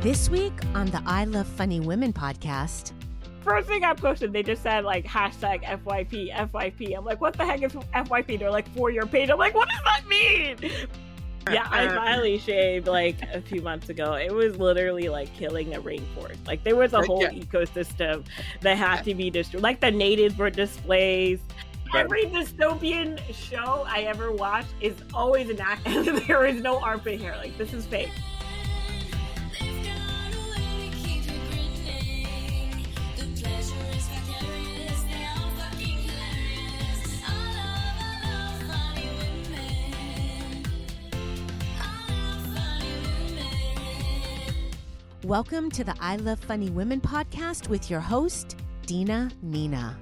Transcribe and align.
This 0.00 0.30
week 0.30 0.52
on 0.76 0.86
the 0.86 1.02
I 1.06 1.24
Love 1.24 1.48
Funny 1.48 1.80
Women 1.80 2.12
podcast. 2.12 2.92
First 3.40 3.66
thing 3.66 3.82
I 3.82 3.94
posted, 3.94 4.32
they 4.32 4.44
just 4.44 4.62
said 4.62 4.84
like 4.84 5.04
hashtag 5.04 5.64
FYP, 5.64 6.32
FYP. 6.32 6.96
I'm 6.96 7.04
like, 7.04 7.20
what 7.20 7.36
the 7.36 7.44
heck 7.44 7.64
is 7.64 7.72
FYP? 7.72 8.38
They're 8.38 8.48
like, 8.48 8.68
for 8.76 8.90
your 8.90 9.06
page. 9.06 9.28
I'm 9.28 9.38
like, 9.38 9.56
what 9.56 9.68
does 9.68 9.80
that 9.82 10.06
mean? 10.06 10.56
yeah, 11.50 11.66
I 11.68 11.88
finally 11.96 12.38
shaved 12.38 12.86
like 12.86 13.20
a 13.22 13.40
few 13.40 13.60
months 13.60 13.88
ago. 13.88 14.12
It 14.12 14.32
was 14.32 14.56
literally 14.56 15.08
like 15.08 15.34
killing 15.34 15.74
a 15.74 15.80
rainforest. 15.80 16.46
Like 16.46 16.62
there 16.62 16.76
was 16.76 16.92
a 16.92 17.02
whole 17.02 17.22
yeah. 17.22 17.30
ecosystem 17.30 18.24
that 18.60 18.78
had 18.78 19.02
to 19.02 19.16
be 19.16 19.30
destroyed. 19.30 19.64
Like 19.64 19.80
the 19.80 19.90
natives 19.90 20.38
were 20.38 20.50
displaced. 20.50 21.42
Every 21.92 22.26
dystopian 22.26 23.20
show 23.34 23.84
I 23.88 24.02
ever 24.02 24.30
watched 24.30 24.74
is 24.80 24.94
always 25.12 25.50
an 25.50 25.60
act, 25.60 25.88
and 25.88 26.06
there 26.28 26.46
is 26.46 26.62
no 26.62 26.78
armpit 26.78 27.20
hair. 27.20 27.34
Like 27.36 27.58
this 27.58 27.72
is 27.72 27.84
fake. 27.84 28.12
Welcome 45.28 45.70
to 45.72 45.84
the 45.84 45.94
I 46.00 46.16
Love 46.16 46.40
Funny 46.40 46.70
Women 46.70 47.02
podcast 47.02 47.68
with 47.68 47.90
your 47.90 48.00
host, 48.00 48.56
Dina 48.86 49.30
Nina. 49.42 49.94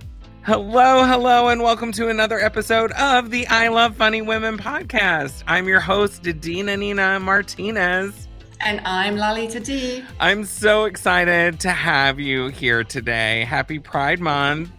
Hello, 0.43 1.05
hello, 1.05 1.49
and 1.49 1.61
welcome 1.61 1.91
to 1.95 2.09
another 2.09 2.39
episode 2.39 2.93
of 2.93 3.30
the 3.30 3.45
I 3.49 3.66
Love 3.66 3.97
Funny 3.97 4.23
Women 4.23 4.57
podcast. 4.57 5.43
I'm 5.49 5.66
your 5.66 5.80
host, 5.80 6.23
Dina 6.23 6.77
Nina 6.77 7.19
Martinez. 7.19 8.29
And 8.61 8.80
I'm 8.85 9.16
Lalita 9.16 9.59
Dee. 9.59 10.04
I'm 10.21 10.45
so 10.45 10.85
excited 10.85 11.59
to 11.59 11.71
have 11.71 12.21
you 12.21 12.47
here 12.47 12.85
today. 12.85 13.43
Happy 13.47 13.80
Pride 13.80 14.21
Month. 14.21 14.71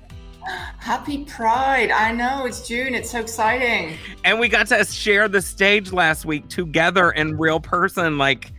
Happy 0.77 1.25
Pride. 1.25 1.91
I 1.91 2.13
know 2.13 2.45
it's 2.45 2.65
June. 2.65 2.95
It's 2.95 3.11
so 3.11 3.19
exciting. 3.19 3.97
And 4.23 4.39
we 4.39 4.47
got 4.47 4.67
to 4.67 4.85
share 4.85 5.27
the 5.27 5.41
stage 5.41 5.91
last 5.91 6.23
week 6.23 6.47
together 6.47 7.11
in 7.11 7.37
real 7.37 7.59
person. 7.59 8.17
Like, 8.17 8.53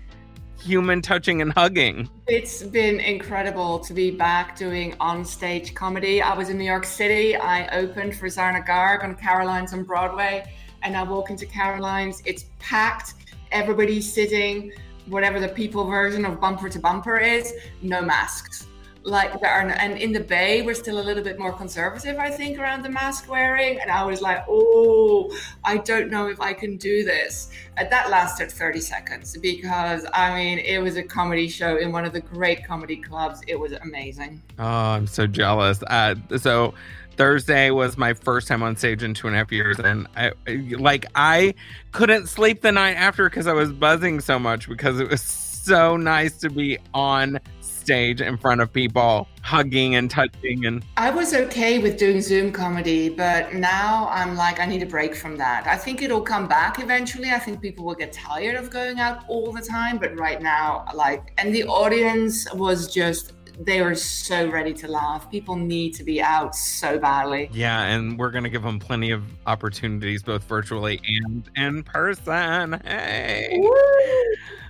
human 0.60 1.02
touching 1.02 1.42
and 1.42 1.52
hugging. 1.52 2.08
It's 2.26 2.62
been 2.62 3.00
incredible 3.00 3.78
to 3.80 3.92
be 3.92 4.10
back 4.10 4.56
doing 4.56 4.94
on-stage 5.00 5.74
comedy. 5.74 6.22
I 6.22 6.34
was 6.34 6.48
in 6.48 6.58
New 6.58 6.64
York 6.64 6.84
City. 6.84 7.36
I 7.36 7.68
opened 7.76 8.16
for 8.16 8.26
Zarna 8.26 8.66
Garg 8.66 9.02
on 9.02 9.14
Caroline's 9.16 9.72
on 9.72 9.84
Broadway, 9.84 10.52
and 10.82 10.96
I 10.96 11.02
walk 11.02 11.30
into 11.30 11.46
Caroline's. 11.46 12.22
It's 12.24 12.46
packed. 12.58 13.14
Everybody's 13.50 14.12
sitting. 14.12 14.72
Whatever 15.06 15.40
the 15.40 15.48
people 15.48 15.84
version 15.84 16.24
of 16.24 16.40
bumper 16.40 16.68
to 16.68 16.78
bumper 16.78 17.18
is, 17.18 17.54
no 17.82 18.02
masks 18.02 18.67
like 19.04 19.40
there 19.40 19.50
are 19.50 19.68
and 19.68 19.98
in 19.98 20.12
the 20.12 20.20
bay 20.20 20.62
we're 20.62 20.74
still 20.74 21.00
a 21.00 21.02
little 21.02 21.22
bit 21.22 21.38
more 21.38 21.52
conservative 21.52 22.18
i 22.18 22.30
think 22.30 22.58
around 22.58 22.82
the 22.82 22.88
mask 22.88 23.28
wearing. 23.28 23.78
And 23.80 23.90
i 23.90 24.04
was 24.04 24.20
like 24.20 24.44
oh 24.48 25.34
i 25.64 25.78
don't 25.78 26.10
know 26.10 26.28
if 26.28 26.40
i 26.40 26.52
can 26.52 26.76
do 26.76 27.04
this. 27.04 27.50
And 27.76 27.90
that 27.90 28.10
lasted 28.10 28.50
30 28.50 28.80
seconds 28.80 29.36
because 29.36 30.04
i 30.12 30.34
mean 30.34 30.58
it 30.58 30.78
was 30.78 30.96
a 30.96 31.02
comedy 31.02 31.48
show 31.48 31.76
in 31.76 31.92
one 31.92 32.04
of 32.04 32.12
the 32.12 32.20
great 32.20 32.66
comedy 32.66 32.96
clubs. 32.96 33.40
It 33.46 33.58
was 33.58 33.72
amazing. 33.72 34.42
Oh 34.58 34.64
i'm 34.64 35.06
so 35.06 35.26
jealous. 35.26 35.82
Uh, 35.86 36.14
so 36.36 36.74
Thursday 37.18 37.72
was 37.72 37.98
my 37.98 38.14
first 38.14 38.46
time 38.46 38.62
on 38.62 38.76
stage 38.76 39.02
in 39.02 39.12
two 39.12 39.26
and 39.26 39.34
a 39.34 39.40
half 39.40 39.50
years, 39.50 39.80
and 39.80 40.06
I 40.16 40.30
like 40.78 41.04
I 41.16 41.54
couldn't 41.90 42.28
sleep 42.28 42.62
the 42.62 42.70
night 42.70 42.94
after 42.94 43.28
because 43.28 43.48
I 43.48 43.54
was 43.54 43.72
buzzing 43.72 44.20
so 44.20 44.38
much 44.38 44.68
because 44.68 45.00
it 45.00 45.10
was 45.10 45.20
so 45.20 45.96
nice 45.96 46.38
to 46.38 46.48
be 46.48 46.78
on 46.94 47.40
stage 47.88 48.20
in 48.20 48.36
front 48.36 48.60
of 48.60 48.70
people, 48.70 49.26
hugging 49.40 49.94
and 49.94 50.10
touching. 50.10 50.66
And 50.66 50.84
I 50.98 51.08
was 51.08 51.32
okay 51.32 51.78
with 51.78 51.96
doing 51.96 52.20
Zoom 52.20 52.52
comedy, 52.52 53.08
but 53.08 53.54
now 53.54 54.08
I'm 54.10 54.36
like, 54.36 54.60
I 54.60 54.66
need 54.66 54.82
a 54.82 54.86
break 54.86 55.14
from 55.14 55.38
that. 55.38 55.66
I 55.66 55.76
think 55.76 56.02
it'll 56.02 56.20
come 56.20 56.46
back 56.46 56.80
eventually. 56.80 57.30
I 57.30 57.38
think 57.38 57.62
people 57.62 57.86
will 57.86 57.94
get 57.94 58.12
tired 58.12 58.56
of 58.56 58.68
going 58.68 59.00
out 59.00 59.24
all 59.26 59.52
the 59.52 59.62
time, 59.62 59.96
but 59.96 60.14
right 60.18 60.42
now, 60.42 60.84
like, 60.94 61.32
and 61.38 61.54
the 61.54 61.64
audience 61.64 62.52
was 62.52 62.92
just 62.92 63.32
they 63.60 63.80
were 63.80 63.94
so 63.94 64.48
ready 64.50 64.72
to 64.72 64.86
laugh. 64.86 65.28
People 65.30 65.56
need 65.56 65.92
to 65.94 66.04
be 66.04 66.20
out 66.20 66.54
so 66.54 66.98
badly. 66.98 67.48
Yeah, 67.52 67.84
and 67.84 68.18
we're 68.18 68.30
going 68.30 68.44
to 68.44 68.50
give 68.50 68.62
them 68.62 68.78
plenty 68.78 69.10
of 69.10 69.24
opportunities, 69.46 70.22
both 70.22 70.44
virtually 70.44 71.00
and 71.08 71.48
in 71.56 71.82
person. 71.82 72.80
Hey. 72.84 73.48
Woo! 73.58 73.72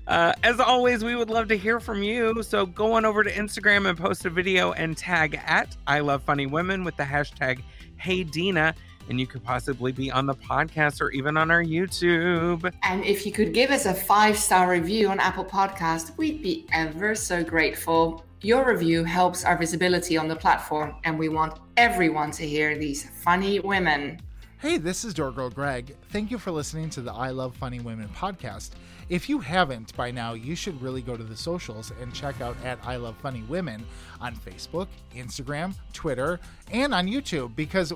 Uh, 0.09 0.33
as 0.43 0.59
always, 0.59 1.05
we 1.05 1.15
would 1.15 1.29
love 1.29 1.49
to 1.49 1.57
hear 1.57 1.79
from 1.79 2.03
you. 2.03 2.43
So 2.43 2.65
go 2.65 2.93
on 2.95 3.05
over 3.05 3.23
to 3.23 3.31
Instagram 3.31 3.87
and 3.87 3.97
post 3.97 4.25
a 4.25 4.31
video 4.31 4.73
and 4.73 4.97
tag 4.97 5.39
at 5.45 5.77
I 5.87 6.01
Love 6.01 6.23
Funny 6.23 6.47
Women 6.47 6.83
with 6.83 6.97
the 6.97 7.03
hashtag 7.03 7.61
Hey 7.99 8.25
Dina. 8.25 8.75
And 9.11 9.21
you 9.21 9.27
could 9.27 9.45
possibly 9.45 9.93
be 9.93 10.11
on 10.11 10.25
the 10.25 10.35
podcast 10.35 11.03
or 11.03 11.11
even 11.11 11.37
on 11.37 11.51
our 11.51 11.63
YouTube. 11.63 12.73
And 12.83 13.05
if 13.05 13.27
you 13.27 13.33
could 13.33 13.53
give 13.53 13.71
us 13.71 13.85
a 13.85 13.93
five 13.93 14.39
star 14.39 14.71
review 14.71 15.09
on 15.09 15.21
Apple 15.21 15.45
Podcast, 15.45 16.17
we'd 16.17 16.43
be 16.43 16.67
ever 16.73 17.15
so 17.15 17.45
grateful. 17.45 18.25
Your 18.41 18.67
review 18.67 19.05
helps 19.05 19.45
our 19.45 19.59
visibility 19.59 20.17
on 20.17 20.29
the 20.29 20.37
platform, 20.37 20.95
and 21.05 21.19
we 21.19 21.29
want 21.29 21.59
everyone 21.77 22.31
to 22.33 22.47
hear 22.47 22.79
these 22.79 23.11
funny 23.11 23.61
women. 23.61 24.21
Hey, 24.61 24.77
this 24.77 25.05
is 25.05 25.15
Door 25.15 25.33
Girl 25.33 25.51
Gregg. 25.51 25.95
Thank 26.11 26.33
you 26.33 26.39
for 26.39 26.51
listening 26.51 26.91
to 26.91 27.01
the 27.01 27.13
I 27.13 27.31
Love 27.31 27.55
Funny 27.55 27.79
Women 27.79 28.09
podcast. 28.09 28.71
If 29.09 29.29
you 29.29 29.39
haven't 29.39 29.95
by 29.95 30.11
now, 30.11 30.33
you 30.33 30.57
should 30.57 30.83
really 30.83 31.01
go 31.01 31.17
to 31.17 31.23
the 31.23 31.37
socials 31.37 31.93
and 32.01 32.13
check 32.13 32.41
out 32.41 32.57
at 32.65 32.81
I 32.83 32.97
Love 32.97 33.17
Funny 33.19 33.43
Women 33.43 33.87
on 34.21 34.35
Facebook, 34.35 34.89
Instagram, 35.15 35.77
Twitter, 35.93 36.41
and 36.73 36.93
on 36.93 37.07
YouTube 37.07 37.55
because 37.55 37.93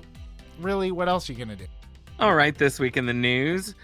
really, 0.60 0.92
what 0.92 1.08
else 1.08 1.28
are 1.28 1.32
you 1.32 1.44
going 1.44 1.58
to 1.58 1.64
do? 1.64 1.70
All 2.20 2.36
right, 2.36 2.56
this 2.56 2.78
week 2.78 2.96
in 2.96 3.06
the 3.06 3.12
news. 3.12 3.74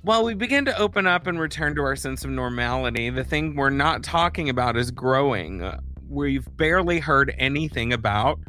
While 0.00 0.24
we 0.24 0.32
begin 0.32 0.64
to 0.64 0.78
open 0.78 1.06
up 1.06 1.26
and 1.26 1.38
return 1.38 1.74
to 1.74 1.82
our 1.82 1.94
sense 1.94 2.24
of 2.24 2.30
normality, 2.30 3.10
the 3.10 3.22
thing 3.22 3.54
we're 3.54 3.68
not 3.68 4.02
talking 4.02 4.48
about 4.48 4.78
is 4.78 4.90
growing. 4.90 5.70
We've 6.08 6.48
barely 6.56 7.00
heard 7.00 7.34
anything 7.36 7.92
about 7.92 8.40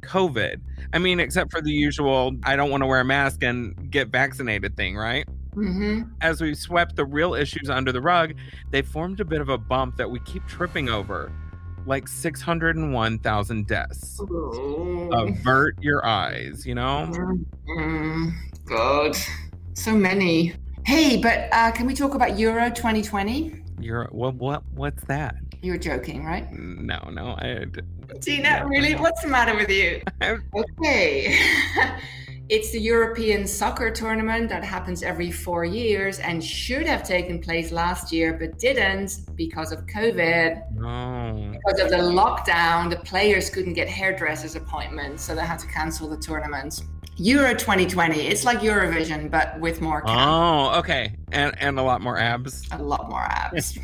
COVID. 0.00 0.62
I 0.92 0.98
mean, 0.98 1.20
except 1.20 1.50
for 1.50 1.60
the 1.60 1.72
usual 1.72 2.36
I 2.44 2.56
don't 2.56 2.70
want 2.70 2.82
to 2.82 2.86
wear 2.86 3.00
a 3.00 3.04
mask 3.04 3.42
and 3.42 3.90
get 3.90 4.08
vaccinated 4.08 4.76
thing, 4.76 4.96
right? 4.96 5.26
Mm-hmm. 5.54 6.02
As 6.20 6.40
we 6.40 6.54
swept 6.54 6.96
the 6.96 7.04
real 7.04 7.34
issues 7.34 7.68
under 7.68 7.92
the 7.92 8.00
rug, 8.00 8.34
they 8.70 8.82
formed 8.82 9.20
a 9.20 9.24
bit 9.24 9.40
of 9.40 9.48
a 9.48 9.58
bump 9.58 9.96
that 9.96 10.10
we 10.10 10.20
keep 10.20 10.46
tripping 10.46 10.88
over 10.88 11.32
like 11.86 12.06
601,000 12.06 13.66
deaths. 13.66 14.20
Ooh. 14.20 15.10
Avert 15.12 15.82
your 15.82 16.04
eyes, 16.04 16.66
you 16.66 16.74
know? 16.74 17.10
Mm-hmm. 17.10 18.28
God, 18.66 19.16
so 19.74 19.94
many. 19.94 20.54
Hey, 20.84 21.16
but 21.16 21.48
uh, 21.52 21.70
can 21.72 21.86
we 21.86 21.94
talk 21.94 22.14
about 22.14 22.38
Euro 22.38 22.68
2020? 22.68 23.62
Euro, 23.82 24.08
what, 24.10 24.34
what, 24.34 24.62
what's 24.74 25.04
that? 25.04 25.36
You're 25.62 25.78
joking, 25.78 26.24
right? 26.24 26.50
No, 26.52 26.98
no. 27.10 27.36
I, 27.38 27.66
Tina, 28.20 28.66
really? 28.66 28.94
What's 28.94 29.22
the 29.22 29.28
matter 29.28 29.56
with 29.56 29.70
you? 29.70 30.02
okay. 30.54 31.38
It's 32.48 32.70
the 32.70 32.80
European 32.80 33.46
soccer 33.46 33.90
tournament 33.90 34.48
that 34.48 34.64
happens 34.64 35.02
every 35.02 35.30
four 35.30 35.66
years 35.66 36.18
and 36.18 36.42
should 36.42 36.86
have 36.86 37.02
taken 37.02 37.40
place 37.40 37.70
last 37.70 38.10
year, 38.10 38.32
but 38.32 38.58
didn't 38.58 39.18
because 39.36 39.70
of 39.70 39.84
COVID. 39.84 40.72
No. 40.72 41.52
Because 41.52 41.78
of 41.78 41.90
the 41.90 41.98
lockdown, 41.98 42.88
the 42.88 43.00
players 43.04 43.50
couldn't 43.50 43.74
get 43.74 43.86
hairdressers 43.86 44.56
appointments, 44.56 45.22
so 45.24 45.34
they 45.34 45.42
had 45.42 45.58
to 45.58 45.66
cancel 45.66 46.08
the 46.08 46.16
tournament. 46.16 46.80
Euro 47.18 47.52
2020. 47.52 48.28
It's 48.28 48.44
like 48.44 48.60
Eurovision, 48.60 49.28
but 49.28 49.58
with 49.58 49.80
more. 49.80 50.04
Oh, 50.06 50.78
okay, 50.78 51.16
and 51.32 51.52
and 51.60 51.78
a 51.78 51.82
lot 51.82 52.00
more 52.00 52.16
abs. 52.16 52.68
A 52.70 52.80
lot 52.80 53.10
more 53.10 53.22
abs. 53.22 53.76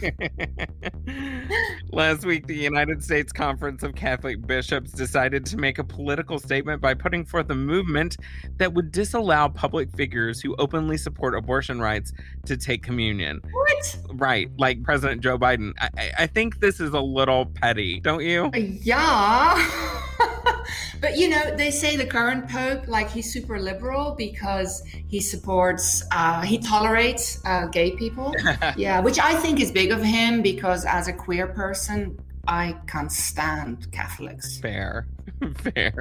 Last 1.92 2.24
week, 2.24 2.46
the 2.46 2.56
United 2.56 3.02
States 3.02 3.32
Conference 3.32 3.82
of 3.82 3.96
Catholic 3.96 4.46
Bishops 4.46 4.92
decided 4.92 5.44
to 5.46 5.56
make 5.56 5.78
a 5.78 5.84
political 5.84 6.38
statement 6.38 6.80
by 6.80 6.94
putting 6.94 7.24
forth 7.24 7.50
a 7.50 7.56
movement 7.56 8.16
that 8.58 8.72
would 8.72 8.92
disallow 8.92 9.48
public 9.48 9.90
figures 9.96 10.40
who 10.40 10.54
openly 10.60 10.96
support 10.96 11.34
abortion 11.34 11.80
rights 11.80 12.12
to 12.46 12.56
take 12.56 12.84
communion. 12.84 13.40
What? 13.50 13.98
Right, 14.12 14.48
like 14.58 14.82
President 14.84 15.22
Joe 15.22 15.38
Biden. 15.38 15.72
I, 15.80 16.12
I 16.20 16.26
think 16.28 16.60
this 16.60 16.78
is 16.78 16.92
a 16.92 17.00
little 17.00 17.46
petty, 17.46 17.98
don't 17.98 18.22
you? 18.22 18.44
Uh, 18.54 18.58
yeah. 18.58 20.00
but 21.00 21.16
you 21.16 21.28
know, 21.28 21.56
they 21.56 21.70
say 21.70 21.96
the 21.96 22.06
current 22.06 22.48
pope, 22.48 22.88
like 22.88 23.10
he's 23.10 23.32
super 23.32 23.58
liberal 23.58 24.14
because 24.16 24.82
he 25.08 25.20
supports, 25.20 26.02
uh, 26.12 26.42
he 26.42 26.58
tolerates 26.58 27.40
uh, 27.44 27.66
gay 27.66 27.92
people. 27.92 28.34
yeah, 28.76 29.00
which 29.00 29.18
I 29.18 29.34
think 29.34 29.60
is 29.60 29.70
big 29.70 29.90
of 29.90 30.02
him 30.02 30.42
because 30.42 30.84
as 30.84 31.08
a 31.08 31.12
queer 31.12 31.46
person, 31.46 32.18
I 32.46 32.76
can't 32.86 33.12
stand 33.12 33.90
Catholics. 33.92 34.58
Fair, 34.60 35.06
fair. 35.56 35.94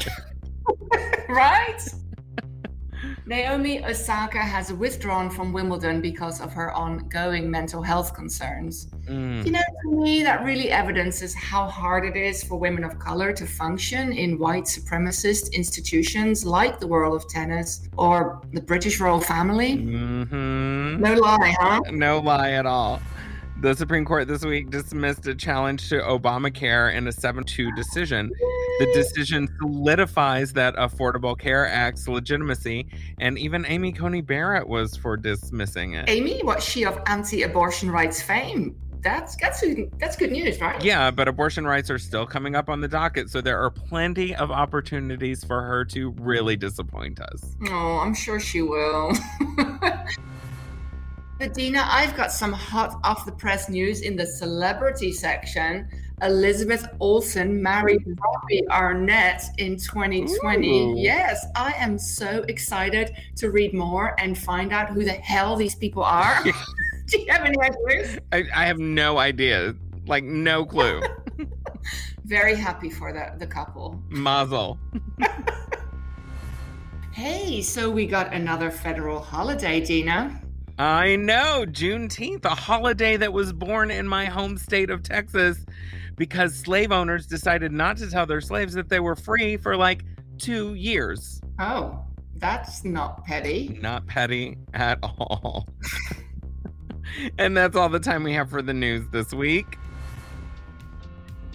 right? 1.30 1.80
Naomi 3.26 3.84
Osaka 3.86 4.40
has 4.40 4.74
withdrawn 4.74 5.30
from 5.30 5.54
Wimbledon 5.54 6.02
because 6.02 6.42
of 6.42 6.52
her 6.52 6.74
ongoing 6.74 7.50
mental 7.50 7.82
health 7.82 8.14
concerns. 8.14 8.88
Mm. 9.08 9.46
You 9.46 9.52
know, 9.52 9.62
to 9.84 10.02
me, 10.02 10.24
that 10.24 10.44
really 10.44 10.72
evidences 10.72 11.34
how 11.34 11.68
hard 11.68 12.06
it 12.06 12.18
is 12.18 12.44
for 12.44 12.58
women 12.58 12.84
of 12.84 13.00
color 13.00 13.32
to 13.32 13.46
function 13.46 14.12
in 14.12 14.38
white 14.38 14.66
supremacist 14.66 15.54
institutions 15.54 16.46
like 16.46 16.80
the 16.82 16.88
world 16.88 17.16
of 17.16 17.30
tennis 17.30 17.88
or 17.98 18.42
the 18.52 18.62
British 18.62 19.00
royal 19.00 19.22
family. 19.22 19.76
hmm 19.78 21.00
No 21.00 21.14
lie, 21.14 21.56
huh? 21.60 21.80
No 21.92 22.20
lie 22.20 22.52
at 22.52 22.66
all. 22.66 23.02
The 23.64 23.74
Supreme 23.74 24.04
Court 24.04 24.28
this 24.28 24.44
week 24.44 24.72
dismissed 24.72 25.26
a 25.26 25.34
challenge 25.34 25.88
to 25.88 25.96
Obamacare 26.02 26.94
in 26.94 27.08
a 27.08 27.14
7 27.14 27.46
2 27.46 27.72
decision. 27.72 28.30
The 28.80 28.92
decision 28.94 29.48
solidifies 29.58 30.52
that 30.52 30.76
Affordable 30.76 31.40
Care 31.40 31.66
Act's 31.66 32.10
legitimacy, 32.10 32.86
and 33.20 33.40
even 33.40 33.66
Amy 33.66 33.94
Coney 33.94 34.20
Barrett 34.20 34.68
was 34.68 34.98
for 34.98 35.16
dismissing 35.16 35.94
it. 35.94 36.10
Amy, 36.10 36.42
what's 36.44 36.66
she 36.66 36.84
of 36.84 37.00
anti-abortion 37.06 37.90
rights 37.90 38.22
fame? 38.22 38.76
That's 39.00 39.38
that's 39.38 39.64
that's 39.98 40.18
good 40.18 40.34
news, 40.34 40.60
right? 40.60 40.84
Yeah, 40.84 41.10
but 41.10 41.30
abortion 41.30 41.66
rights 41.66 41.90
are 41.90 42.00
still 42.00 42.26
coming 42.26 42.58
up 42.58 42.68
on 42.70 42.82
the 42.82 42.90
docket, 42.90 43.30
so 43.30 43.40
there 43.40 43.64
are 43.64 43.72
plenty 43.72 44.36
of 44.36 44.52
opportunities 44.52 45.42
for 45.42 45.62
her 45.62 45.86
to 45.86 46.10
really 46.20 46.58
disappoint 46.58 47.22
us. 47.22 47.56
Oh, 47.70 48.00
I'm 48.00 48.14
sure 48.14 48.42
she 48.42 48.62
will. 48.62 49.14
Adina, 51.44 51.86
I've 51.90 52.16
got 52.16 52.32
some 52.32 52.54
hot 52.54 53.00
off 53.04 53.26
the 53.26 53.32
press 53.32 53.68
news 53.68 54.02
in 54.02 54.16
the 54.16 54.26
celebrity 54.26 55.12
section. 55.12 55.90
Elizabeth 56.22 56.88
Olsen 57.02 57.62
married 57.62 58.02
Robbie 58.06 58.66
Arnett 58.70 59.44
in 59.58 59.76
2020. 59.76 60.70
Ooh. 60.70 60.96
Yes, 60.98 61.46
I 61.54 61.74
am 61.74 62.00
so 62.00 62.46
excited 62.48 63.12
to 63.36 63.52
read 63.52 63.74
more 63.74 64.16
and 64.22 64.38
find 64.38 64.72
out 64.72 64.92
who 64.92 65.04
the 65.04 65.12
hell 65.12 65.58
these 65.58 65.76
people 65.76 66.04
are. 66.04 66.42
Do 67.08 67.20
you 67.20 67.30
have 67.30 67.42
any 67.42 67.58
ideas? 67.60 68.20
I, 68.32 68.46
I 68.56 68.66
have 68.66 68.80
no 68.80 69.18
idea, 69.18 69.76
like, 70.08 70.24
no 70.24 70.66
clue. 70.66 71.02
Very 72.24 72.56
happy 72.56 72.90
for 72.90 73.12
the, 73.12 73.34
the 73.38 73.48
couple. 73.48 74.02
Mazel. 74.10 74.80
Hey, 77.14 77.62
so 77.62 77.92
we 77.92 78.08
got 78.08 78.34
another 78.34 78.72
federal 78.72 79.20
holiday, 79.20 79.80
Dina. 79.80 80.42
I 80.80 81.16
know, 81.18 81.66
Juneteenth, 81.68 82.46
a 82.46 82.50
holiday 82.50 83.16
that 83.18 83.32
was 83.32 83.54
born 83.54 83.92
in 83.92 84.08
my 84.08 84.26
home 84.26 84.58
state 84.58 84.90
of 84.90 85.04
Texas 85.04 85.66
because 86.16 86.56
slave 86.56 86.92
owners 86.92 87.28
decided 87.28 87.72
not 87.72 87.98
to 87.98 88.10
tell 88.10 88.26
their 88.26 88.42
slaves 88.42 88.74
that 88.74 88.90
they 88.90 89.00
were 89.00 89.16
free 89.16 89.58
for 89.58 89.78
like 89.78 90.04
two 90.40 90.74
years. 90.74 91.42
Oh, 91.60 92.04
that's 92.38 92.84
not 92.84 93.24
petty. 93.24 93.78
Not 93.82 94.08
petty 94.08 94.58
at 94.74 95.00
all. 95.04 95.68
and 97.38 97.56
that's 97.56 97.76
all 97.76 97.90
the 97.90 98.00
time 98.00 98.24
we 98.24 98.34
have 98.34 98.50
for 98.50 98.62
the 98.62 98.74
news 98.74 99.08
this 99.12 99.32
week. 99.34 99.78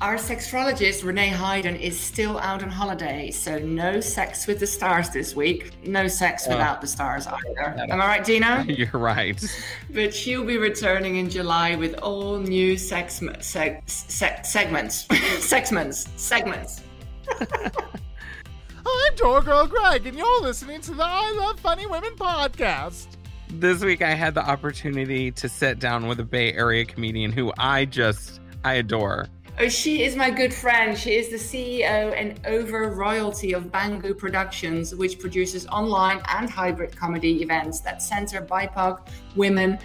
Our 0.00 0.14
sexologist 0.14 1.02
Renee 1.04 1.30
Hayden 1.30 1.74
is 1.74 1.98
still 1.98 2.38
out 2.38 2.62
on 2.62 2.68
holiday, 2.70 3.32
so 3.32 3.58
no 3.58 3.98
sex 4.00 4.46
with 4.46 4.60
the 4.60 4.66
stars 4.66 5.10
this 5.10 5.34
week. 5.34 5.72
No 5.84 6.06
sex 6.06 6.44
Oh. 6.46 6.50
without 6.50 6.80
the 6.80 6.86
stars 6.86 7.26
either. 7.26 7.74
Am 7.90 8.00
I 8.00 8.06
right, 8.06 8.24
Dina? 8.24 8.64
You're 8.68 8.90
right. 8.92 9.42
but 9.90 10.14
she'll 10.14 10.44
be 10.44 10.56
returning 10.56 11.16
in 11.16 11.28
July 11.28 11.74
with 11.74 11.94
all 11.98 12.38
new 12.38 12.78
sex 12.78 13.18
seg, 13.18 13.84
seg, 13.86 14.46
segments, 14.46 15.06
segments, 15.44 16.08
segments. 16.14 16.82
I'm 17.40 19.14
Door 19.16 19.42
Girl 19.42 19.66
Gregg, 19.66 20.06
and 20.06 20.16
you're 20.16 20.40
listening 20.42 20.80
to 20.82 20.94
the 20.94 21.02
I 21.04 21.32
Love 21.32 21.58
Funny 21.58 21.86
Women 21.86 22.14
podcast. 22.14 23.08
This 23.50 23.82
week 23.82 24.00
I 24.02 24.14
had 24.14 24.34
the 24.34 24.48
opportunity 24.48 25.32
to 25.32 25.48
sit 25.48 25.80
down 25.80 26.06
with 26.06 26.20
a 26.20 26.24
Bay 26.24 26.52
Area 26.52 26.84
comedian 26.84 27.32
who 27.32 27.52
I 27.58 27.84
just 27.84 28.40
I 28.64 28.74
adore. 28.74 29.26
Oh, 29.60 29.68
she 29.68 30.04
is 30.04 30.14
my 30.14 30.30
good 30.30 30.54
friend. 30.54 30.96
She 30.96 31.16
is 31.16 31.30
the 31.30 31.36
CEO 31.36 32.14
and 32.16 32.38
over 32.46 32.90
royalty 32.90 33.54
of 33.54 33.72
Bangou 33.72 34.16
Productions, 34.16 34.94
which 34.94 35.18
produces 35.18 35.66
online 35.66 36.20
and 36.28 36.48
hybrid 36.48 36.96
comedy 36.96 37.42
events 37.42 37.80
that 37.80 38.00
center 38.00 38.40
BIPOC, 38.40 39.08
women, 39.34 39.80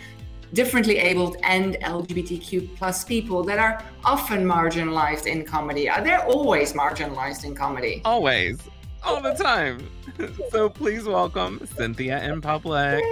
differently 0.54 1.00
abled, 1.00 1.38
and 1.42 1.74
LGBTQ 1.82 2.78
plus 2.78 3.04
people 3.04 3.44
that 3.46 3.58
are 3.58 3.84
often 4.06 4.46
marginalized 4.46 5.26
in 5.26 5.44
comedy. 5.44 5.90
Uh, 5.90 6.02
They're 6.02 6.24
always 6.24 6.74
marginalized 6.74 7.44
in 7.44 7.56
comedy. 7.56 8.04
Always. 8.06 8.60
All 9.04 9.22
the 9.22 9.34
time. 9.34 9.90
so 10.52 10.70
please 10.70 11.06
welcome 11.06 11.60
Cynthia 11.76 12.24
In 12.24 12.42
Public. 12.42 13.04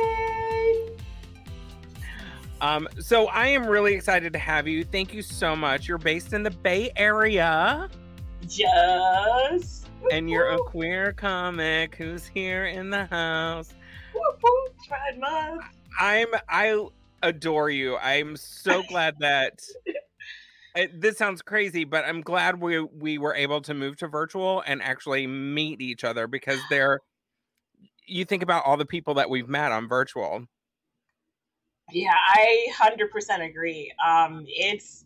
Um, 2.61 2.87
so 2.99 3.25
I 3.27 3.47
am 3.47 3.65
really 3.65 3.95
excited 3.95 4.31
to 4.33 4.39
have 4.39 4.67
you. 4.67 4.83
Thank 4.83 5.15
you 5.15 5.23
so 5.23 5.55
much. 5.55 5.87
You're 5.87 5.97
based 5.97 6.31
in 6.31 6.43
the 6.43 6.51
Bay 6.51 6.91
Area 6.95 7.89
Just. 8.47 9.87
and 10.11 10.29
you're 10.29 10.51
a 10.51 10.59
queer 10.59 11.11
comic 11.11 11.95
who's 11.95 12.27
here 12.27 12.67
in 12.67 12.91
the 12.91 13.05
house. 13.05 13.73
Whoop, 14.13 14.39
whoop, 14.43 14.75
Pride 14.87 15.19
Month. 15.19 15.63
I'm 15.99 16.27
I 16.47 16.87
adore 17.23 17.71
you. 17.71 17.97
I'm 17.97 18.37
so 18.37 18.83
glad 18.83 19.15
that 19.19 19.59
it, 20.75 21.01
this 21.01 21.17
sounds 21.17 21.41
crazy, 21.41 21.83
but 21.83 22.05
I'm 22.05 22.21
glad 22.21 22.61
we 22.61 22.79
we 22.79 23.17
were 23.17 23.33
able 23.33 23.61
to 23.61 23.73
move 23.73 23.97
to 23.97 24.07
virtual 24.07 24.63
and 24.67 24.83
actually 24.83 25.25
meet 25.25 25.81
each 25.81 26.03
other 26.03 26.27
because 26.27 26.59
they're 26.69 26.99
you 28.05 28.23
think 28.23 28.43
about 28.43 28.65
all 28.65 28.77
the 28.77 28.85
people 28.85 29.15
that 29.15 29.31
we've 29.31 29.49
met 29.49 29.71
on 29.71 29.87
virtual. 29.87 30.45
Yeah, 31.91 32.13
I 32.15 32.67
hundred 32.75 33.11
percent 33.11 33.41
agree. 33.41 33.93
Um, 34.05 34.43
it's 34.47 35.05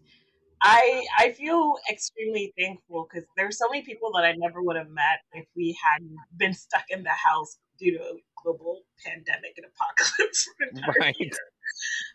I 0.61 1.05
I 1.17 1.31
feel 1.31 1.75
extremely 1.91 2.53
thankful 2.57 3.07
because 3.09 3.27
there's 3.37 3.57
so 3.57 3.67
many 3.69 3.83
people 3.83 4.11
that 4.15 4.25
I 4.25 4.33
never 4.37 4.61
would 4.61 4.75
have 4.75 4.89
met 4.89 5.19
if 5.33 5.45
we 5.55 5.77
hadn't 5.83 6.15
been 6.37 6.53
stuck 6.53 6.85
in 6.89 7.03
the 7.03 7.09
house 7.09 7.57
due 7.79 7.97
to 7.97 8.03
a 8.03 8.13
global 8.43 8.81
pandemic 9.05 9.53
and 9.57 9.65
apocalypse 9.65 10.43
for 10.57 10.65
an 10.65 10.77
entire 10.77 10.99
Right. 10.99 11.15
year. 11.19 11.31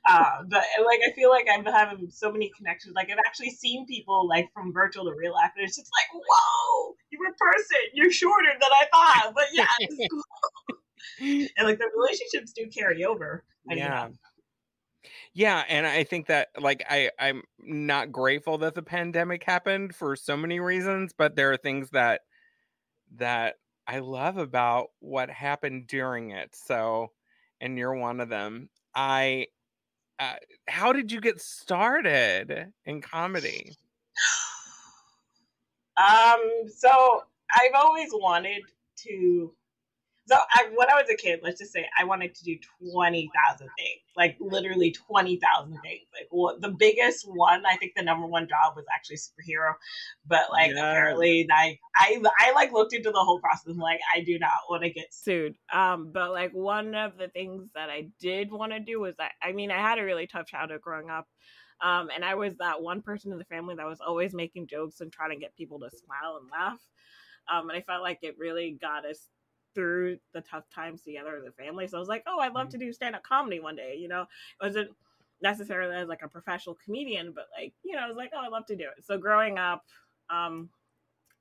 Uh, 0.08 0.42
but 0.48 0.64
like 0.86 1.00
I 1.06 1.12
feel 1.12 1.30
like 1.30 1.46
I'm 1.52 1.64
having 1.64 2.08
so 2.10 2.32
many 2.32 2.50
connections. 2.56 2.94
Like 2.94 3.10
I've 3.10 3.18
actually 3.26 3.50
seen 3.50 3.86
people 3.86 4.26
like 4.26 4.48
from 4.54 4.72
virtual 4.72 5.04
to 5.04 5.14
real 5.14 5.34
life, 5.34 5.50
and 5.56 5.64
it's 5.66 5.76
just 5.76 5.90
like, 5.98 6.22
whoa, 6.26 6.94
you're 7.10 7.28
a 7.28 7.34
person. 7.34 7.78
You're 7.92 8.10
shorter 8.10 8.52
than 8.52 8.70
I 8.72 8.86
thought, 8.92 9.32
but 9.34 9.44
yeah, 9.52 9.66
it's 9.80 9.96
cool. 10.10 10.22
and 11.56 11.66
like 11.66 11.78
the 11.78 11.90
relationships 11.96 12.52
do 12.52 12.66
carry 12.68 13.04
over. 13.04 13.44
I 13.70 13.74
mean, 13.74 14.18
Yeah. 15.40 15.64
And 15.70 15.86
I 15.86 16.04
think 16.04 16.26
that 16.26 16.48
like 16.58 16.84
I 16.90 17.10
I'm 17.18 17.44
not 17.58 18.12
grateful 18.12 18.58
that 18.58 18.74
the 18.74 18.82
pandemic 18.82 19.42
happened 19.42 19.94
for 19.94 20.14
so 20.14 20.36
many 20.36 20.60
reasons, 20.60 21.14
but 21.16 21.34
there 21.34 21.50
are 21.50 21.56
things 21.56 21.88
that 21.92 22.20
that 23.16 23.54
I 23.86 24.00
love 24.00 24.36
about 24.36 24.88
what 24.98 25.30
happened 25.30 25.86
during 25.86 26.32
it. 26.32 26.54
So, 26.54 27.12
and 27.58 27.78
you're 27.78 27.94
one 27.94 28.20
of 28.20 28.28
them. 28.28 28.68
I 28.94 29.46
uh, 30.18 30.34
how 30.68 30.92
did 30.92 31.10
you 31.10 31.22
get 31.22 31.40
started 31.40 32.74
in 32.84 33.00
comedy? 33.00 33.72
Um, 35.96 36.68
so 36.68 37.22
I've 37.58 37.74
always 37.74 38.10
wanted 38.12 38.60
to. 39.04 39.54
So 40.26 40.36
I, 40.36 40.68
when 40.76 40.88
I 40.88 40.94
was 40.94 41.10
a 41.10 41.16
kid, 41.16 41.40
let's 41.42 41.58
just 41.58 41.72
say 41.72 41.86
I 41.98 42.04
wanted 42.04 42.34
to 42.36 42.44
do 42.44 42.56
twenty 42.78 43.30
thousand 43.34 43.68
things, 43.76 44.00
like 44.16 44.36
literally 44.40 44.92
twenty 44.92 45.36
thousand 45.40 45.78
things. 45.82 46.06
Like 46.14 46.28
what 46.30 46.60
the 46.60 46.68
biggest 46.70 47.26
one, 47.28 47.64
I 47.66 47.76
think 47.76 47.92
the 47.96 48.02
number 48.02 48.26
one 48.26 48.46
job 48.48 48.76
was 48.76 48.84
actually 48.94 49.16
superhero, 49.16 49.74
but 50.26 50.50
like 50.52 50.70
Yes. 50.70 50.78
apparently, 50.78 51.46
like 51.48 51.80
I, 51.96 52.22
I 52.38 52.52
like 52.52 52.72
looked 52.72 52.92
into 52.94 53.10
the 53.10 53.18
whole 53.18 53.40
process. 53.40 53.66
and 53.66 53.78
like 53.78 54.00
I 54.14 54.20
do 54.20 54.38
not 54.38 54.50
want 54.68 54.84
to 54.84 54.90
get 54.90 55.12
sued. 55.12 55.56
Um, 55.72 56.12
but 56.12 56.30
like 56.30 56.52
one 56.52 56.94
of 56.94 57.16
the 57.18 57.28
things 57.28 57.70
that 57.74 57.90
I 57.90 58.08
did 58.20 58.52
want 58.52 58.72
to 58.72 58.80
do 58.80 59.00
was 59.00 59.14
I, 59.18 59.30
I 59.42 59.52
mean, 59.52 59.70
I 59.70 59.78
had 59.78 59.98
a 59.98 60.04
really 60.04 60.26
tough 60.26 60.46
childhood 60.46 60.80
growing 60.80 61.10
up. 61.10 61.26
Um, 61.82 62.10
and 62.14 62.24
I 62.24 62.34
was 62.34 62.56
that 62.58 62.82
one 62.82 63.00
person 63.00 63.32
in 63.32 63.38
the 63.38 63.44
family 63.46 63.74
that 63.76 63.86
was 63.86 64.00
always 64.00 64.34
making 64.34 64.66
jokes 64.66 65.00
and 65.00 65.10
trying 65.10 65.30
to 65.30 65.36
get 65.36 65.56
people 65.56 65.80
to 65.80 65.90
smile 65.90 66.38
and 66.40 66.50
laugh. 66.50 66.78
Um, 67.50 67.68
and 67.68 67.76
I 67.76 67.80
felt 67.80 68.02
like 68.02 68.18
it 68.22 68.36
really 68.38 68.78
got 68.80 69.06
us 69.06 69.28
through 69.74 70.18
the 70.32 70.40
tough 70.40 70.64
times 70.74 71.02
together 71.02 71.36
as 71.36 71.44
a 71.44 71.52
family. 71.52 71.86
So 71.86 71.96
I 71.96 72.00
was 72.00 72.08
like, 72.08 72.24
oh, 72.26 72.40
I'd 72.40 72.54
love 72.54 72.68
to 72.70 72.78
do 72.78 72.92
stand 72.92 73.14
up 73.14 73.22
comedy 73.22 73.60
one 73.60 73.76
day. 73.76 73.96
You 73.98 74.08
know, 74.08 74.22
it 74.22 74.64
wasn't 74.64 74.90
necessarily 75.42 75.96
as 75.96 76.08
like 76.08 76.22
a 76.22 76.28
professional 76.28 76.76
comedian, 76.84 77.32
but 77.32 77.46
like, 77.58 77.72
you 77.82 77.94
know, 77.94 78.02
I 78.02 78.08
was 78.08 78.16
like, 78.16 78.30
oh, 78.34 78.40
I'd 78.40 78.52
love 78.52 78.66
to 78.66 78.76
do 78.76 78.84
it. 78.84 79.04
So 79.04 79.18
growing 79.18 79.58
up, 79.58 79.84
um, 80.28 80.68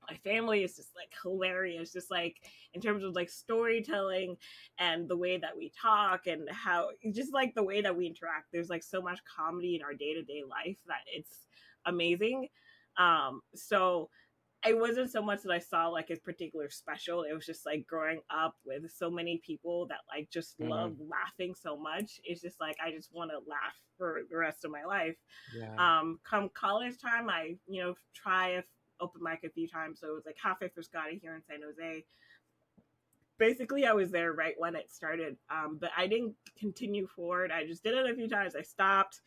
my 0.10 0.16
family 0.18 0.64
is 0.64 0.76
just 0.76 0.90
like 0.96 1.14
hilarious, 1.22 1.94
just 1.94 2.10
like 2.10 2.38
in 2.74 2.82
terms 2.82 3.04
of 3.04 3.14
like 3.16 3.30
storytelling 3.30 4.38
and 4.80 5.08
the 5.08 5.18
way 5.18 5.38
that 5.38 5.56
we 5.56 5.72
talk 5.80 6.28
and 6.28 6.50
how 6.50 6.90
just 7.12 7.34
like 7.34 7.54
the 7.54 7.64
way 7.64 7.82
that 7.82 7.96
we 7.96 8.08
interact. 8.08 8.48
There's 8.52 8.70
like 8.70 8.84
so 8.84 9.02
much 9.02 9.20
comedy 9.24 9.76
in 9.76 9.84
our 9.84 9.94
day 9.94 10.14
to 10.14 10.24
day 10.24 10.44
life 10.50 10.78
that 10.88 11.02
it's 11.14 11.48
amazing. 11.86 12.48
Um, 12.98 13.42
so 13.56 14.10
it 14.68 14.78
wasn't 14.78 15.10
so 15.12 15.22
much 15.22 15.42
that 15.44 15.52
I 15.54 15.60
saw 15.60 15.88
like 15.88 16.10
his 16.10 16.20
particular 16.20 16.70
special. 16.70 17.24
It 17.24 17.34
was 17.34 17.46
just 17.46 17.66
like 17.66 17.86
growing 17.88 18.20
up 18.30 18.56
with 18.66 18.92
so 18.92 19.10
many 19.10 19.42
people 19.46 19.88
that 19.88 20.00
like 20.14 20.30
just 20.30 20.60
Mhm. 20.60 20.70
love 20.70 20.96
laughing 21.00 21.56
so 21.56 21.78
much. 21.78 22.20
It's 22.24 22.42
just 22.42 22.60
like 22.60 22.76
I 22.84 22.92
just 22.92 23.14
want 23.14 23.32
to 23.32 23.38
laugh 23.50 23.80
for 23.98 24.22
the 24.30 24.38
rest 24.38 24.66
of 24.66 24.72
my 24.72 24.84
life. 24.84 25.16
Yeah. 25.56 25.74
Um, 25.78 26.20
come 26.24 26.50
college 26.50 27.00
time, 27.00 27.30
I 27.30 27.58
you 27.68 27.84
know 27.84 27.96
try 28.14 28.50
a 28.50 28.58
f- 28.60 28.66
open 29.00 29.22
mic 29.24 29.44
a 29.46 29.50
few 29.50 29.68
times. 29.68 30.00
So 30.02 30.10
it 30.10 30.14
was 30.16 30.26
like 30.26 30.38
halfway 30.42 30.68
for 30.70 30.82
Scotty 30.84 31.20
here 31.22 31.36
in 31.36 31.44
San 31.44 31.62
Jose. 31.62 32.06
Basically, 33.40 33.86
I 33.86 33.94
was 33.94 34.12
there 34.12 34.34
right 34.34 34.56
when 34.58 34.76
it 34.76 34.92
started, 34.92 35.38
um, 35.50 35.78
but 35.80 35.92
I 35.98 36.08
didn't 36.08 36.36
continue 36.58 37.08
forward. 37.08 37.52
I 37.52 37.66
just 37.66 37.84
did 37.84 37.96
it 37.96 38.10
a 38.10 38.16
few 38.16 38.28
times. 38.30 38.56
I 38.56 38.62
stopped. 38.62 39.22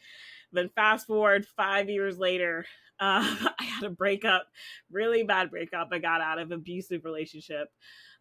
Then 0.52 0.68
fast 0.68 1.06
forward 1.06 1.46
five 1.46 1.88
years 1.88 2.18
later, 2.18 2.66
uh, 3.00 3.24
I 3.58 3.64
had 3.64 3.84
a 3.84 3.90
breakup, 3.90 4.46
really 4.90 5.22
bad 5.24 5.50
breakup. 5.50 5.88
I 5.92 5.98
got 5.98 6.20
out 6.20 6.38
of 6.38 6.52
abusive 6.52 7.04
relationship. 7.04 7.68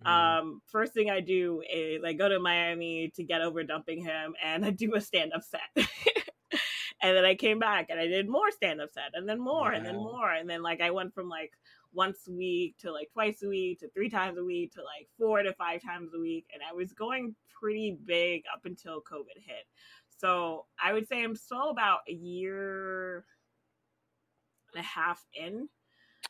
Mhm. 0.03 0.09
Um, 0.09 0.61
first 0.65 0.93
thing 0.93 1.09
I 1.09 1.19
do 1.19 1.61
is 1.69 2.03
I 2.03 2.13
go 2.13 2.29
to 2.29 2.39
Miami 2.39 3.11
to 3.15 3.23
get 3.23 3.41
over 3.41 3.63
dumping 3.63 4.03
him, 4.03 4.35
and 4.43 4.65
I 4.65 4.71
do 4.71 4.95
a 4.95 5.01
stand 5.01 5.33
up 5.33 5.43
set. 5.43 5.61
and 7.01 7.17
then 7.17 7.25
I 7.25 7.35
came 7.35 7.59
back 7.59 7.87
and 7.89 7.99
I 7.99 8.07
did 8.07 8.29
more 8.29 8.49
stand 8.51 8.81
up 8.81 8.91
set, 8.93 9.11
and 9.13 9.27
then 9.27 9.39
more, 9.39 9.71
and 9.71 9.85
then 9.85 9.95
more, 9.95 10.31
and 10.31 10.49
then 10.49 10.61
like 10.63 10.81
I 10.81 10.91
went 10.91 11.13
from 11.13 11.29
like 11.29 11.51
once 11.93 12.27
a 12.27 12.31
week 12.31 12.77
to 12.79 12.91
like 12.91 13.09
twice 13.11 13.43
a 13.43 13.47
week 13.47 13.79
to 13.79 13.89
three 13.89 14.09
times 14.09 14.37
a 14.37 14.43
week 14.43 14.73
to 14.73 14.79
like 14.79 15.07
four 15.17 15.43
to 15.43 15.53
five 15.53 15.81
times 15.81 16.11
a 16.15 16.19
week, 16.19 16.45
and 16.53 16.61
I 16.67 16.73
was 16.73 16.93
going 16.93 17.35
pretty 17.59 17.97
big 18.05 18.43
up 18.53 18.65
until 18.65 19.01
COVID 19.01 19.37
hit. 19.45 19.65
So 20.17 20.65
I 20.81 20.93
would 20.93 21.07
say 21.07 21.23
I'm 21.23 21.35
still 21.35 21.69
about 21.69 21.99
a 22.07 22.13
year 22.13 23.25
and 24.73 24.83
a 24.83 24.87
half 24.87 25.23
in. 25.33 25.67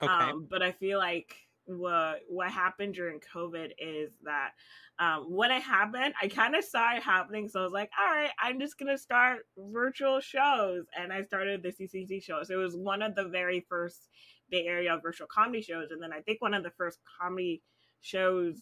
okay. 0.01 0.11
Um, 0.11 0.47
but 0.49 0.61
I 0.61 0.71
feel 0.71 0.97
like 0.97 1.35
what 1.65 2.21
what 2.27 2.49
happened 2.49 2.95
during 2.95 3.19
COVID 3.33 3.71
is 3.77 4.11
that 4.23 4.51
um, 4.99 5.25
when 5.29 5.51
it 5.51 5.61
happened, 5.61 6.13
I 6.21 6.27
kind 6.27 6.55
of 6.55 6.63
saw 6.63 6.95
it 6.95 7.01
happening. 7.01 7.47
So 7.47 7.61
I 7.61 7.63
was 7.63 7.71
like, 7.71 7.89
all 7.99 8.13
right, 8.13 8.31
I'm 8.39 8.59
just 8.59 8.77
gonna 8.77 8.97
start 8.97 9.47
virtual 9.57 10.19
shows, 10.19 10.85
and 10.97 11.11
I 11.11 11.21
started 11.21 11.63
the 11.63 11.69
CCC 11.71 12.23
show. 12.23 12.43
So 12.43 12.53
it 12.53 12.63
was 12.63 12.75
one 12.75 13.01
of 13.01 13.15
the 13.15 13.25
very 13.25 13.65
first 13.67 14.09
Bay 14.51 14.67
Area 14.67 14.93
of 14.93 15.01
virtual 15.01 15.27
comedy 15.27 15.61
shows, 15.61 15.91
and 15.91 16.01
then 16.01 16.13
I 16.13 16.21
think 16.21 16.41
one 16.41 16.53
of 16.53 16.63
the 16.63 16.71
first 16.71 16.99
comedy 17.19 17.63
shows 18.01 18.55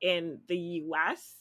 in 0.00 0.40
the 0.48 0.56
U.S. 0.56 1.36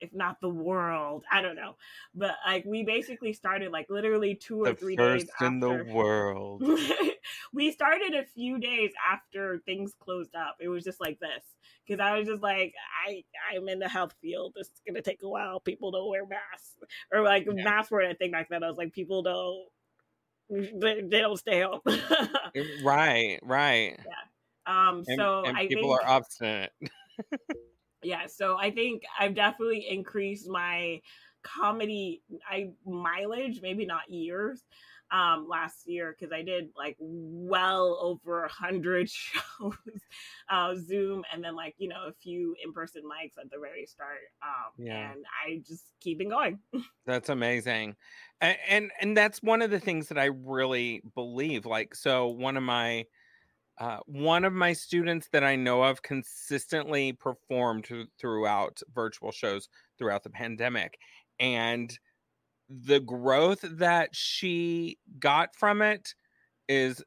If 0.00 0.14
not 0.14 0.40
the 0.40 0.48
world, 0.48 1.24
I 1.30 1.42
don't 1.42 1.56
know, 1.56 1.76
but 2.14 2.36
like 2.46 2.64
we 2.64 2.84
basically 2.84 3.34
started 3.34 3.70
like 3.70 3.90
literally 3.90 4.34
two 4.34 4.62
or 4.62 4.68
the 4.68 4.74
three 4.74 4.96
first 4.96 5.26
days 5.26 5.30
in 5.40 5.62
after 5.62 5.84
the 5.84 5.94
world. 5.94 6.62
we 7.52 7.70
started 7.70 8.14
a 8.14 8.24
few 8.24 8.58
days 8.58 8.92
after 9.10 9.58
things 9.66 9.92
closed 10.00 10.34
up. 10.34 10.56
It 10.58 10.68
was 10.68 10.84
just 10.84 11.00
like 11.00 11.20
this 11.20 11.44
because 11.86 12.00
I 12.00 12.18
was 12.18 12.26
just 12.26 12.42
like, 12.42 12.72
I 13.06 13.24
I'm 13.54 13.68
in 13.68 13.78
the 13.78 13.88
health 13.88 14.14
field. 14.22 14.54
This 14.56 14.68
is 14.68 14.80
gonna 14.86 15.02
take 15.02 15.22
a 15.22 15.28
while. 15.28 15.60
People 15.60 15.90
don't 15.90 16.08
wear 16.08 16.24
masks 16.26 16.78
or 17.12 17.22
like 17.22 17.46
Yeah. 17.46 17.62
masks 17.64 17.90
were 17.90 18.00
a 18.00 18.14
thing 18.14 18.30
back 18.30 18.48
then. 18.48 18.62
I 18.62 18.68
was 18.68 18.78
like, 18.78 18.94
people 18.94 19.22
don't 19.22 19.68
they, 20.80 21.02
they 21.02 21.20
don't 21.20 21.36
stay 21.36 21.62
home. 21.62 21.80
right, 22.84 23.38
right. 23.42 23.98
um, 24.66 25.04
And, 25.06 25.16
so 25.18 25.44
and 25.44 25.56
I 25.56 25.66
people 25.66 25.90
think 25.90 26.02
are 26.02 26.08
obstinate. 26.08 26.72
yeah 28.02 28.26
so 28.26 28.56
i 28.58 28.70
think 28.70 29.02
i've 29.18 29.34
definitely 29.34 29.86
increased 29.88 30.48
my 30.48 31.00
comedy 31.42 32.22
i 32.48 32.70
mileage 32.86 33.60
maybe 33.62 33.84
not 33.84 34.08
years 34.08 34.62
um 35.12 35.46
last 35.48 35.88
year 35.88 36.14
because 36.18 36.32
i 36.32 36.42
did 36.42 36.68
like 36.76 36.96
well 37.00 37.98
over 38.00 38.44
a 38.44 38.48
hundred 38.48 39.08
shows 39.10 39.74
uh 40.50 40.74
zoom 40.74 41.24
and 41.32 41.42
then 41.42 41.56
like 41.56 41.74
you 41.78 41.88
know 41.88 42.06
a 42.08 42.12
few 42.12 42.54
in-person 42.64 43.02
mics 43.02 43.40
at 43.40 43.50
the 43.50 43.58
very 43.58 43.86
start 43.86 44.18
um 44.42 44.72
Yeah. 44.78 45.12
and 45.12 45.24
i 45.46 45.60
just 45.66 45.84
keep 46.00 46.20
it 46.20 46.28
going 46.28 46.58
That's 47.06 47.28
amazing. 47.28 47.96
And, 48.40 48.56
and 48.68 48.90
and 49.00 49.16
that's 49.16 49.42
one 49.42 49.62
of 49.62 49.70
the 49.70 49.80
things 49.80 50.08
that 50.08 50.18
I 50.18 50.26
really 50.26 51.02
believe. 51.14 51.66
Like 51.66 51.94
so 51.94 52.28
one 52.28 52.56
of 52.56 52.62
my 52.62 53.04
uh, 53.78 53.98
one 54.06 54.44
of 54.44 54.52
my 54.52 54.74
students 54.74 55.28
that 55.32 55.42
I 55.42 55.56
know 55.56 55.82
of 55.82 56.02
consistently 56.02 57.14
performed 57.14 57.84
th- 57.84 58.08
throughout 58.20 58.80
virtual 58.94 59.32
shows 59.32 59.68
throughout 59.98 60.22
the 60.22 60.30
pandemic. 60.30 60.98
And 61.38 61.98
the 62.70 63.00
growth 63.00 63.64
that 63.68 64.14
she 64.14 64.98
got 65.18 65.54
from 65.56 65.82
it 65.82 66.14
is 66.68 67.02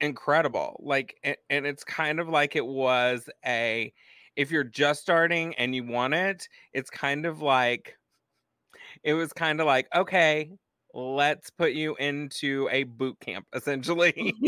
incredible. 0.00 0.80
Like, 0.82 1.16
and 1.48 1.66
it's 1.66 1.84
kind 1.84 2.18
of 2.18 2.28
like 2.28 2.56
it 2.56 2.66
was 2.66 3.30
a, 3.44 3.92
if 4.34 4.50
you're 4.50 4.64
just 4.64 5.00
starting 5.00 5.54
and 5.54 5.74
you 5.74 5.84
want 5.84 6.14
it, 6.14 6.48
it's 6.72 6.90
kind 6.90 7.24
of 7.24 7.40
like, 7.40 7.96
it 9.04 9.14
was 9.14 9.32
kind 9.32 9.60
of 9.60 9.66
like, 9.66 9.86
okay, 9.94 10.50
let's 10.92 11.50
put 11.50 11.72
you 11.72 11.94
into 11.96 12.68
a 12.72 12.84
boot 12.84 13.18
camp 13.20 13.46
essentially. 13.54 14.34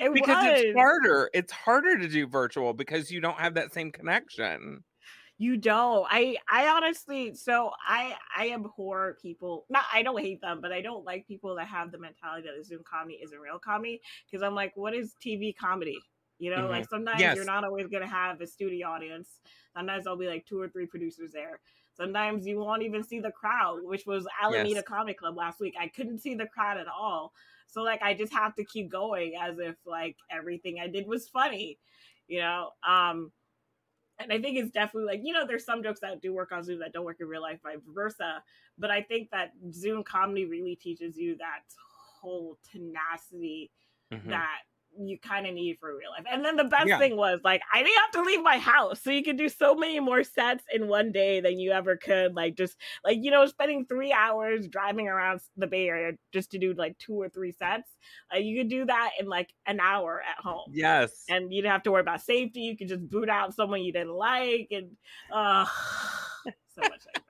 it 0.00 0.12
because 0.14 0.44
was. 0.44 0.60
it's 0.60 0.76
harder. 0.76 1.30
It's 1.34 1.52
harder 1.52 1.98
to 1.98 2.08
do 2.08 2.26
virtual 2.26 2.72
because 2.72 3.10
you 3.10 3.20
don't 3.20 3.38
have 3.38 3.54
that 3.54 3.72
same 3.74 3.92
connection. 3.92 4.82
You 5.36 5.56
don't. 5.56 6.06
I 6.10 6.36
I 6.48 6.68
honestly 6.68 7.34
so 7.34 7.72
I 7.86 8.14
I 8.36 8.50
abhor 8.52 9.18
people. 9.20 9.66
Not 9.68 9.84
I 9.92 10.02
don't 10.02 10.20
hate 10.20 10.40
them, 10.40 10.60
but 10.60 10.70
I 10.72 10.80
don't 10.80 11.04
like 11.04 11.26
people 11.26 11.56
that 11.56 11.66
have 11.66 11.90
the 11.90 11.98
mentality 11.98 12.46
that 12.46 12.56
a 12.58 12.62
Zoom 12.62 12.84
comedy 12.84 13.18
isn't 13.22 13.38
real 13.38 13.58
comedy 13.58 14.00
because 14.30 14.44
I'm 14.44 14.54
like, 14.54 14.76
what 14.76 14.94
is 14.94 15.14
TV 15.20 15.52
comedy? 15.52 15.98
You 16.38 16.50
know, 16.50 16.68
Mhm. 16.68 16.70
like 16.70 16.88
sometimes 16.88 17.20
Yes. 17.20 17.34
you're 17.34 17.44
not 17.44 17.64
always 17.64 17.88
gonna 17.88 18.06
have 18.06 18.40
a 18.40 18.46
studio 18.46 18.88
audience. 18.88 19.40
Sometimes 19.76 20.04
there'll 20.04 20.16
be 20.18 20.28
like 20.28 20.46
two 20.46 20.60
or 20.60 20.68
three 20.68 20.86
producers 20.86 21.32
there. 21.32 21.60
Sometimes 21.94 22.46
you 22.46 22.58
won't 22.58 22.82
even 22.82 23.02
see 23.02 23.18
the 23.20 23.30
crowd, 23.32 23.82
which 23.84 24.06
was 24.06 24.26
Alameda 24.40 24.76
Yes. 24.76 24.84
Comedy 24.84 25.14
Club 25.14 25.36
last 25.36 25.58
week. 25.60 25.74
I 25.78 25.88
couldn't 25.88 26.18
see 26.20 26.34
the 26.34 26.46
crowd 26.46 26.78
at 26.78 26.88
all. 26.88 27.32
So 27.66 27.82
like 27.82 28.02
I 28.02 28.14
just 28.14 28.32
have 28.32 28.54
to 28.56 28.64
keep 28.64 28.88
going 28.88 29.34
as 29.36 29.58
if 29.58 29.76
like 29.84 30.16
everything 30.30 30.78
I 30.80 30.86
did 30.88 31.06
was 31.08 31.28
funny, 31.28 31.78
you 32.28 32.38
know. 32.40 32.70
Um 32.86 33.32
and 34.18 34.32
I 34.32 34.40
think 34.40 34.56
it's 34.56 34.70
definitely 34.70 35.06
like, 35.12 35.20
you 35.24 35.32
know, 35.32 35.46
there's 35.46 35.64
some 35.64 35.82
jokes 35.82 36.00
that 36.00 36.20
do 36.22 36.32
work 36.32 36.52
on 36.52 36.62
Zoom 36.62 36.78
that 36.80 36.92
don't 36.92 37.04
work 37.04 37.18
in 37.20 37.26
real 37.26 37.42
life, 37.42 37.60
vice 37.62 37.80
versa. 37.86 38.42
But 38.78 38.90
I 38.90 39.02
think 39.02 39.30
that 39.30 39.52
Zoom 39.72 40.04
comedy 40.04 40.44
really 40.44 40.76
teaches 40.76 41.16
you 41.16 41.36
that 41.36 41.62
whole 42.20 42.58
tenacity 42.70 43.70
Mhm. 44.12 44.28
that 44.30 44.62
you 44.98 45.18
kind 45.18 45.46
of 45.46 45.54
need 45.54 45.78
for 45.80 45.96
real 45.96 46.10
life. 46.10 46.24
And 46.30 46.44
then 46.44 46.56
the 46.56 46.64
best 46.64 46.88
Yeah. 46.88 46.98
thing 46.98 47.16
was 47.16 47.40
like 47.44 47.62
I 47.72 47.82
didn't 47.82 47.96
have 48.00 48.10
to 48.12 48.22
leave 48.22 48.42
my 48.42 48.58
house. 48.58 49.00
So 49.02 49.10
you 49.10 49.22
could 49.22 49.36
do 49.38 49.48
so 49.48 49.74
many 49.74 50.00
more 50.00 50.22
sets 50.24 50.64
in 50.72 50.88
one 50.88 51.12
day 51.12 51.40
than 51.40 51.58
you 51.58 51.72
ever 51.72 51.96
could. 51.96 52.34
Like 52.34 52.56
just 52.56 52.76
like, 53.04 53.18
you 53.22 53.30
know, 53.30 53.46
spending 53.46 53.86
three 53.86 54.12
hours 54.12 54.68
driving 54.68 55.08
around 55.08 55.40
the 55.56 55.66
Bay 55.66 55.88
Area 55.88 56.12
just 56.32 56.50
to 56.52 56.58
do 56.58 56.74
like 56.74 56.96
two 56.98 57.14
or 57.14 57.28
three 57.28 57.52
sets. 57.52 57.90
Uh, 58.34 58.38
you 58.38 58.60
could 58.60 58.68
do 58.68 58.84
that 58.86 59.10
in 59.18 59.26
like 59.26 59.52
an 59.66 59.80
hour 59.80 60.22
at 60.22 60.42
home 60.42 60.72
Yes. 60.72 61.24
and 61.28 61.52
you 61.52 61.62
didn't 61.62 61.72
have 61.72 61.82
to 61.84 61.92
worry 61.92 62.00
about 62.00 62.20
safety. 62.22 62.60
You 62.60 62.76
could 62.76 62.88
just 62.88 63.08
boot 63.08 63.28
out 63.28 63.54
someone 63.54 63.82
you 63.82 63.92
didn't 63.92 64.12
like, 64.14 64.68
and 64.70 64.96
uh, 65.30 65.66
so 66.74 66.84
much 66.86 67.06
like 67.06 67.22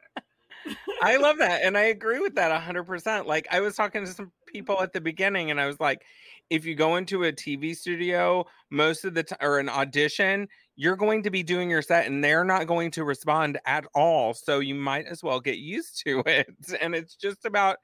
I 1.00 1.16
love 1.16 1.38
that. 1.38 1.62
And 1.62 1.76
I 1.76 1.82
agree 1.84 2.20
with 2.20 2.34
that 2.36 2.50
100%. 2.50 3.26
Like, 3.26 3.46
I 3.50 3.60
was 3.60 3.76
talking 3.76 4.04
to 4.04 4.12
some 4.12 4.32
people 4.46 4.80
at 4.80 4.92
the 4.92 5.00
beginning, 5.00 5.50
and 5.50 5.60
I 5.60 5.66
was 5.66 5.80
like, 5.80 6.04
if 6.50 6.64
you 6.64 6.74
go 6.74 6.96
into 6.96 7.24
a 7.24 7.32
TV 7.32 7.74
studio, 7.74 8.44
most 8.70 9.04
of 9.04 9.14
the 9.14 9.22
time, 9.24 9.38
or 9.40 9.58
an 9.58 9.68
audition, 9.68 10.48
you're 10.76 10.96
going 10.96 11.22
to 11.22 11.30
be 11.30 11.42
doing 11.42 11.70
your 11.70 11.82
set 11.82 12.06
and 12.06 12.22
they're 12.22 12.44
not 12.44 12.66
going 12.66 12.90
to 12.92 13.04
respond 13.04 13.58
at 13.66 13.84
all. 13.94 14.34
So 14.34 14.58
you 14.60 14.74
might 14.74 15.06
as 15.06 15.22
well 15.22 15.40
get 15.40 15.58
used 15.58 16.02
to 16.06 16.22
it. 16.26 16.48
And 16.80 16.94
it's 16.94 17.16
just 17.16 17.44
about 17.44 17.78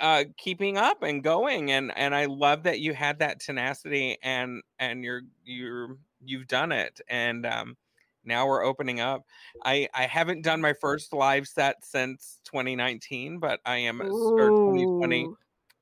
uh 0.00 0.24
keeping 0.38 0.76
up 0.76 1.02
and 1.02 1.22
going 1.22 1.70
and 1.70 1.96
and 1.96 2.14
I 2.14 2.24
love 2.24 2.64
that 2.64 2.80
you 2.80 2.94
had 2.94 3.20
that 3.20 3.40
tenacity 3.40 4.18
and 4.22 4.62
and 4.78 5.04
you're 5.04 5.22
you're 5.44 5.98
you've 6.20 6.48
done 6.48 6.72
it 6.72 7.00
and 7.08 7.46
um 7.46 7.76
now 8.24 8.46
we're 8.46 8.64
opening 8.64 9.00
up. 9.00 9.24
I 9.64 9.88
I 9.94 10.06
haven't 10.06 10.42
done 10.42 10.60
my 10.60 10.72
first 10.72 11.12
live 11.12 11.46
set 11.46 11.84
since 11.84 12.40
2019, 12.44 13.38
but 13.38 13.60
I 13.66 13.76
am 13.78 14.02
or 14.38 14.52
2020 14.52 15.30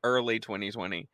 early 0.05 0.41
2020. 0.41 1.09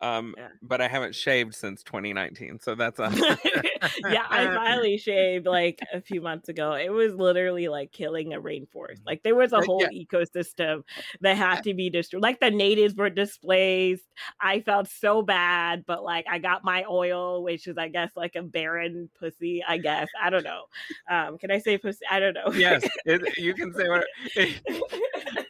Um 0.00 0.34
Yeah. 0.36 0.48
but 0.62 0.80
I 0.80 0.88
haven't 0.88 1.14
shaved 1.14 1.54
since 1.54 1.82
2019. 1.82 2.60
So 2.60 2.74
that's 2.74 2.98
a 2.98 3.10
yeah, 4.10 4.24
I 4.28 4.46
finally 4.54 4.98
shaved 4.98 5.46
like 5.46 5.80
a 5.92 6.00
few 6.00 6.20
months 6.20 6.48
ago. 6.48 6.72
It 6.72 6.90
was 6.90 7.14
literally 7.14 7.68
like 7.68 7.92
killing 7.92 8.34
a 8.34 8.40
rainforest. 8.40 9.00
Like 9.06 9.22
there 9.22 9.34
was 9.34 9.52
a 9.52 9.60
whole 9.60 9.86
yeah. 9.90 10.04
ecosystem 10.04 10.82
that 11.20 11.36
had 11.36 11.62
to 11.64 11.74
be 11.74 11.90
destroyed. 11.90 12.22
Like 12.22 12.40
the 12.40 12.50
natives 12.50 12.94
were 12.94 13.10
displaced. 13.10 14.04
I 14.40 14.60
felt 14.60 14.88
so 14.88 15.22
bad, 15.22 15.84
but 15.86 16.02
like 16.02 16.26
I 16.28 16.38
got 16.38 16.64
my 16.64 16.84
oil, 16.88 17.42
which 17.42 17.66
is 17.66 17.78
I 17.78 17.88
guess 17.88 18.10
like 18.16 18.36
a 18.36 18.42
barren 18.42 19.08
pussy. 19.18 19.62
I 19.66 19.78
guess 19.78 20.08
I 20.20 20.30
don't 20.30 20.44
know. 20.44 20.64
Um, 21.10 21.38
can 21.38 21.50
I 21.50 21.58
say 21.58 21.78
pussy? 21.78 22.04
I 22.10 22.20
don't 22.20 22.34
know. 22.34 22.52
yes, 22.52 22.86
it, 23.04 23.38
you 23.38 23.54
can 23.54 23.72
say 23.74 23.88
what 23.88 24.04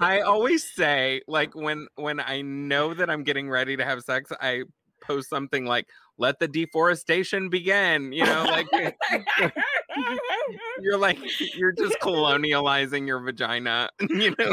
I 0.01 0.21
always 0.21 0.69
say 0.69 1.23
like 1.27 1.55
when 1.55 1.87
when 1.97 2.21
I 2.21 2.43
know 2.43 2.95
that 2.95 3.11
I'm 3.11 3.25
getting 3.25 3.49
ready 3.51 3.77
to 3.77 3.85
have 3.85 4.03
sex, 4.03 4.31
I 4.41 4.63
post 5.01 5.29
something 5.29 5.65
like 5.65 5.87
let 6.19 6.39
the 6.39 6.49
deforestation 6.49 7.49
begin. 7.49 8.13
You 8.13 8.25
know, 8.25 8.45
like 8.45 8.67
you're 10.81 10.99
like 10.99 11.19
you're 11.55 11.73
just 11.73 11.99
colonializing 12.01 13.07
your 13.07 13.21
vagina. 13.21 13.89
You 14.11 14.35
know, 14.39 14.51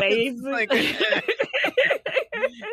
like 0.51 0.72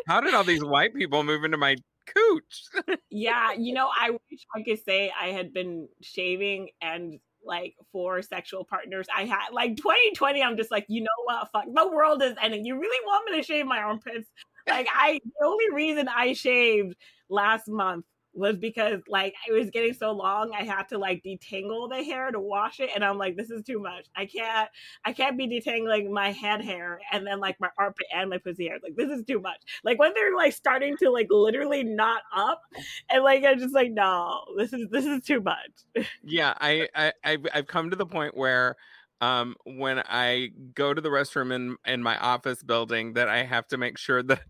how 0.06 0.20
did 0.20 0.34
all 0.34 0.44
these 0.44 0.64
white 0.64 0.94
people 0.94 1.24
move 1.24 1.44
into 1.44 1.56
my 1.56 1.76
cooch? 2.06 2.98
yeah, 3.10 3.52
you 3.52 3.72
know, 3.74 3.88
I 3.98 4.10
wish 4.10 4.46
I 4.54 4.62
could 4.62 4.84
say 4.84 5.12
I 5.18 5.28
had 5.28 5.52
been 5.52 5.88
shaving 6.02 6.68
and 6.80 7.18
like 7.46 7.74
for 7.92 8.22
sexual 8.22 8.64
partners 8.64 9.06
I 9.14 9.26
had 9.26 9.50
like 9.52 9.76
2020 9.76 10.42
I'm 10.42 10.56
just 10.56 10.70
like 10.70 10.86
you 10.88 11.02
know 11.02 11.10
what 11.24 11.48
fuck 11.52 11.64
the 11.74 11.88
world 11.88 12.22
is 12.22 12.34
ending 12.40 12.64
you 12.64 12.74
really 12.74 13.06
want 13.06 13.30
me 13.30 13.38
to 13.38 13.46
shave 13.46 13.66
my 13.66 13.80
armpits 13.80 14.30
like 14.68 14.88
I 14.92 15.20
the 15.24 15.46
only 15.46 15.70
reason 15.72 16.08
I 16.08 16.32
shaved 16.32 16.96
last 17.28 17.68
month 17.68 18.04
was 18.34 18.56
because 18.56 19.00
like 19.08 19.32
it 19.48 19.52
was 19.52 19.70
getting 19.70 19.94
so 19.94 20.10
long 20.10 20.50
I 20.52 20.64
had 20.64 20.88
to 20.88 20.98
like 20.98 21.22
detangle 21.24 21.88
the 21.88 22.02
hair 22.02 22.30
to 22.30 22.40
wash 22.40 22.80
it 22.80 22.90
and 22.94 23.04
I'm 23.04 23.16
like 23.16 23.36
this 23.36 23.50
is 23.50 23.62
too 23.62 23.78
much. 23.78 24.06
I 24.16 24.26
can't 24.26 24.68
I 25.04 25.12
can't 25.12 25.38
be 25.38 25.46
detangling 25.46 26.10
my 26.10 26.32
head 26.32 26.60
hair 26.62 27.00
and 27.12 27.26
then 27.26 27.38
like 27.38 27.60
my 27.60 27.68
armpit 27.78 28.06
and 28.12 28.30
my 28.30 28.38
pussy 28.38 28.66
hair. 28.66 28.78
Like 28.82 28.96
this 28.96 29.10
is 29.10 29.24
too 29.24 29.40
much. 29.40 29.60
Like 29.84 29.98
when 29.98 30.12
they're 30.14 30.34
like 30.34 30.52
starting 30.52 30.96
to 30.98 31.10
like 31.10 31.28
literally 31.30 31.84
knot 31.84 32.22
up 32.34 32.62
and 33.08 33.22
like 33.22 33.44
I'm 33.44 33.58
just 33.58 33.74
like 33.74 33.92
no, 33.92 34.44
this 34.56 34.72
is 34.72 34.88
this 34.90 35.06
is 35.06 35.22
too 35.22 35.40
much. 35.40 36.06
Yeah, 36.24 36.54
I, 36.60 36.88
I 36.94 37.12
I've, 37.22 37.46
I've 37.54 37.66
come 37.66 37.90
to 37.90 37.96
the 37.96 38.06
point 38.06 38.36
where 38.36 38.76
um 39.24 39.56
when 39.64 40.00
I 40.00 40.50
go 40.74 40.92
to 40.92 41.00
the 41.00 41.08
restroom 41.08 41.54
in 41.54 41.76
in 41.86 42.02
my 42.02 42.18
office 42.18 42.62
building 42.62 43.14
that 43.14 43.28
I 43.28 43.44
have 43.44 43.66
to 43.68 43.78
make 43.78 43.96
sure 43.98 44.22
that 44.22 44.42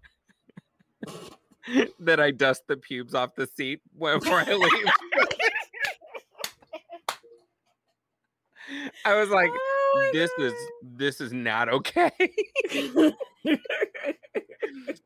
that 2.00 2.20
I 2.20 2.30
dust 2.32 2.62
the 2.68 2.76
pubes 2.76 3.14
off 3.14 3.34
the 3.36 3.46
seat 3.46 3.80
before 3.98 4.40
I 4.40 4.52
leave. 4.52 4.86
I 9.04 9.14
was 9.14 9.28
like, 9.28 9.50
oh 9.94 10.10
this 10.12 10.30
God. 10.38 10.46
is 10.46 10.52
this 10.82 11.20
is 11.20 11.32
not 11.32 11.68
okay. 11.68 12.10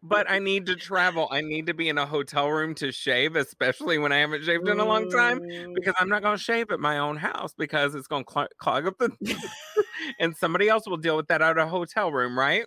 but 0.03 0.31
I 0.31 0.39
need 0.39 0.67
to 0.67 0.77
travel. 0.77 1.29
I 1.31 1.41
need 1.41 1.67
to 1.67 1.75
be 1.75 1.89
in 1.89 1.99
a 1.99 2.07
hotel 2.07 2.49
room 2.49 2.75
to 2.77 2.93
shave, 2.93 3.37
especially 3.37 3.99
when 3.99 4.13
I 4.13 4.19
haven't 4.19 4.45
shaved 4.45 4.69
in 4.69 4.81
a 4.81 4.85
long 4.85 5.11
time, 5.11 5.41
mm. 5.41 5.75
because 5.75 5.95
I'm 5.99 6.09
not 6.09 6.23
going 6.23 6.37
to 6.37 6.43
shave 6.43 6.71
at 6.71 6.81
my 6.81 6.99
own 6.99 7.17
house 7.17 7.53
because 7.57 7.95
it's 7.95 8.07
going 8.07 8.25
to 8.25 8.33
cl- 8.33 8.49
clog 8.59 8.87
up 8.87 8.99
the. 8.99 9.11
and 10.21 10.37
somebody 10.37 10.69
else 10.69 10.87
will 10.87 10.97
deal 10.97 11.17
with 11.17 11.29
that 11.29 11.43
out 11.43 11.59
of 11.59 11.67
a 11.67 11.71
hotel 11.71 12.11
room, 12.13 12.39
right? 12.39 12.65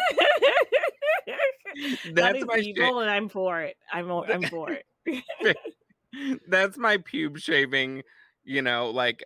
That's 2.11 2.43
my 2.45 2.57
evil, 2.57 2.99
and 2.99 3.09
I'm 3.09 3.29
for 3.29 3.61
it. 3.61 3.75
I'm 3.91 4.09
I'm 4.09 4.43
for 4.43 4.69
it. 4.71 5.57
That's 6.47 6.77
my 6.77 6.97
pube 6.97 7.37
shaving. 7.37 8.03
You 8.43 8.61
know, 8.61 8.89
like 8.89 9.23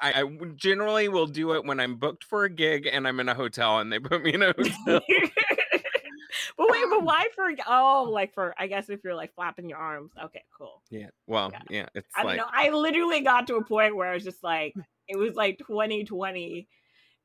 I, 0.00 0.22
I, 0.22 0.44
generally 0.56 1.08
will 1.08 1.26
do 1.26 1.52
it 1.54 1.64
when 1.64 1.80
I'm 1.80 1.96
booked 1.96 2.24
for 2.24 2.44
a 2.44 2.50
gig 2.50 2.88
and 2.90 3.06
I'm 3.06 3.20
in 3.20 3.28
a 3.28 3.34
hotel 3.34 3.78
and 3.78 3.92
they 3.92 3.98
put 3.98 4.22
me 4.22 4.34
in 4.34 4.42
a 4.42 4.46
hotel. 4.58 5.00
but 6.56 6.70
wait, 6.70 6.84
but 6.90 7.02
why 7.02 7.26
for? 7.34 7.50
Oh, 7.66 8.08
like 8.10 8.34
for 8.34 8.54
I 8.58 8.66
guess 8.66 8.90
if 8.90 9.00
you're 9.04 9.14
like 9.14 9.34
flapping 9.34 9.68
your 9.68 9.78
arms. 9.78 10.12
Okay, 10.22 10.42
cool. 10.56 10.82
Yeah. 10.90 11.08
Well, 11.26 11.50
yeah. 11.52 11.62
yeah 11.70 11.86
it's 11.94 12.12
I 12.16 12.22
like 12.22 12.36
know. 12.38 12.46
I 12.50 12.70
literally 12.70 13.20
got 13.20 13.46
to 13.48 13.56
a 13.56 13.64
point 13.64 13.96
where 13.96 14.08
I 14.10 14.14
was 14.14 14.24
just 14.24 14.42
like, 14.42 14.74
it 15.08 15.18
was 15.18 15.34
like 15.34 15.58
2020 15.58 16.68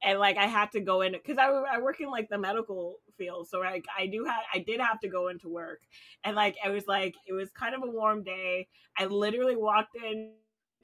and 0.04 0.20
like 0.20 0.38
I 0.38 0.46
had 0.46 0.72
to 0.74 0.82
go 0.82 1.02
in 1.02 1.14
because 1.14 1.38
I, 1.38 1.48
I 1.48 1.80
work 1.80 2.00
in 2.02 2.10
like 2.10 2.30
the 2.30 2.38
medical 2.38 2.98
field, 3.18 3.48
so 3.48 3.60
like 3.60 3.86
I 3.98 4.08
do 4.08 4.26
have 4.26 4.42
I 4.54 4.60
did 4.60 4.82
have 4.82 5.00
to 5.00 5.08
go 5.08 5.30
into 5.30 5.48
work, 5.50 5.80
and 6.24 6.36
like 6.36 6.58
it 6.64 6.70
was 6.70 6.88
like 6.88 7.16
it 7.26 7.34
was 7.34 7.50
kind 7.52 7.74
of 7.74 7.84
a 7.84 7.90
warm 7.90 8.24
day. 8.24 8.68
I 8.98 9.06
literally 9.06 9.56
walked 9.56 9.96
in 9.96 10.34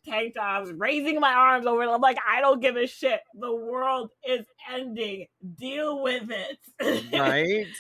tank 0.05 0.35
tops, 0.35 0.69
raising 0.71 1.19
my 1.19 1.33
arms 1.33 1.65
over. 1.65 1.83
I'm 1.83 2.01
like, 2.01 2.17
I 2.27 2.41
don't 2.41 2.61
give 2.61 2.75
a 2.75 2.87
shit. 2.87 3.21
The 3.33 3.53
world 3.53 4.09
is 4.27 4.45
ending. 4.71 5.27
Deal 5.57 6.01
with 6.01 6.29
it. 6.29 7.13
right. 7.13 7.67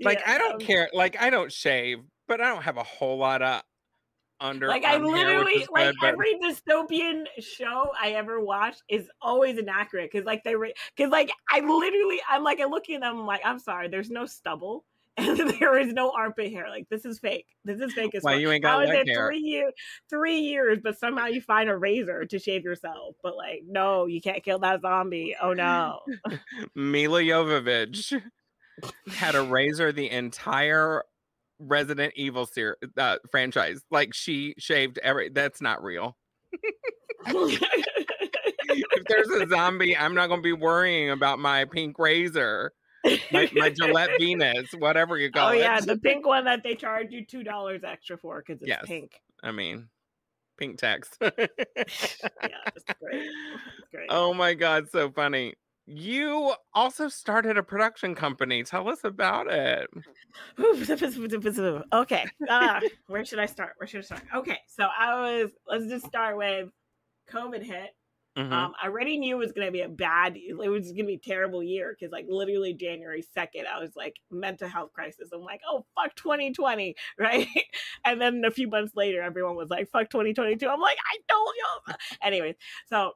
Like 0.00 0.20
yeah, 0.26 0.32
I 0.32 0.38
don't 0.38 0.54
um, 0.54 0.58
care. 0.58 0.88
Like 0.92 1.20
I 1.20 1.30
don't 1.30 1.52
shave, 1.52 1.98
but 2.26 2.40
I 2.40 2.48
don't 2.48 2.62
have 2.62 2.76
a 2.76 2.82
whole 2.82 3.18
lot 3.18 3.40
of 3.40 3.62
under. 4.40 4.66
Like 4.66 4.84
I 4.84 4.96
literally 4.96 5.66
like 5.70 5.94
every 6.02 6.34
dystopian 6.42 7.24
show 7.38 7.92
I 8.00 8.12
ever 8.12 8.40
watched 8.40 8.82
is 8.88 9.08
always 9.20 9.58
inaccurate 9.58 10.10
because 10.12 10.26
like 10.26 10.42
they 10.44 10.54
because 10.54 11.10
like 11.10 11.30
I 11.48 11.60
literally 11.60 12.20
I'm 12.28 12.42
like 12.42 12.60
I 12.60 12.64
look 12.64 12.90
at 12.90 13.00
them 13.00 13.20
I'm 13.20 13.26
like 13.26 13.42
I'm 13.44 13.58
sorry 13.58 13.88
there's 13.88 14.10
no 14.10 14.26
stubble 14.26 14.84
and 15.16 15.38
there 15.60 15.78
is 15.78 15.92
no 15.92 16.10
armpit 16.10 16.52
hair 16.52 16.68
like 16.68 16.88
this 16.90 17.04
is 17.04 17.18
fake 17.18 17.46
this 17.64 17.80
is 17.80 17.92
fake 17.92 18.14
as 18.14 18.22
well. 18.22 18.38
you 18.38 18.50
ain't 18.50 18.62
got 18.62 18.86
leg 18.86 19.06
hair? 19.06 19.28
Three 19.28 19.38
years 19.38 19.72
three 20.08 20.40
years 20.40 20.78
but 20.82 20.98
somehow 20.98 21.26
you 21.26 21.40
find 21.40 21.68
a 21.68 21.76
razor 21.76 22.24
to 22.24 22.38
shave 22.38 22.64
yourself 22.64 23.16
but 23.22 23.36
like 23.36 23.62
no 23.66 24.06
you 24.06 24.20
can't 24.20 24.42
kill 24.42 24.58
that 24.60 24.80
zombie 24.80 25.36
oh 25.40 25.52
no 25.52 26.00
Milla 26.74 27.20
Jovovich 27.22 28.20
had 29.10 29.34
a 29.34 29.42
razor 29.42 29.92
the 29.92 30.10
entire 30.10 31.02
Resident 31.62 32.12
Evil 32.16 32.46
ser- 32.46 32.78
uh, 32.96 33.18
franchise. 33.30 33.82
Like 33.90 34.14
she 34.14 34.54
shaved 34.58 34.98
every. 35.02 35.28
That's 35.28 35.60
not 35.60 35.82
real. 35.82 36.16
if 37.26 39.04
there's 39.08 39.28
a 39.28 39.48
zombie, 39.48 39.96
I'm 39.96 40.14
not 40.14 40.28
going 40.28 40.40
to 40.40 40.44
be 40.44 40.52
worrying 40.52 41.10
about 41.10 41.38
my 41.38 41.64
pink 41.64 41.98
razor, 41.98 42.72
my, 43.04 43.50
my 43.54 43.70
Gillette 43.76 44.10
Venus, 44.18 44.70
whatever 44.78 45.18
you 45.18 45.30
call 45.30 45.48
oh, 45.48 45.52
it. 45.52 45.56
Oh 45.56 45.58
yeah, 45.58 45.80
the 45.80 45.98
pink 46.02 46.26
one 46.26 46.44
that 46.44 46.62
they 46.62 46.74
charge 46.74 47.10
you 47.10 47.24
two 47.24 47.42
dollars 47.42 47.82
extra 47.84 48.16
for 48.16 48.42
because 48.46 48.62
it's 48.62 48.68
yes. 48.68 48.84
pink. 48.84 49.20
I 49.42 49.52
mean, 49.52 49.88
pink 50.58 50.78
text. 50.78 51.16
yeah, 51.20 51.30
it's 51.36 52.84
great. 53.00 53.22
It's 53.22 53.88
great. 53.90 54.06
Oh 54.08 54.32
my 54.34 54.54
god, 54.54 54.90
so 54.90 55.10
funny 55.10 55.54
you 55.86 56.54
also 56.74 57.08
started 57.08 57.58
a 57.58 57.62
production 57.62 58.14
company. 58.14 58.62
Tell 58.62 58.88
us 58.88 59.00
about 59.04 59.48
it. 59.50 59.88
okay. 61.92 62.24
Uh, 62.48 62.80
where 63.08 63.24
should 63.24 63.38
I 63.38 63.46
start? 63.46 63.72
Where 63.78 63.86
should 63.86 64.00
I 64.00 64.04
start? 64.04 64.22
Okay. 64.34 64.58
So 64.68 64.86
I 64.96 65.20
was, 65.20 65.50
let's 65.66 65.86
just 65.86 66.06
start 66.06 66.36
with 66.36 66.68
COVID 67.30 67.62
hit. 67.62 67.90
Mm-hmm. 68.36 68.52
Um, 68.52 68.72
I 68.82 68.86
already 68.86 69.18
knew 69.18 69.36
it 69.36 69.38
was 69.38 69.52
going 69.52 69.66
to 69.66 69.72
be 69.72 69.82
a 69.82 69.88
bad, 69.88 70.36
it 70.36 70.54
was 70.54 70.86
going 70.86 71.04
to 71.04 71.04
be 71.04 71.14
a 71.14 71.18
terrible 71.18 71.62
year 71.62 71.94
because, 71.98 72.12
like, 72.12 72.26
literally 72.28 72.72
January 72.72 73.22
2nd, 73.36 73.66
I 73.66 73.78
was 73.78 73.94
like, 73.94 74.16
mental 74.30 74.68
health 74.68 74.92
crisis. 74.94 75.30
I'm 75.34 75.42
like, 75.42 75.60
oh, 75.68 75.84
fuck 75.94 76.14
2020, 76.16 76.94
right? 77.18 77.46
and 78.04 78.20
then 78.20 78.42
a 78.46 78.50
few 78.50 78.68
months 78.68 78.92
later, 78.96 79.22
everyone 79.22 79.56
was 79.56 79.68
like, 79.68 79.90
fuck 79.90 80.08
2022. 80.08 80.66
I'm 80.66 80.80
like, 80.80 80.96
I 80.98 81.18
told 81.32 81.54
you. 81.56 81.94
Anyways, 82.22 82.54
so 82.86 83.12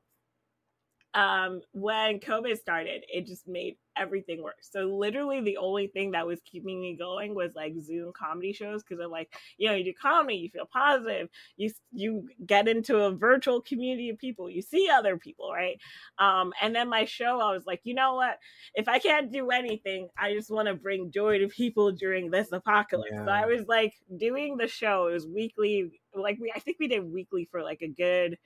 um, 1.17 1.63
when 1.73 2.21
COVID 2.21 2.59
started, 2.59 3.03
it 3.09 3.27
just 3.27 3.49
made 3.49 3.79
everything 3.97 4.43
worse. 4.43 4.69
So 4.71 4.81
literally, 4.81 5.41
the 5.41 5.57
only 5.57 5.87
thing 5.87 6.11
that 6.11 6.27
was 6.27 6.41
keeping 6.45 6.79
me 6.79 6.95
going 6.95 7.35
was 7.35 7.53
like 7.57 7.73
Zoom 7.81 8.13
comedy 8.13 8.53
shows 8.53 8.83
because 8.83 9.03
I'm 9.03 9.11
like, 9.11 9.33
you 9.57 9.67
know, 9.67 9.75
you 9.75 9.83
do 9.83 9.95
comedy, 9.95 10.37
you 10.37 10.51
feel 10.51 10.69
positive, 10.71 11.31
you 11.57 11.71
you 11.91 12.29
get 12.45 12.69
into 12.69 12.99
a 12.99 13.13
virtual 13.13 13.63
community 13.63 14.11
of 14.11 14.19
people, 14.19 14.51
you 14.51 14.61
see 14.61 14.91
other 14.93 15.17
people, 15.17 15.51
right? 15.51 15.81
Um, 16.19 16.53
and 16.61 16.77
then 16.77 16.91
my 16.91 17.07
show, 17.07 17.41
I 17.41 17.51
was 17.53 17.65
like, 17.65 17.81
you 17.85 17.95
know 17.95 18.17
what? 18.17 18.39
If 18.75 18.87
I 18.87 18.99
can't 18.99 19.33
do 19.33 19.49
anything, 19.51 20.11
I 20.19 20.35
just 20.35 20.51
want 20.51 20.69
to 20.69 20.75
bring 20.75 21.11
joy 21.11 21.39
to 21.39 21.49
people 21.49 21.93
during 21.93 22.31
this 22.31 22.53
apocalypse. 22.53 23.13
Yeah. 23.15 23.25
So 23.25 23.31
I 23.31 23.47
was 23.47 23.67
like 23.67 23.95
doing 24.19 24.59
the 24.59 24.69
show. 24.69 25.09
It 25.09 25.15
was 25.15 25.27
weekly, 25.27 25.93
like 26.15 26.37
we, 26.39 26.53
I 26.55 26.59
think 26.59 26.77
we 26.79 26.89
did 26.89 27.11
weekly 27.11 27.49
for 27.51 27.63
like 27.63 27.81
a 27.81 27.89
good 27.89 28.37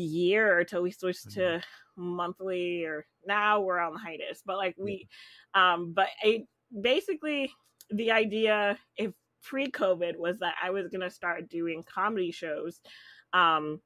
year 0.00 0.60
until 0.60 0.82
we 0.82 0.90
switched 0.90 1.28
mm-hmm. 1.28 1.58
to 1.58 1.62
monthly 1.96 2.84
or 2.84 3.06
now 3.26 3.60
we're 3.60 3.78
on 3.78 3.92
the 3.92 3.98
hiatus 3.98 4.42
but 4.44 4.56
like 4.56 4.74
we 4.78 5.08
um 5.54 5.92
but 5.94 6.08
I 6.22 6.44
basically 6.80 7.52
the 7.90 8.10
idea 8.10 8.78
if 8.96 9.12
pre-covid 9.42 10.16
was 10.16 10.38
that 10.38 10.54
i 10.62 10.70
was 10.70 10.88
going 10.88 11.00
to 11.00 11.10
start 11.10 11.48
doing 11.48 11.84
comedy 11.84 12.32
shows 12.32 12.80
um 13.32 13.80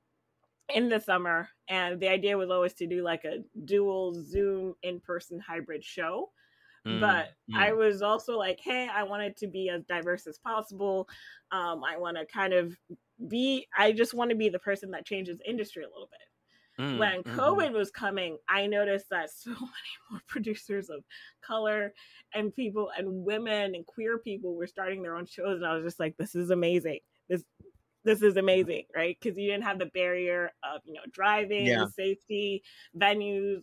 in 0.74 0.88
the 0.88 1.00
summer 1.00 1.48
and 1.68 2.00
the 2.00 2.08
idea 2.08 2.38
was 2.38 2.50
always 2.50 2.74
to 2.74 2.86
do 2.86 3.02
like 3.02 3.24
a 3.24 3.38
dual 3.64 4.14
zoom 4.14 4.74
in-person 4.82 5.40
hybrid 5.40 5.84
show 5.84 6.30
mm, 6.88 7.00
but 7.00 7.28
mm. 7.50 7.56
i 7.56 7.72
was 7.72 8.02
also 8.02 8.38
like 8.38 8.58
hey 8.62 8.88
i 8.94 9.02
wanted 9.02 9.36
to 9.36 9.46
be 9.46 9.68
as 9.68 9.84
diverse 9.84 10.26
as 10.26 10.38
possible 10.38 11.08
um, 11.50 11.82
i 11.84 11.96
want 11.96 12.16
to 12.16 12.24
kind 12.26 12.52
of 12.52 12.76
be 13.26 13.66
I 13.76 13.92
just 13.92 14.14
want 14.14 14.30
to 14.30 14.36
be 14.36 14.48
the 14.48 14.58
person 14.58 14.90
that 14.92 15.06
changes 15.06 15.40
industry 15.46 15.84
a 15.84 15.88
little 15.88 16.08
bit. 16.10 16.84
Mm, 16.84 16.98
when 16.98 17.22
mm-hmm. 17.22 17.40
COVID 17.40 17.66
mm-hmm. 17.66 17.74
was 17.74 17.90
coming, 17.90 18.38
I 18.48 18.66
noticed 18.66 19.06
that 19.10 19.30
so 19.34 19.50
many 19.50 19.94
more 20.10 20.20
producers 20.28 20.90
of 20.90 21.02
color 21.42 21.92
and 22.34 22.54
people 22.54 22.90
and 22.96 23.24
women 23.24 23.74
and 23.74 23.84
queer 23.86 24.18
people 24.18 24.54
were 24.54 24.66
starting 24.66 25.02
their 25.02 25.16
own 25.16 25.26
shows, 25.26 25.56
and 25.56 25.66
I 25.66 25.74
was 25.74 25.84
just 25.84 26.00
like, 26.00 26.16
"This 26.16 26.34
is 26.34 26.50
amazing! 26.50 27.00
This 27.28 27.42
this 28.04 28.22
is 28.22 28.36
amazing, 28.36 28.84
right? 28.94 29.16
Because 29.20 29.36
you 29.38 29.50
didn't 29.50 29.64
have 29.64 29.78
the 29.78 29.86
barrier 29.86 30.50
of 30.62 30.80
you 30.84 30.94
know 30.94 31.02
driving, 31.10 31.66
Yeah. 31.66 31.86
safety, 31.86 32.62
venues, 32.96 33.62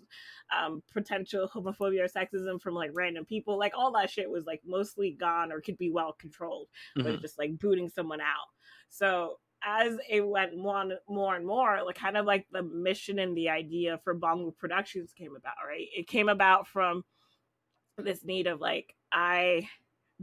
um, 0.56 0.84
potential 0.92 1.50
homophobia 1.54 2.04
or 2.04 2.08
sexism 2.08 2.62
from 2.62 2.74
like 2.74 2.92
random 2.94 3.26
people. 3.26 3.58
Like 3.58 3.74
all 3.76 3.92
that 3.94 4.10
shit 4.10 4.30
was 4.30 4.46
like 4.46 4.62
mostly 4.66 5.12
gone 5.12 5.52
or 5.52 5.62
could 5.62 5.78
be 5.78 5.90
well 5.92 6.14
controlled, 6.14 6.70
but 7.02 7.14
Mhm. 7.14 7.22
just 7.22 7.38
like 7.38 7.58
booting 7.60 7.90
someone 7.90 8.22
out. 8.22 8.48
So 8.90 9.40
as 9.64 9.98
it 10.10 10.22
went 10.28 10.56
more 10.58 10.82
and 10.82 10.94
more 11.08 11.36
and 11.36 11.46
more, 11.46 11.82
like 11.84 11.96
kind 11.96 12.18
of 12.18 12.26
like 12.26 12.46
the 12.52 12.62
mission 12.62 13.20
and 13.20 13.36
the 13.36 13.50
idea 13.50 14.00
for 14.04 14.18
Bangou 14.18 14.56
Productions 14.56 15.12
came 15.14 15.36
about, 15.36 15.56
right? 15.66 15.88
It 15.96 16.08
came 16.08 16.30
about 16.30 16.68
from 16.68 17.04
this 17.98 18.24
need 18.26 18.48
of 18.48 18.60
like 18.60 18.96
I 19.12 19.70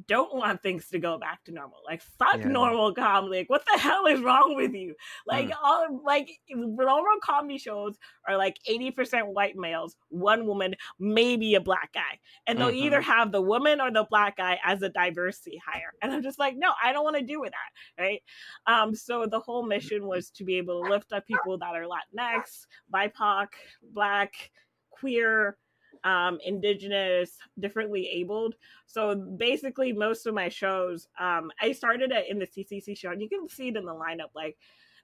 don't 0.07 0.35
want 0.35 0.63
things 0.63 0.89
to 0.89 0.99
go 0.99 1.19
back 1.19 1.45
to 1.45 1.53
normal. 1.53 1.79
Like 1.87 2.01
fuck 2.01 2.39
Yeah. 2.39 2.49
normal 2.49 2.95
comedy. 2.95 3.39
Like 3.41 3.51
what 3.51 3.63
the 3.71 3.79
hell 3.79 4.07
is 4.07 4.21
wrong 4.21 4.55
with 4.57 4.73
you? 4.75 4.95
Like 5.27 5.49
Mm. 5.49 5.57
all 5.63 6.01
like 6.03 6.31
normal 6.49 7.21
comedy 7.23 7.59
shows 7.59 7.99
are 8.27 8.37
like 8.39 8.59
80% 8.67 9.27
white 9.35 9.55
males, 9.57 9.97
one 10.09 10.47
woman, 10.47 10.75
maybe 10.99 11.55
a 11.57 11.61
black 11.61 11.93
guy. 11.93 12.19
And 12.47 12.59
they'll 12.59 12.71
Mhm. 12.71 12.77
either 12.77 13.01
have 13.03 13.33
the 13.33 13.43
woman 13.43 13.81
or 13.83 13.91
the 13.91 14.07
black 14.09 14.37
guy 14.39 14.59
as 14.65 14.81
a 14.83 14.89
diversity 14.89 15.61
hire. 15.65 15.93
And 16.01 16.11
I'm 16.13 16.23
just 16.23 16.39
like, 16.39 16.57
no, 16.57 16.73
I 16.83 16.93
don't 16.93 17.05
want 17.05 17.17
to 17.17 17.23
do 17.23 17.41
with 17.41 17.53
that. 17.53 18.03
Right. 18.03 18.23
Um, 18.67 18.95
so 18.95 19.27
the 19.27 19.41
whole 19.41 19.63
mission 19.65 20.07
was 20.07 20.31
to 20.31 20.45
be 20.45 20.57
able 20.57 20.83
to 20.83 20.89
lift 20.91 21.13
up 21.13 21.27
people 21.27 21.59
that 21.59 21.75
are 21.75 21.85
Latinx, 21.85 22.67
BIPOC, 22.93 23.49
black, 23.83 24.51
queer, 24.91 25.59
um, 26.05 26.39
indigenous, 26.45 27.37
differently 27.59 28.09
abled. 28.09 28.55
So 28.87 29.15
basically, 29.15 29.93
most 29.93 30.27
of 30.27 30.35
my 30.35 30.49
shows, 30.49 31.09
um, 31.19 31.51
I 31.61 31.73
started 31.73 32.11
it 32.13 32.27
in 32.29 32.39
the 32.39 32.47
CCC 32.47 32.97
show, 32.97 33.11
and 33.11 33.21
you 33.23 33.29
can 33.29 33.49
see 33.49 33.69
it 33.69 33.77
in 33.77 33.85
the 33.85 33.95
lineup. 33.95 34.31
Like, 34.35 34.57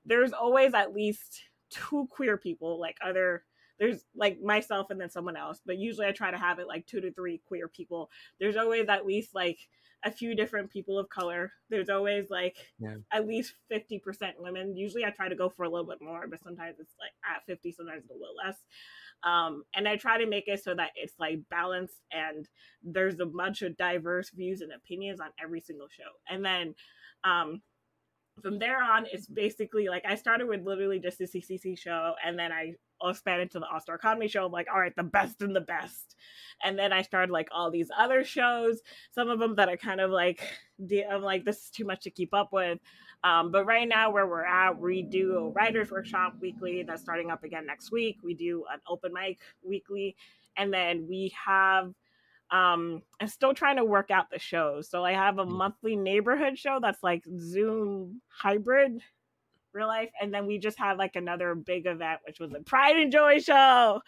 there's 0.04 0.32
always 0.32 0.74
at 0.74 0.94
least 0.94 1.42
two 1.70 2.06
queer 2.10 2.36
people, 2.36 2.80
like 2.80 2.96
other. 3.04 3.44
There's 3.78 4.04
like 4.16 4.40
myself 4.42 4.90
and 4.90 5.00
then 5.00 5.10
someone 5.10 5.36
else, 5.36 5.60
but 5.64 5.78
usually 5.78 6.06
I 6.06 6.12
try 6.12 6.32
to 6.32 6.38
have 6.38 6.58
it 6.58 6.66
like 6.66 6.86
two 6.86 7.00
to 7.00 7.12
three 7.12 7.40
queer 7.46 7.68
people. 7.68 8.10
There's 8.40 8.56
always 8.56 8.88
at 8.88 9.06
least 9.06 9.36
like 9.36 9.58
a 10.04 10.10
few 10.10 10.34
different 10.34 10.70
people 10.70 10.98
of 10.98 11.08
color. 11.08 11.52
There's 11.70 11.88
always 11.88 12.28
like 12.30 12.56
Yeah. 12.80 12.96
at 13.12 13.26
least 13.28 13.54
50% 13.70 14.34
women. 14.38 14.76
Usually 14.76 15.04
I 15.04 15.10
try 15.10 15.28
to 15.28 15.36
go 15.36 15.48
for 15.48 15.64
a 15.64 15.68
little 15.68 15.86
bit 15.86 16.02
more, 16.02 16.26
but 16.26 16.42
sometimes 16.42 16.80
it's 16.80 16.94
like 17.00 17.12
at 17.24 17.44
50, 17.46 17.70
sometimes 17.72 18.02
it's 18.02 18.10
a 18.10 18.14
little 18.14 18.34
less 18.36 18.58
um, 19.24 19.64
and 19.74 19.88
I 19.88 19.96
try 19.96 20.18
to 20.18 20.26
make 20.26 20.48
it 20.48 20.62
so 20.62 20.74
that 20.74 20.90
it's 20.94 21.14
like 21.18 21.40
balanced 21.50 22.00
and 22.12 22.48
there's 22.82 23.18
a 23.20 23.26
bunch 23.26 23.62
of 23.62 23.76
diverse 23.76 24.30
views 24.30 24.60
and 24.60 24.72
opinions 24.72 25.20
on 25.20 25.28
every 25.42 25.60
single 25.60 25.88
show. 25.88 26.10
And 26.28 26.44
then 26.44 26.74
um, 27.24 27.60
from 28.42 28.58
there 28.58 28.82
on, 28.82 29.06
it's 29.12 29.26
basically 29.26 29.88
like 29.88 30.04
I 30.06 30.14
started 30.14 30.48
with 30.48 30.64
literally 30.64 30.98
just 30.98 31.18
the 31.18 31.24
CCC 31.24 31.78
show, 31.78 32.14
and 32.24 32.38
then 32.38 32.52
I 32.52 32.74
expanded 33.02 33.50
to 33.52 33.60
the 33.60 33.66
All 33.66 33.80
Star 33.80 33.98
Comedy 33.98 34.28
show. 34.28 34.46
I'm 34.46 34.52
like, 34.52 34.68
all 34.72 34.80
right, 34.80 34.94
the 34.96 35.02
best 35.02 35.42
and 35.42 35.54
the 35.54 35.60
best. 35.60 36.16
And 36.64 36.78
then 36.78 36.92
I 36.92 37.02
started 37.02 37.32
like 37.32 37.48
all 37.52 37.70
these 37.70 37.90
other 37.96 38.24
shows, 38.24 38.80
some 39.12 39.28
of 39.28 39.38
them 39.38 39.54
that 39.56 39.68
are 39.68 39.76
kind 39.76 40.00
of 40.00 40.10
like, 40.10 40.42
I'm 41.10 41.22
like, 41.22 41.44
this 41.44 41.64
is 41.64 41.70
too 41.70 41.84
much 41.84 42.02
to 42.02 42.10
keep 42.10 42.34
up 42.34 42.52
with. 42.52 42.78
Um, 43.24 43.50
but 43.50 43.64
right 43.64 43.88
now, 43.88 44.10
where 44.10 44.26
we're 44.26 44.44
at, 44.44 44.78
we 44.78 45.02
do 45.02 45.36
a 45.36 45.48
writers 45.50 45.90
workshop 45.90 46.34
weekly 46.40 46.84
that's 46.84 47.02
starting 47.02 47.30
up 47.30 47.44
again 47.44 47.66
next 47.66 47.90
week. 47.90 48.18
We 48.22 48.34
do 48.34 48.64
an 48.72 48.80
open 48.88 49.12
mic 49.12 49.38
weekly, 49.62 50.16
and 50.56 50.72
then 50.72 51.06
we 51.08 51.32
have. 51.46 51.92
Um, 52.50 53.02
I'm 53.20 53.28
still 53.28 53.54
trying 53.54 53.76
to 53.76 53.84
work 53.84 54.10
out 54.10 54.30
the 54.30 54.38
shows. 54.38 54.88
So 54.90 55.04
I 55.04 55.12
have 55.12 55.38
a 55.38 55.46
Mm. 55.46 55.58
monthly 55.58 55.96
neighborhood 55.96 56.58
show 56.58 56.78
that's 56.80 57.02
like 57.02 57.24
Zoom 57.38 58.22
hybrid, 58.28 59.02
real 59.72 59.88
life, 59.88 60.10
and 60.20 60.32
then 60.34 60.46
we 60.46 60.58
just 60.58 60.78
had 60.78 60.98
like 60.98 61.16
another 61.16 61.54
big 61.54 61.86
event, 61.86 62.20
which 62.26 62.40
was 62.40 62.52
a 62.54 62.60
Pride 62.60 62.96
and 62.96 63.12
Joy 63.12 63.38
show, 63.40 64.00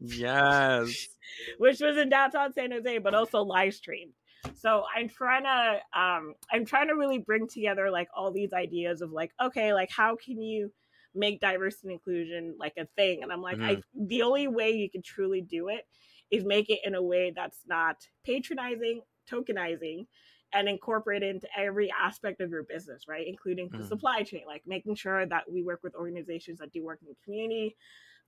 Yes. 0.00 1.08
which 1.58 1.80
was 1.80 1.96
in 1.96 2.08
downtown 2.08 2.52
San 2.52 2.70
Jose, 2.72 2.98
but 2.98 3.14
also 3.14 3.42
live 3.42 3.74
streamed. 3.74 4.12
So 4.54 4.84
I'm 4.94 5.08
trying 5.08 5.44
to 5.44 5.80
um 5.98 6.34
I'm 6.50 6.64
trying 6.64 6.88
to 6.88 6.94
really 6.96 7.18
bring 7.18 7.48
together 7.48 7.90
like 7.90 8.08
all 8.14 8.30
these 8.32 8.52
ideas 8.52 9.02
of 9.02 9.12
like, 9.12 9.32
okay, 9.40 9.74
like 9.74 9.90
how 9.90 10.16
can 10.16 10.40
you 10.40 10.72
make 11.14 11.40
diversity 11.40 11.88
and 11.88 11.92
inclusion 11.94 12.56
like 12.58 12.74
a 12.78 12.86
thing? 12.96 13.22
And 13.22 13.32
I'm 13.32 13.42
like, 13.42 13.60
I 13.66 13.80
the 13.94 14.22
only 14.22 14.48
way 14.48 14.70
you 14.72 14.90
can 14.90 15.02
truly 15.02 15.40
do 15.40 15.68
it 15.68 15.86
is 16.30 16.44
make 16.44 16.70
it 16.70 16.80
in 16.84 16.94
a 16.94 17.02
way 17.02 17.32
that's 17.34 17.60
not 17.66 17.96
patronizing, 18.24 19.02
tokenizing, 19.30 20.06
and 20.52 20.68
incorporate 20.68 21.22
it 21.22 21.34
into 21.34 21.48
every 21.56 21.90
aspect 21.90 22.40
of 22.40 22.50
your 22.50 22.62
business, 22.62 23.08
right? 23.08 23.26
Including 23.26 23.68
the 23.68 23.78
Mhm. 23.78 23.88
supply 23.88 24.22
chain, 24.22 24.44
like 24.46 24.66
making 24.66 24.94
sure 24.94 25.26
that 25.26 25.50
we 25.50 25.62
work 25.62 25.82
with 25.82 25.94
organizations 25.94 26.60
that 26.60 26.72
do 26.72 26.84
work 26.84 27.00
in 27.02 27.08
the 27.08 27.16
community. 27.24 27.76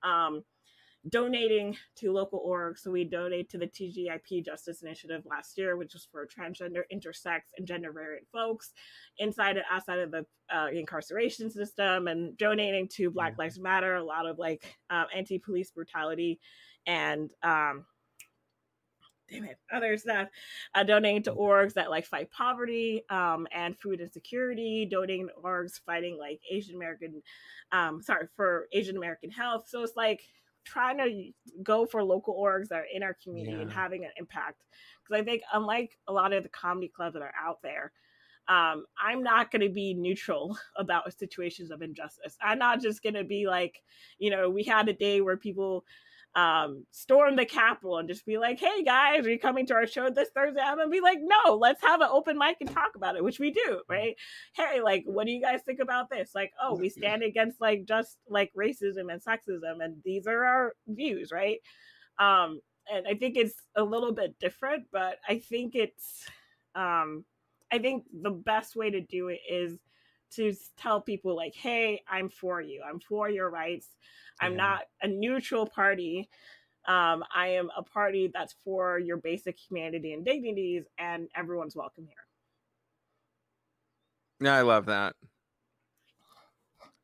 Um, 0.02 0.44
donating 1.08 1.76
to 1.94 2.10
local 2.12 2.44
orgs. 2.44 2.78
So 2.78 2.90
we 2.90 3.04
donate 3.04 3.48
to 3.50 3.58
the 3.58 3.68
TGIP 3.68 4.44
Justice 4.44 4.82
Initiative 4.82 5.24
last 5.24 5.56
year, 5.56 5.76
which 5.76 5.94
was 5.94 6.06
for 6.10 6.26
transgender, 6.26 6.82
intersex, 6.92 7.42
and 7.56 7.66
gender 7.66 7.92
variant 7.92 8.26
folks 8.32 8.74
inside 9.18 9.56
and 9.56 9.64
outside 9.70 10.00
of 10.00 10.10
the 10.10 10.26
uh, 10.50 10.66
incarceration 10.72 11.50
system, 11.50 12.08
and 12.08 12.36
donating 12.36 12.88
to 12.88 13.10
Black. 13.10 13.38
Lives 13.38 13.60
Matter, 13.60 13.94
a 13.94 14.04
lot 14.04 14.26
of 14.26 14.38
like 14.38 14.76
uh, 14.90 15.04
anti-police 15.14 15.70
brutality 15.70 16.40
and 16.88 17.30
um, 17.44 17.84
damn 19.30 19.44
it, 19.44 19.58
other 19.72 19.96
stuff. 19.96 20.28
Uh, 20.74 20.82
donating 20.82 21.22
to 21.22 21.32
orgs 21.32 21.74
that 21.74 21.90
like 21.90 22.06
fight 22.06 22.30
poverty 22.32 23.04
um, 23.10 23.46
and 23.52 23.78
food 23.78 24.00
insecurity. 24.00 24.88
Donating 24.90 25.28
to 25.28 25.34
orgs 25.44 25.80
fighting 25.86 26.18
like 26.18 26.40
Asian 26.50 26.74
American, 26.74 27.22
um, 27.70 28.02
sorry 28.02 28.26
for 28.34 28.66
Asian 28.72 28.96
American 28.96 29.30
health. 29.30 29.66
So 29.68 29.82
it's 29.82 29.96
like 29.96 30.22
trying 30.64 30.98
to 30.98 31.30
go 31.62 31.86
for 31.86 32.02
local 32.02 32.34
orgs 32.34 32.68
that 32.68 32.80
are 32.80 32.86
in 32.92 33.02
our 33.02 33.16
community 33.22 33.62
and 33.62 33.72
having 33.72 34.04
an 34.04 34.10
impact. 34.16 34.64
Because 35.04 35.22
I 35.22 35.24
think 35.24 35.42
unlike 35.52 35.98
a 36.08 36.12
lot 36.12 36.32
of 36.32 36.42
the 36.42 36.48
comedy 36.48 36.88
clubs 36.88 37.14
that 37.14 37.22
are 37.22 37.34
out 37.40 37.62
there. 37.62 37.92
Um, 38.48 38.86
I'm 38.98 39.22
not 39.22 39.50
going 39.50 39.60
to 39.60 39.68
be 39.68 39.92
neutral 39.92 40.56
about 40.76 41.12
situations 41.12 41.70
of 41.70 41.82
injustice. 41.82 42.38
I'm 42.40 42.58
not 42.58 42.80
just 42.80 43.02
going 43.02 43.12
to 43.12 43.24
be 43.24 43.46
like, 43.46 43.82
you 44.18 44.30
know, 44.30 44.48
we 44.48 44.62
had 44.62 44.88
a 44.88 44.94
day 44.94 45.20
where 45.20 45.36
people 45.36 45.84
um 46.34 46.84
storm 46.90 47.36
the 47.36 47.44
capitol 47.44 47.98
and 47.98 48.08
just 48.08 48.26
be 48.26 48.36
like 48.38 48.60
hey 48.60 48.84
guys 48.84 49.26
are 49.26 49.30
you 49.30 49.38
coming 49.38 49.66
to 49.66 49.74
our 49.74 49.86
show 49.86 50.10
this 50.10 50.28
thursday? 50.34 50.60
I'm 50.60 50.76
gonna 50.76 50.90
be 50.90 51.00
like 51.00 51.18
no 51.20 51.54
let's 51.56 51.82
have 51.82 52.00
an 52.00 52.08
open 52.10 52.38
mic 52.38 52.58
and 52.60 52.70
talk 52.70 52.90
about 52.96 53.16
it 53.16 53.24
which 53.24 53.40
we 53.40 53.50
do 53.50 53.80
right? 53.88 54.14
Hey 54.54 54.80
like 54.82 55.04
what 55.06 55.26
do 55.26 55.32
you 55.32 55.40
guys 55.40 55.60
think 55.64 55.80
about 55.80 56.10
this? 56.10 56.30
Like 56.34 56.52
oh 56.62 56.76
we 56.76 56.88
stand 56.90 57.22
against 57.22 57.60
like 57.60 57.86
just 57.86 58.18
like 58.28 58.52
racism 58.56 59.10
and 59.12 59.22
sexism 59.22 59.82
and 59.82 59.96
these 60.04 60.26
are 60.26 60.44
our 60.44 60.74
views 60.86 61.32
right? 61.32 61.58
Um 62.18 62.60
and 62.90 63.06
i 63.06 63.14
think 63.14 63.36
it's 63.36 63.54
a 63.76 63.82
little 63.82 64.12
bit 64.12 64.38
different 64.38 64.84
but 64.92 65.18
i 65.28 65.38
think 65.38 65.74
it's 65.74 66.24
um 66.74 67.24
i 67.72 67.78
think 67.78 68.04
the 68.22 68.30
best 68.30 68.76
way 68.76 68.90
to 68.90 69.00
do 69.00 69.28
it 69.28 69.40
is 69.48 69.78
to 70.30 70.54
tell 70.76 71.00
people 71.00 71.34
like 71.36 71.54
hey 71.54 72.02
i'm 72.08 72.28
for 72.28 72.60
you 72.60 72.82
i'm 72.86 73.00
for 73.00 73.28
your 73.30 73.50
rights 73.50 73.88
i'm 74.40 74.56
Yeah. 74.56 74.56
not 74.56 74.82
a 75.02 75.08
neutral 75.08 75.66
party 75.66 76.28
um, 76.86 77.24
i 77.34 77.48
am 77.48 77.70
a 77.76 77.82
party 77.82 78.30
that's 78.32 78.54
for 78.64 78.98
your 78.98 79.16
basic 79.18 79.58
humanity 79.58 80.12
and 80.12 80.24
dignities 80.24 80.84
and 80.98 81.28
everyone's 81.36 81.76
welcome 81.76 82.06
here. 82.06 82.16
Yeah, 84.40 84.54
I 84.54 84.62
love 84.62 84.86
that. 84.86 85.16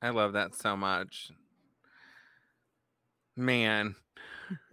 I 0.00 0.10
love 0.10 0.34
that 0.34 0.54
so 0.54 0.76
much. 0.76 1.32
Man, 3.36 3.96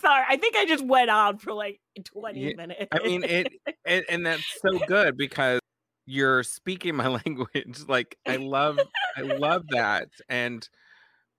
sorry 0.00 0.24
i 0.28 0.36
think 0.40 0.56
i 0.56 0.64
just 0.66 0.84
went 0.84 1.10
on 1.10 1.38
for 1.38 1.52
like 1.52 1.80
20 2.04 2.46
Yeah, 2.46 2.50
minutes 2.50 2.92
I 2.92 2.98
mean 3.06 3.24
it, 3.24 3.48
and, 3.84 4.04
and 4.08 4.26
that's 4.26 4.60
so 4.60 4.78
good 4.86 5.16
because 5.16 5.60
you're 6.06 6.42
speaking 6.42 6.94
my 6.94 7.08
language. 7.26 7.80
Like 7.88 8.16
I 8.26 8.36
love, 8.36 8.78
I 9.16 9.22
love 9.22 9.64
that, 9.70 10.08
and 10.28 10.68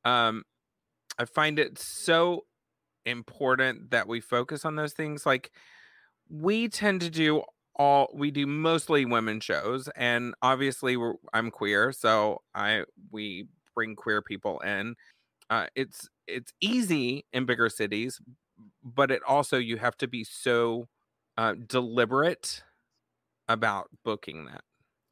um, 0.05 0.43
I 1.17 1.25
find 1.25 1.59
it 1.59 1.79
so 1.79 2.45
important 3.05 3.91
that 3.91 4.07
we 4.07 4.19
focus 4.19 4.65
on 4.65 4.75
those 4.75 4.93
things. 4.93 5.25
Like 5.25 5.51
we 6.29 6.67
tend 6.67 7.01
to 7.01 7.09
do 7.09 7.43
all 7.75 8.09
we 8.13 8.31
do 8.31 8.45
mostly 8.45 9.05
women 9.05 9.39
shows, 9.39 9.87
and 9.95 10.33
obviously 10.41 10.97
we're, 10.97 11.13
I'm 11.33 11.51
queer, 11.51 11.91
so 11.91 12.41
I 12.53 12.83
we 13.11 13.47
bring 13.75 13.95
queer 13.95 14.21
people 14.21 14.59
in. 14.59 14.95
Uh, 15.49 15.67
it's 15.75 16.09
it's 16.27 16.51
easy 16.59 17.25
in 17.31 17.45
bigger 17.45 17.69
cities, 17.69 18.19
but 18.83 19.11
it 19.11 19.21
also 19.27 19.57
you 19.57 19.77
have 19.77 19.95
to 19.97 20.07
be 20.07 20.23
so 20.23 20.87
uh, 21.37 21.53
deliberate 21.67 22.63
about 23.47 23.89
booking 24.03 24.45
that. 24.45 24.63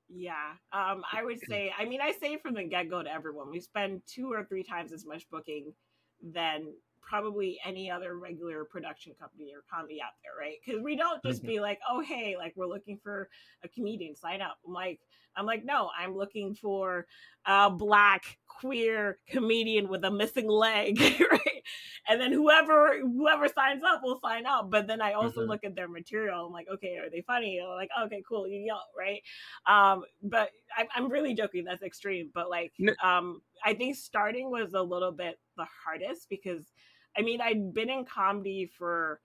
Yeah, 0.07 0.53
um, 0.71 1.03
I 1.11 1.23
would 1.23 1.41
say. 1.41 1.71
I 1.77 1.85
mean, 1.85 1.99
I 2.01 2.11
say 2.11 2.37
from 2.37 2.53
the 2.53 2.63
get 2.63 2.89
go 2.89 3.01
to 3.01 3.11
everyone, 3.11 3.49
we 3.49 3.59
spend 3.59 4.01
two 4.05 4.31
or 4.31 4.43
three 4.45 4.63
times 4.63 4.91
as 4.91 5.05
much 5.05 5.27
booking 5.31 5.73
than 6.21 6.73
probably 7.01 7.59
any 7.65 7.89
other 7.89 8.17
regular 8.17 8.65
production 8.65 9.13
company 9.19 9.51
or 9.55 9.63
comedy 9.71 10.01
out 10.01 10.11
there, 10.23 10.31
right? 10.39 10.57
Because 10.65 10.81
we 10.81 10.95
don't 10.95 11.23
just 11.23 11.43
Mhm. 11.43 11.45
be 11.45 11.59
like, 11.59 11.79
oh 11.89 12.01
hey, 12.01 12.35
like 12.37 12.53
we're 12.55 12.67
looking 12.67 12.99
for 13.03 13.29
a 13.63 13.67
comedian, 13.69 14.15
sign 14.15 14.41
up. 14.41 14.57
I'm 14.65 14.73
like, 14.73 14.99
I'm 15.35 15.45
like, 15.45 15.65
no, 15.65 15.89
I'm 15.97 16.15
looking 16.15 16.55
for 16.55 17.07
a 17.45 17.69
black 17.71 18.37
queer 18.47 19.19
comedian 19.29 19.87
with 19.87 20.03
a 20.05 20.11
missing 20.11 20.47
leg, 20.47 20.99
right? 21.31 21.63
And 22.07 22.21
then 22.21 22.31
whoever 22.31 22.99
whoever 22.99 23.47
signs 23.47 23.83
up 23.83 24.01
will 24.03 24.19
sign 24.19 24.45
up. 24.45 24.69
But 24.69 24.87
then 24.87 25.01
I 25.01 25.13
also 25.13 25.41
Mhm. 25.41 25.47
look 25.47 25.63
at 25.63 25.75
their 25.75 25.87
material. 25.87 26.45
I'm 26.45 26.53
like, 26.53 26.67
okay, 26.69 26.97
are 26.97 27.09
they 27.09 27.21
funny? 27.21 27.59
I'm 27.59 27.69
like, 27.69 27.89
okay, 28.05 28.23
cool, 28.27 28.47
you 28.47 28.69
go, 28.71 28.79
right? 28.97 29.21
Um, 29.65 30.05
but 30.21 30.51
I, 30.75 30.87
I'm 30.93 31.09
really 31.09 31.33
joking. 31.33 31.63
That's 31.65 31.83
extreme. 31.83 32.31
But 32.33 32.49
like, 32.49 32.73
um, 33.03 33.41
I 33.63 33.73
think 33.73 33.95
starting 33.95 34.51
was 34.51 34.73
a 34.73 34.81
little 34.81 35.11
bit 35.11 35.39
the 35.57 35.65
hardest 35.83 36.29
because, 36.29 36.71
I 37.17 37.21
mean, 37.21 37.41
I'd 37.41 37.73
been 37.73 37.89
in 37.89 38.05
comedy 38.05 38.65
for 38.67 39.21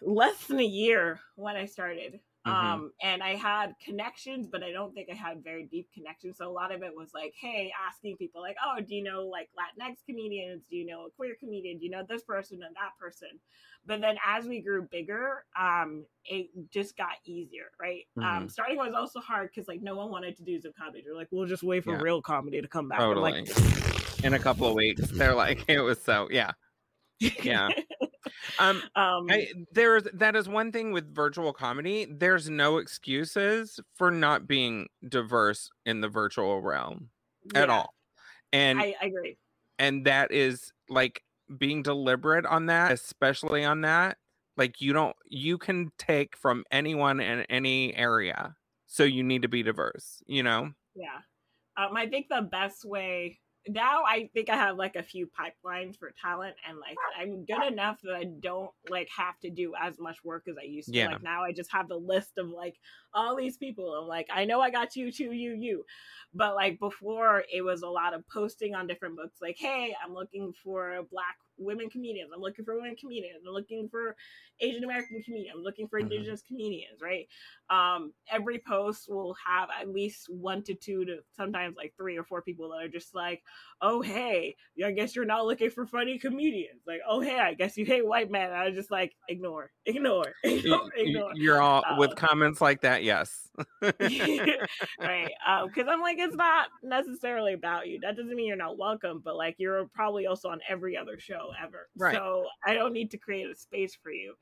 less 0.00 0.46
than 0.46 0.58
a 0.58 0.64
year 0.64 1.20
when 1.36 1.56
I 1.56 1.66
started. 1.66 2.20
Mhm. 2.46 2.52
Um, 2.52 2.92
and 3.02 3.22
I 3.22 3.34
had 3.34 3.74
connections, 3.84 4.46
but 4.46 4.62
I 4.62 4.70
don't 4.70 4.94
think 4.94 5.08
I 5.10 5.14
had 5.14 5.42
very 5.42 5.64
deep 5.64 5.88
connections. 5.92 6.38
So 6.38 6.48
a 6.48 6.52
lot 6.52 6.72
of 6.72 6.82
it 6.82 6.94
was 6.94 7.12
like, 7.12 7.34
hey, 7.40 7.72
asking 7.88 8.16
people 8.18 8.40
like, 8.40 8.56
oh, 8.64 8.80
do 8.80 8.94
you 8.94 9.02
know 9.02 9.26
like 9.26 9.48
Latinx 9.58 9.96
comedians? 10.06 10.62
Do 10.70 10.76
you 10.76 10.86
know 10.86 11.06
a 11.06 11.10
queer 11.10 11.34
comedian? 11.40 11.78
Do 11.78 11.84
you 11.84 11.90
know 11.90 12.04
this 12.08 12.22
person 12.22 12.62
and 12.62 12.74
that 12.76 12.96
person? 13.00 13.28
But 13.84 14.00
then 14.00 14.16
as 14.24 14.46
we 14.46 14.60
grew 14.60 14.82
bigger, 14.82 15.44
um, 15.58 16.06
it 16.24 16.48
just 16.70 16.96
got 16.96 17.16
easier, 17.24 17.72
right? 17.80 18.06
Um, 18.18 18.46
Mhm. 18.46 18.50
starting 18.52 18.76
was 18.76 18.94
also 18.94 19.20
hard 19.20 19.50
because 19.52 19.66
like 19.66 19.82
no 19.82 19.96
one 19.96 20.10
wanted 20.10 20.36
to 20.36 20.44
do 20.44 20.60
Zoom 20.60 20.72
comedy. 20.78 21.02
They're 21.04 21.14
like, 21.16 21.28
we'll 21.32 21.46
just 21.46 21.64
wait 21.64 21.82
for 21.84 21.94
Yeah. 21.94 22.00
real 22.00 22.22
comedy 22.22 22.60
to 22.60 22.68
come 22.68 22.88
back. 22.88 23.00
Totally. 23.00 23.32
like, 23.32 24.24
In 24.24 24.34
a 24.34 24.38
couple 24.38 24.68
of 24.68 24.74
weeks, 24.74 25.08
they're 25.10 25.34
like, 25.34 25.64
it 25.68 25.80
was 25.80 26.00
so 26.02 26.28
yeah. 26.30 26.52
Yeah. 27.18 27.70
Um, 28.58 28.82
um, 28.94 29.26
I 29.30 29.48
there's 29.72 30.04
that 30.14 30.36
is 30.36 30.48
one 30.48 30.72
thing 30.72 30.92
with 30.92 31.14
virtual 31.14 31.52
comedy. 31.52 32.06
There's 32.10 32.48
no 32.48 32.78
excuses 32.78 33.80
for 33.94 34.10
not 34.10 34.46
being 34.46 34.88
diverse 35.08 35.70
in 35.84 36.00
the 36.00 36.08
virtual 36.08 36.60
realm 36.60 37.10
at 37.54 37.70
all, 37.70 37.94
and 38.52 38.78
I, 38.78 38.94
I 39.00 39.06
agree. 39.06 39.36
and 39.78 40.04
that 40.06 40.32
is 40.32 40.72
like 40.88 41.22
being 41.58 41.82
deliberate 41.82 42.46
on 42.46 42.66
that, 42.66 42.92
especially 42.92 43.64
on 43.64 43.82
that. 43.82 44.18
Like 44.56 44.80
you 44.80 44.92
don't 44.92 45.16
you 45.26 45.58
can 45.58 45.92
take 45.98 46.36
from 46.36 46.64
anyone 46.70 47.20
in 47.20 47.40
any 47.42 47.94
area, 47.94 48.56
so 48.86 49.04
you 49.04 49.22
need 49.22 49.42
to 49.42 49.48
be 49.48 49.62
diverse. 49.62 50.22
You 50.26 50.42
know. 50.42 50.72
Yeah. 50.94 51.18
Um, 51.76 51.94
I 51.94 52.06
think 52.06 52.28
the 52.30 52.40
best 52.40 52.86
way 52.86 53.38
now, 53.68 54.02
I 54.06 54.30
think 54.32 54.48
I 54.48 54.56
have 54.56 54.76
like 54.76 54.96
a 54.96 55.02
few 55.02 55.28
pipelines 55.28 55.98
for 55.98 56.12
talent, 56.22 56.54
and 56.68 56.78
like 56.78 56.96
I'm 57.18 57.44
good 57.44 57.72
enough 57.72 58.00
that 58.02 58.14
I 58.14 58.24
don't 58.24 58.70
like 58.88 59.08
have 59.16 59.38
to 59.40 59.50
do 59.50 59.72
as 59.80 59.98
much 59.98 60.22
work 60.24 60.44
as 60.48 60.56
I 60.60 60.64
used 60.64 60.88
to. 60.88 60.96
Yeah. 60.96 61.08
Like 61.08 61.22
now, 61.22 61.42
I 61.42 61.52
just 61.52 61.72
have 61.72 61.88
the 61.88 61.96
list 61.96 62.38
of 62.38 62.48
like 62.48 62.76
all 63.14 63.36
these 63.36 63.56
people. 63.56 63.92
I'm 63.94 64.08
like, 64.08 64.28
I 64.32 64.44
know 64.44 64.60
I 64.60 64.70
got 64.70 64.96
you, 64.96 65.10
two, 65.10 65.32
you, 65.32 65.54
you. 65.54 65.84
But 66.34 66.54
like 66.54 66.78
before, 66.78 67.44
it 67.52 67.62
was 67.62 67.82
a 67.82 67.88
lot 67.88 68.14
of 68.14 68.28
posting 68.28 68.74
on 68.74 68.86
different 68.86 69.16
books. 69.16 69.38
Like, 69.40 69.56
hey, 69.58 69.94
I'm 70.04 70.14
looking 70.14 70.52
for 70.62 70.94
a 70.94 71.02
black 71.02 71.36
women 71.58 71.88
comedians. 71.90 72.30
I'm 72.34 72.40
looking 72.40 72.64
for 72.64 72.76
women 72.76 72.96
comedians. 72.96 73.44
I'm 73.46 73.52
looking 73.52 73.88
for 73.88 74.16
Asian 74.60 74.84
American 74.84 75.22
comedians. 75.22 75.54
I'm 75.56 75.62
looking 75.62 75.88
for 75.88 75.98
Mhm. 75.98 76.04
indigenous 76.04 76.42
comedians. 76.42 77.00
Right 77.02 77.28
um 77.70 78.12
every 78.30 78.58
post 78.60 79.08
will 79.08 79.34
have 79.44 79.68
at 79.80 79.88
least 79.88 80.28
one 80.28 80.62
to 80.62 80.74
two 80.74 81.04
to 81.04 81.18
sometimes 81.36 81.76
like 81.76 81.92
three 81.96 82.16
or 82.16 82.22
four 82.22 82.40
people 82.40 82.68
that 82.68 82.76
are 82.84 82.88
just 82.88 83.12
like 83.14 83.42
oh 83.82 84.00
hey 84.00 84.54
i 84.84 84.92
guess 84.92 85.16
you're 85.16 85.24
not 85.24 85.44
looking 85.46 85.68
for 85.68 85.84
funny 85.84 86.16
comedians 86.18 86.80
like 86.86 87.00
oh 87.08 87.20
hey 87.20 87.38
i 87.40 87.54
guess 87.54 87.76
you 87.76 87.84
hate 87.84 88.06
white 88.06 88.30
men 88.30 88.46
and 88.50 88.54
i 88.54 88.66
was 88.66 88.74
just 88.76 88.90
like 88.92 89.16
ignore 89.28 89.72
ignore 89.84 90.32
ignore, 90.44 90.88
ignore. 90.96 91.32
You're 91.34 91.60
all 91.60 91.82
with 91.98 92.12
Uh, 92.12 92.14
comments 92.14 92.60
like 92.60 92.82
that. 92.82 93.02
Yes. 93.02 93.48
right 93.80 94.00
because 95.00 95.88
i'm 95.88 96.00
like 96.00 96.18
it's 96.18 96.36
not 96.36 96.68
necessarily 96.82 97.52
about 97.54 97.88
you 97.88 97.98
that 98.00 98.16
doesn't 98.16 98.34
mean 98.36 98.46
you're 98.46 98.56
not 98.56 98.78
welcome 98.78 99.20
but 99.24 99.36
like 99.36 99.56
you're 99.58 99.86
probably 99.86 100.26
also 100.26 100.48
on 100.50 100.60
every 100.68 100.96
other 100.96 101.18
show 101.18 101.45
ever 101.62 101.88
Right. 101.96 102.14
so 102.14 102.46
i 102.64 102.74
don't 102.74 102.92
need 102.92 103.10
to 103.10 103.18
create 103.18 103.48
a 103.50 103.54
space 103.54 103.94
for 103.94 104.10
you 104.10 104.34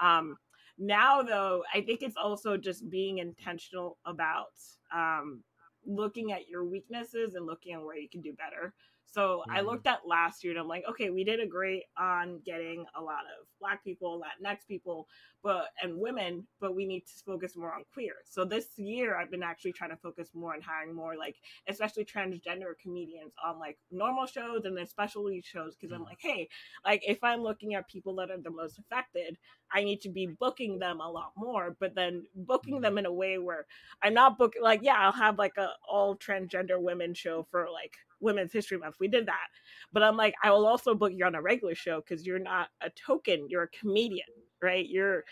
um 0.00 0.36
now 0.78 1.22
though 1.22 1.62
i 1.74 1.80
think 1.80 2.02
it's 2.02 2.16
also 2.16 2.56
just 2.56 2.88
being 2.90 3.18
intentional 3.18 3.98
about 4.04 4.52
um 4.94 5.42
looking 5.84 6.32
at 6.32 6.48
your 6.48 6.64
weaknesses 6.64 7.34
and 7.34 7.46
looking 7.46 7.74
at 7.74 7.82
where 7.82 7.96
you 7.98 8.08
can 8.08 8.20
do 8.20 8.32
better 8.34 8.72
so 9.04 9.42
i 9.50 9.60
Mhm. 9.60 9.66
looked 9.66 9.86
at 9.86 10.06
last 10.06 10.42
year 10.44 10.52
and 10.52 10.60
i'm 10.60 10.68
like 10.68 10.84
okay 10.88 11.10
we 11.10 11.24
did 11.24 11.40
a 11.40 11.46
great 11.46 11.84
on 11.98 12.40
getting 12.44 12.86
a 12.94 13.02
lot 13.02 13.24
of 13.38 13.46
black 13.60 13.82
people 13.84 14.22
latinx 14.22 14.66
people 14.66 15.08
but 15.42 15.66
and 15.82 15.96
women 15.98 16.46
but 16.60 16.74
we 16.74 16.86
need 16.86 17.04
to 17.06 17.12
focus 17.26 17.56
more 17.56 17.72
on 17.74 17.84
queer. 17.92 18.14
So 18.24 18.44
this 18.44 18.78
year 18.78 19.16
i've 19.16 19.30
been 19.30 19.42
actually 19.42 19.72
trying 19.72 19.90
to 19.90 19.96
focus 19.96 20.30
more 20.34 20.54
on 20.54 20.60
hiring 20.60 20.94
more 20.94 21.16
like 21.16 21.36
especially 21.68 22.04
transgender 22.04 22.72
comedians 22.80 23.32
on 23.44 23.58
like 23.58 23.78
normal 23.90 24.26
shows 24.26 24.64
and 24.64 24.76
then 24.76 24.86
specialty 24.86 25.40
shows 25.44 25.74
because 25.76 25.92
i'm 25.92 26.02
Mhm. 26.02 26.06
like 26.06 26.18
hey 26.20 26.48
like 26.84 27.02
if 27.06 27.22
i'm 27.22 27.42
looking 27.42 27.74
at 27.74 27.88
people 27.88 28.14
that 28.16 28.30
are 28.30 28.38
the 28.38 28.50
most 28.50 28.78
affected 28.78 29.36
i 29.72 29.82
need 29.82 30.00
to 30.02 30.08
be 30.08 30.26
booking 30.26 30.78
them 30.78 31.00
a 31.00 31.10
lot 31.10 31.32
more 31.36 31.76
but 31.80 31.94
then 31.94 32.24
booking 32.34 32.80
them 32.80 32.98
in 32.98 33.06
a 33.06 33.12
way 33.12 33.38
where 33.38 33.66
i'm 34.02 34.14
not 34.14 34.38
booking 34.38 34.62
like 34.62 34.80
yeah 34.82 34.96
i'll 34.98 35.12
have 35.12 35.38
like 35.38 35.56
a 35.58 35.70
all 35.88 36.16
transgender 36.16 36.80
women 36.80 37.14
show 37.14 37.46
for 37.50 37.68
like 37.70 37.94
women's 38.20 38.52
history 38.52 38.78
month. 38.78 38.94
We 39.00 39.08
did 39.08 39.26
that. 39.26 39.48
But 39.92 40.04
i'm 40.04 40.16
like 40.16 40.34
i 40.44 40.50
will 40.50 40.66
also 40.66 40.94
book 40.94 41.12
you 41.14 41.24
on 41.24 41.34
a 41.34 41.42
regular 41.42 41.74
show 41.74 42.00
because 42.00 42.24
you're 42.26 42.38
not 42.38 42.68
a 42.80 42.90
token 42.90 43.48
you're 43.48 43.64
a 43.64 43.68
comedian 43.68 44.28
right 44.62 44.88
you're 44.88 45.24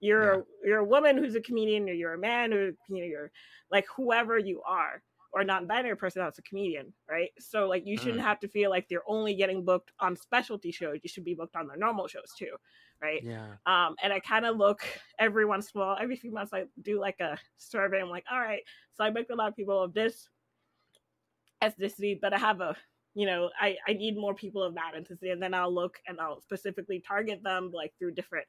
you're 0.00 0.40
a, 0.40 0.44
you're 0.64 0.78
a 0.78 0.84
woman 0.84 1.16
who's 1.16 1.34
a 1.34 1.40
comedian 1.40 1.88
or 1.88 1.92
you're 1.92 2.14
a 2.14 2.18
man 2.18 2.52
who's 2.52 2.74
a 2.74 2.86
comedian 2.86 3.10
you're 3.10 3.30
like 3.70 3.86
whoever 3.96 4.38
you 4.38 4.62
are 4.66 5.02
or 5.32 5.44
non-binary 5.44 5.96
person 5.96 6.22
that's 6.22 6.38
a 6.38 6.42
comedian 6.42 6.92
right 7.08 7.30
so 7.38 7.66
like 7.68 7.84
you 7.86 7.96
shouldn't 7.96 8.22
Mm. 8.22 8.26
have 8.26 8.38
to 8.40 8.48
feel 8.48 8.70
like 8.70 8.88
they're 8.88 9.08
only 9.08 9.34
getting 9.34 9.64
booked 9.64 9.92
on 10.00 10.16
specialty 10.16 10.70
shows 10.70 11.00
you 11.02 11.08
should 11.08 11.24
be 11.24 11.34
booked 11.34 11.56
on 11.56 11.66
their 11.66 11.76
normal 11.76 12.06
shows 12.06 12.32
too 12.38 12.56
right 13.02 13.22
Yeah. 13.22 13.56
um 13.66 13.96
and 14.02 14.12
i 14.12 14.20
kind 14.20 14.46
of 14.46 14.56
look 14.56 14.80
every 15.18 15.44
once 15.44 15.70
in 15.74 15.80
a 15.80 15.84
while 15.84 15.96
every 16.00 16.16
few 16.16 16.30
months 16.32 16.52
i 16.54 16.64
do 16.82 16.98
like 17.00 17.20
a 17.20 17.36
survey 17.56 18.00
i'm 18.00 18.08
like 18.10 18.24
all 18.30 18.40
right 18.40 18.62
so 18.92 19.04
i 19.04 19.10
booked 19.10 19.30
a 19.30 19.34
lot 19.34 19.48
of 19.48 19.56
people 19.56 19.82
of 19.82 19.92
this 19.94 20.28
ethnicity 21.62 22.18
but 22.20 22.32
i 22.32 22.38
have 22.38 22.60
a 22.60 22.76
you 23.16 23.26
know 23.26 23.50
i 23.60 23.76
i 23.88 23.92
need 23.92 24.16
more 24.16 24.34
people 24.34 24.62
of 24.62 24.74
that 24.74 24.92
ethnicity 24.94 25.32
and 25.32 25.42
then 25.42 25.54
i'll 25.54 25.74
look 25.74 25.98
and 26.06 26.20
i'll 26.20 26.40
specifically 26.40 27.02
target 27.04 27.42
them 27.42 27.70
like 27.72 27.92
through 27.98 28.12
different 28.12 28.46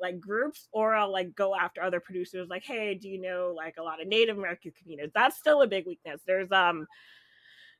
like 0.00 0.20
groups 0.20 0.68
or 0.72 0.94
I'll 0.94 1.12
like 1.12 1.34
go 1.34 1.54
after 1.54 1.82
other 1.82 2.00
producers 2.00 2.48
like 2.48 2.64
hey 2.64 2.94
do 2.94 3.08
you 3.08 3.20
know 3.20 3.54
like 3.56 3.76
a 3.78 3.82
lot 3.82 4.00
of 4.00 4.08
Native 4.08 4.36
American 4.36 4.72
communities? 4.78 5.12
That's 5.14 5.38
still 5.38 5.62
a 5.62 5.66
big 5.66 5.86
weakness. 5.86 6.20
There's 6.26 6.50
um 6.52 6.86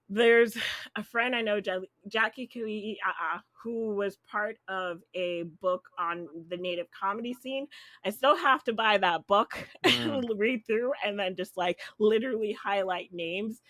there's 0.08 0.56
a 0.94 1.02
friend 1.02 1.34
I 1.34 1.42
know 1.42 1.60
Ja- 1.64 1.80
Jackie 2.08 2.48
Kili'a'a 2.48 3.42
who 3.62 3.94
was 3.96 4.18
part 4.30 4.56
of 4.68 5.00
a 5.14 5.42
book 5.60 5.88
on 5.98 6.28
the 6.48 6.56
native 6.56 6.86
comedy 6.92 7.34
scene. 7.34 7.66
I 8.04 8.10
still 8.10 8.36
have 8.36 8.62
to 8.64 8.72
buy 8.72 8.98
that 8.98 9.26
book 9.26 9.68
and 9.84 10.30
read 10.36 10.64
through 10.64 10.92
and 11.04 11.18
then 11.18 11.34
just 11.34 11.56
like 11.56 11.80
literally 11.98 12.52
highlight 12.52 13.12
names 13.12 13.60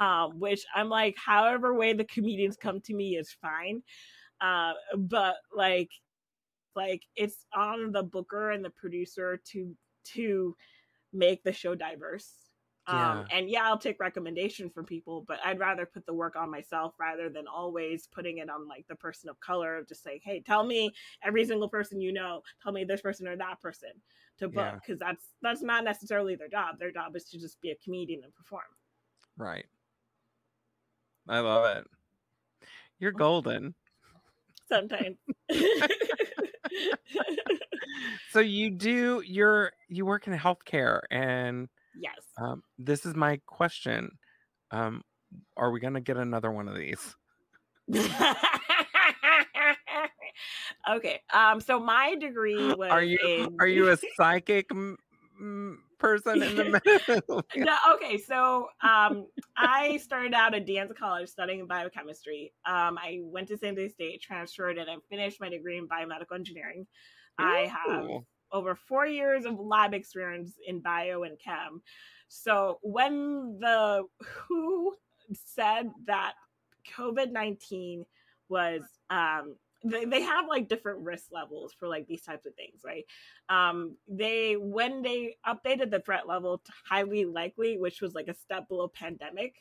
um, 0.00 0.38
which 0.38 0.64
I'm 0.74 0.88
like 0.88 1.16
however 1.24 1.74
way 1.74 1.92
the 1.92 2.04
comedians 2.04 2.56
come 2.56 2.80
to 2.82 2.94
me 2.94 3.16
is 3.16 3.32
fine 3.40 3.82
uh, 4.40 4.74
but 4.96 5.36
like 5.54 5.90
like 6.76 7.02
it's 7.16 7.46
on 7.54 7.92
the 7.92 8.02
booker 8.02 8.50
and 8.50 8.64
the 8.64 8.70
producer 8.70 9.40
to 9.52 9.76
to 10.04 10.54
make 11.12 11.42
the 11.42 11.52
show 11.52 11.74
diverse 11.74 12.34
um 12.86 13.24
Yeah. 13.24 13.24
and 13.30 13.50
yeah 13.50 13.64
i'll 13.64 13.78
take 13.78 13.98
recommendation 14.00 14.70
from 14.70 14.84
people 14.86 15.24
but 15.28 15.38
i'd 15.44 15.58
rather 15.58 15.86
put 15.86 16.06
the 16.06 16.14
work 16.14 16.36
on 16.36 16.50
myself 16.50 16.94
rather 17.00 17.28
than 17.28 17.46
always 17.46 18.06
putting 18.06 18.38
it 18.38 18.48
on 18.48 18.68
like 18.68 18.86
the 18.88 18.96
person 18.96 19.28
of 19.28 19.38
color 19.40 19.76
of 19.76 19.88
just 19.88 20.02
saying 20.02 20.20
hey 20.22 20.40
tell 20.40 20.64
me 20.64 20.90
every 21.22 21.44
single 21.44 21.68
person 21.68 22.00
you 22.00 22.12
know 22.12 22.42
tell 22.62 22.72
me 22.72 22.84
this 22.84 23.00
person 23.02 23.26
or 23.28 23.36
that 23.36 23.60
person 23.60 23.90
to 24.38 24.48
book 24.48 24.54
Yeah. 24.54 24.74
because 24.80 24.98
that's 24.98 25.32
that's 25.42 25.62
not 25.62 25.84
necessarily 25.84 26.36
their 26.36 26.48
job 26.48 26.78
their 26.78 26.92
job 26.92 27.14
is 27.16 27.24
to 27.24 27.38
just 27.38 27.60
be 27.60 27.70
a 27.70 27.76
comedian 27.84 28.22
and 28.24 28.34
perform 28.34 28.64
Right. 29.36 29.66
I 31.28 31.40
love 31.40 31.76
it. 31.76 31.86
You're 32.98 33.12
golden. 33.12 33.74
sometimes 34.68 35.16
So 38.32 38.40
you 38.40 38.70
do 38.70 39.22
you're 39.26 39.72
you 39.88 40.04
work 40.04 40.26
in 40.26 40.34
healthcare 40.34 41.00
and 41.10 41.68
yes 41.94 42.14
um, 42.38 42.62
this 42.78 43.04
is 43.06 43.14
my 43.14 43.40
question. 43.46 44.10
Um, 44.70 45.02
are 45.56 45.70
we 45.70 45.80
gonna 45.80 46.00
get 46.00 46.16
another 46.16 46.50
one 46.50 46.68
of 46.68 46.76
these? 46.76 47.16
okay. 50.90 51.20
Um. 51.32 51.60
So 51.60 51.80
my 51.80 52.14
degree 52.16 52.72
was. 52.74 52.90
Are 52.90 53.02
you 53.02 53.18
in- 53.24 53.56
are 53.60 53.66
you 53.66 53.90
a 53.90 53.98
psychic 54.16 54.66
m- 54.70 54.96
m- 55.40 55.82
person 55.98 56.42
in 56.42 56.56
the 56.56 56.64
middle. 57.08 57.42
no, 57.56 57.76
okay, 57.94 58.18
so 58.18 58.68
um, 58.82 59.26
I 59.56 59.98
started 59.98 60.34
out 60.34 60.54
at 60.54 60.66
De 60.66 60.76
Anza 60.76 60.96
College 60.96 61.28
studying 61.28 61.66
biochemistry. 61.66 62.52
Um, 62.66 62.98
I 62.98 63.20
went 63.22 63.48
to 63.48 63.58
San 63.58 63.74
Diego 63.74 63.92
State, 63.92 64.22
transferred, 64.22 64.78
and 64.78 64.90
I 64.90 64.94
finished 65.10 65.40
my 65.40 65.48
degree 65.48 65.78
in 65.78 65.88
biomedical 65.88 66.34
engineering. 66.34 66.86
I 67.38 67.72
have 67.72 68.08
over 68.52 68.74
four 68.74 69.06
years 69.06 69.44
of 69.44 69.58
lab 69.60 69.94
experience 69.94 70.54
in 70.66 70.80
bio 70.80 71.22
and 71.22 71.38
chem. 71.38 71.82
So 72.28 72.78
when 72.82 73.58
the 73.60 74.04
WHO 74.20 74.94
said 75.32 75.90
that 76.06 76.34
COVID 76.96 77.32
19 77.32 78.04
was, 78.48 78.82
um, 79.10 79.56
they, 79.84 80.04
they 80.04 80.22
have 80.22 80.46
like 80.48 80.68
different 80.68 81.00
risk 81.00 81.26
levels 81.32 81.74
for 81.78 81.88
like 81.88 82.06
these 82.06 82.22
types 82.22 82.46
of 82.46 82.54
things, 82.54 82.82
right? 82.84 83.04
Um, 83.48 83.96
they, 84.08 84.56
when 84.56 85.02
they 85.02 85.36
updated 85.46 85.90
the 85.90 86.00
threat 86.00 86.26
level 86.26 86.58
to 86.58 86.72
highly 86.88 87.24
likely, 87.24 87.78
which 87.78 88.00
was 88.00 88.14
like 88.14 88.28
a 88.28 88.34
step 88.34 88.68
below 88.68 88.88
pandemic, 88.88 89.54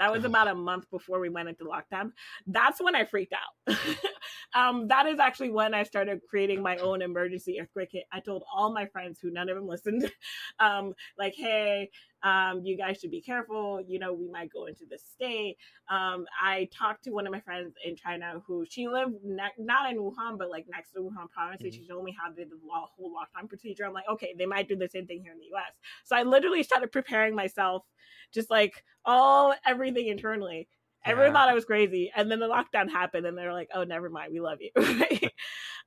that 0.00 0.10
was 0.10 0.24
about 0.24 0.48
a 0.48 0.54
month 0.54 0.90
before 0.90 1.20
we 1.20 1.28
went 1.28 1.50
into 1.50 1.64
lockdown. 1.64 2.12
That's 2.46 2.80
when 2.80 2.96
I 2.96 3.04
freaked 3.04 3.34
out. 3.34 3.76
um, 4.54 4.88
that 4.88 5.06
is 5.06 5.18
actually 5.18 5.50
when 5.50 5.74
I 5.74 5.82
started 5.82 6.22
creating 6.26 6.62
my 6.62 6.78
own 6.78 7.02
emergency 7.02 7.60
earthquake 7.60 7.92
kit. 7.92 8.04
I 8.10 8.20
told 8.20 8.42
all 8.52 8.72
my 8.72 8.86
friends 8.86 9.20
who 9.20 9.30
none 9.30 9.50
of 9.50 9.56
them 9.56 9.68
listened, 9.68 10.10
um, 10.58 10.94
like, 11.18 11.34
hey, 11.36 11.90
um, 12.22 12.64
you 12.64 12.76
guys 12.76 12.98
should 12.98 13.10
be 13.10 13.20
careful. 13.20 13.80
You 13.86 13.98
know, 13.98 14.12
we 14.12 14.28
might 14.28 14.52
go 14.52 14.66
into 14.66 14.84
this 14.88 15.02
state. 15.04 15.56
Um, 15.88 16.26
I 16.42 16.68
talked 16.72 17.04
to 17.04 17.10
one 17.10 17.26
of 17.26 17.32
my 17.32 17.40
friends 17.40 17.74
in 17.84 17.96
China 17.96 18.42
who 18.46 18.64
she 18.68 18.88
lived 18.88 19.14
ne- 19.24 19.54
not 19.58 19.90
in 19.90 19.98
Wuhan, 19.98 20.38
but 20.38 20.50
like 20.50 20.66
next 20.70 20.92
to 20.92 21.00
Wuhan 21.00 21.30
province, 21.30 21.62
and 21.62 21.72
she 21.72 21.86
told 21.86 22.04
me 22.04 22.16
how 22.20 22.30
they 22.30 22.42
did 22.42 22.50
the 22.50 22.58
whole 22.70 23.12
lockdown 23.12 23.48
procedure. 23.48 23.86
I'm 23.86 23.92
like, 23.92 24.08
okay, 24.10 24.34
they 24.38 24.46
might 24.46 24.68
do 24.68 24.76
the 24.76 24.88
same 24.88 25.06
thing 25.06 25.22
here 25.22 25.32
in 25.32 25.38
the 25.38 25.46
U.S. 25.46 25.74
So 26.04 26.16
I 26.16 26.22
literally 26.22 26.62
started 26.62 26.92
preparing 26.92 27.34
myself, 27.34 27.84
just 28.32 28.50
like 28.50 28.84
all 29.04 29.54
everything 29.66 30.08
internally. 30.08 30.68
Everyone 31.06 31.32
thought 31.32 31.48
I 31.48 31.54
was 31.54 31.64
crazy, 31.64 32.12
and 32.14 32.30
then 32.30 32.40
the 32.40 32.48
lockdown 32.48 32.90
happened, 32.90 33.26
and 33.26 33.36
they're 33.36 33.54
like, 33.54 33.70
"Oh, 33.74 33.84
never 33.84 34.10
mind, 34.10 34.32
we 34.32 34.40
love 34.40 34.58
you." 34.60 34.70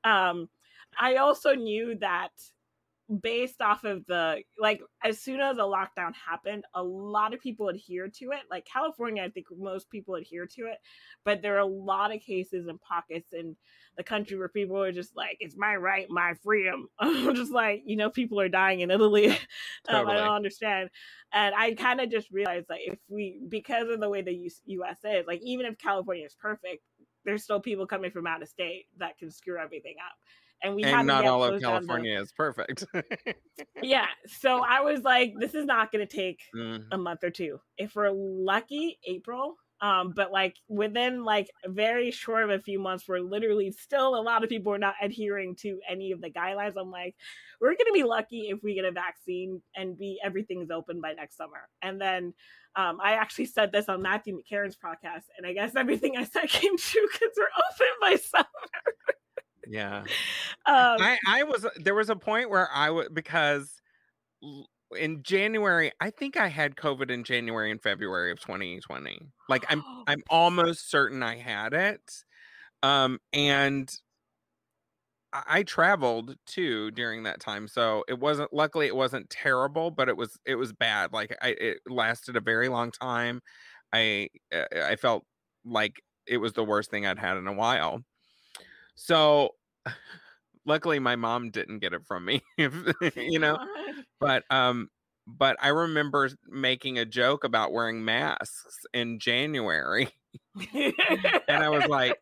Um, 0.03 0.49
I 0.99 1.15
also 1.15 1.53
knew 1.53 1.95
that 1.99 2.31
based 3.21 3.61
off 3.61 3.83
of 3.83 4.05
the 4.05 4.41
like 4.57 4.81
as 5.03 5.19
soon 5.19 5.41
as 5.41 5.57
the 5.57 5.63
lockdown 5.63 6.13
happened 6.13 6.63
a 6.73 6.81
lot 6.81 7.33
of 7.33 7.41
people 7.41 7.67
adhere 7.67 8.07
to 8.07 8.31
it. 8.31 8.41
Like 8.49 8.65
california 8.65 9.23
i 9.23 9.29
think 9.29 9.47
most 9.55 9.89
people 9.89 10.15
adhere 10.15 10.45
to 10.45 10.67
it 10.67 10.77
but 11.25 11.41
there 11.41 11.55
are 11.55 11.59
a 11.59 11.65
lot 11.65 12.13
of 12.13 12.21
cases 12.21 12.67
and 12.67 12.81
pockets 12.81 13.33
in 13.33 13.55
the 13.97 14.03
country 14.03 14.37
where 14.37 14.49
people 14.49 14.81
are 14.81 14.91
just 14.91 15.15
like 15.15 15.37
it's 15.39 15.55
my 15.57 15.75
right 15.75 16.07
my 16.09 16.33
freedom. 16.43 16.87
I'm 16.99 17.35
just 17.35 17.51
like 17.51 17.83
you 17.85 17.95
know 17.95 18.09
people 18.09 18.39
are 18.39 18.49
dying 18.49 18.79
in 18.81 18.91
italy. 18.91 19.37
Um, 19.89 20.07
i 20.07 20.15
don't 20.15 20.29
understand. 20.29 20.89
And 21.33 21.53
i 21.55 21.73
kind 21.73 21.99
of 21.99 22.09
just 22.09 22.31
realized 22.31 22.67
like 22.69 22.81
if 22.85 22.99
we 23.09 23.41
because 23.49 23.89
of 23.89 23.99
the 23.99 24.09
way 24.09 24.21
the 24.21 24.31
us 24.31 24.97
is 25.03 25.27
like 25.27 25.41
even 25.43 25.65
if 25.65 25.77
california 25.77 26.25
is 26.25 26.35
perfect 26.39 26.83
there's 27.25 27.43
still 27.43 27.59
people 27.59 27.85
coming 27.85 28.11
from 28.11 28.27
out 28.27 28.41
of 28.41 28.47
state 28.47 28.85
that 28.97 29.17
can 29.17 29.29
screw 29.29 29.57
everything 29.57 29.95
up 29.99 30.15
and 30.63 30.75
we 30.75 30.83
and 30.83 31.05
not 31.07 31.25
all 31.25 31.43
of 31.43 31.49
closed 31.51 31.63
down 31.63 31.73
the- 31.73 31.87
California 31.87 32.19
is 32.21 32.31
perfect. 32.31 32.85
yeah. 33.83 34.05
So 34.27 34.63
I 34.63 34.81
was 34.81 35.01
like, 35.01 35.33
this 35.39 35.53
is 35.53 35.65
not 35.65 35.91
going 35.91 36.07
to 36.07 36.15
take 36.15 36.39
Mm. 36.55 36.85
a 36.91 36.97
month 36.97 37.23
or 37.23 37.29
two. 37.29 37.59
If 37.77 37.95
we're 37.95 38.11
lucky, 38.11 38.99
April. 39.05 39.55
Um, 39.81 40.13
but 40.15 40.31
like 40.31 40.55
within 40.69 41.25
like 41.25 41.49
very 41.65 42.09
short 42.09 42.43
of 42.45 42.51
a 42.51 42.59
few 42.59 42.79
months, 42.79 43.05
we're 43.05 43.19
literally 43.19 43.69
still 43.71 44.15
a 44.15 44.21
lot 44.21 44.41
of 44.41 44.49
people 44.49 44.71
are 44.73 44.77
not 44.77 44.95
adhering 45.01 45.55
to 45.57 45.77
any 45.89 46.13
of 46.13 46.21
the 46.21 46.29
guidelines. 46.29 46.75
I'm 46.79 46.89
like, 46.89 47.15
we're 47.59 47.75
gonna 47.75 47.91
be 47.93 48.03
lucky 48.03 48.47
if 48.49 48.63
we 48.63 48.75
get 48.75 48.85
a 48.85 48.91
vaccine 48.93 49.61
and 49.75 49.97
be 49.97 50.19
everything's 50.23 50.71
open 50.71 51.01
by 51.01 51.11
next 51.11 51.35
summer. 51.35 51.67
And 51.81 51.99
then 51.99 52.33
um, 52.77 52.99
I 53.03 53.13
actually 53.13 53.47
said 53.47 53.73
this 53.73 53.89
on 53.89 54.01
Matthew 54.01 54.39
McCarran's 54.39 54.77
podcast, 54.77 55.23
and 55.37 55.45
I 55.45 55.51
guess 55.51 55.75
everything 55.75 56.15
I 56.15 56.23
said 56.23 56.43
came 56.47 56.77
true 56.77 57.07
because 57.11 57.35
we're 57.35 57.43
open 57.43 57.93
by 57.99 58.15
summer. 58.23 58.45
Yeah. 59.67 60.07
Um, 60.65 60.99
I, 60.99 61.19
I 61.25 61.43
was 61.43 61.65
there 61.77 61.95
was 61.95 62.09
a 62.09 62.15
point 62.15 62.49
where 62.49 62.69
I 62.71 62.89
would 62.89 63.13
because 63.13 63.81
in 64.97 65.23
January 65.23 65.91
I 65.99 66.09
think 66.11 66.37
I 66.37 66.47
had 66.47 66.75
COVID 66.75 67.09
in 67.09 67.23
January 67.23 67.71
and 67.71 67.81
February 67.81 68.31
of 68.31 68.39
2020. 68.39 69.31
Like 69.47 69.65
I'm 69.69 69.83
I'm 70.07 70.21
almost 70.29 70.89
certain 70.89 71.23
I 71.23 71.37
had 71.37 71.73
it. 71.73 72.23
Um 72.83 73.19
and 73.33 73.93
I, 75.31 75.43
I 75.47 75.63
traveled 75.63 76.35
too 76.45 76.91
during 76.91 77.23
that 77.23 77.39
time. 77.39 77.67
So 77.67 78.03
it 78.07 78.19
wasn't 78.19 78.53
luckily 78.53 78.87
it 78.87 78.95
wasn't 78.95 79.29
terrible, 79.29 79.91
but 79.91 80.09
it 80.09 80.17
was 80.17 80.37
it 80.45 80.55
was 80.55 80.73
bad. 80.73 81.13
Like 81.13 81.35
I 81.41 81.49
it 81.49 81.79
lasted 81.87 82.35
a 82.35 82.41
very 82.41 82.69
long 82.69 82.91
time. 82.91 83.41
I 83.93 84.29
uh, 84.53 84.65
I 84.75 84.95
felt 84.95 85.25
like 85.65 86.01
it 86.27 86.37
was 86.37 86.53
the 86.53 86.63
worst 86.63 86.91
thing 86.91 87.05
I'd 87.05 87.19
had 87.19 87.37
in 87.37 87.47
a 87.47 87.53
while. 87.53 88.01
So 88.95 89.51
luckily 90.65 90.99
my 90.99 91.15
mom 91.15 91.51
didn't 91.51 91.79
get 91.79 91.93
it 91.93 92.05
from 92.05 92.25
me 92.25 92.41
you 92.57 93.39
know? 93.39 93.57
But 94.19 94.43
um 94.49 94.89
but 95.25 95.55
i 95.61 95.69
remember 95.69 96.29
making 96.49 96.97
a 96.99 97.05
joke 97.05 97.43
about 97.45 97.71
wearing 97.71 98.03
masks 98.03 98.85
in 98.93 99.19
january. 99.19 100.09
And 100.73 101.63
i 101.63 101.69
was 101.69 101.85
like 101.87 102.17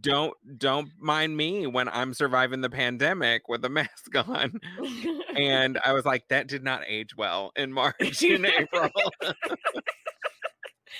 don't 0.00 0.34
don't 0.58 0.90
mind 0.98 1.36
me 1.36 1.66
when 1.66 1.88
i'm 1.88 2.12
surviving 2.14 2.60
the 2.60 2.70
pandemic 2.70 3.48
with 3.48 3.64
a 3.64 3.68
mask 3.68 4.14
on. 4.16 4.60
And 5.36 5.78
i 5.84 5.92
was 5.92 6.04
like 6.04 6.24
that 6.28 6.48
did 6.48 6.62
not 6.64 6.82
age 6.86 7.16
well 7.16 7.52
in 7.56 7.72
march 7.72 8.22
and 8.22 8.46
april. 8.46 8.90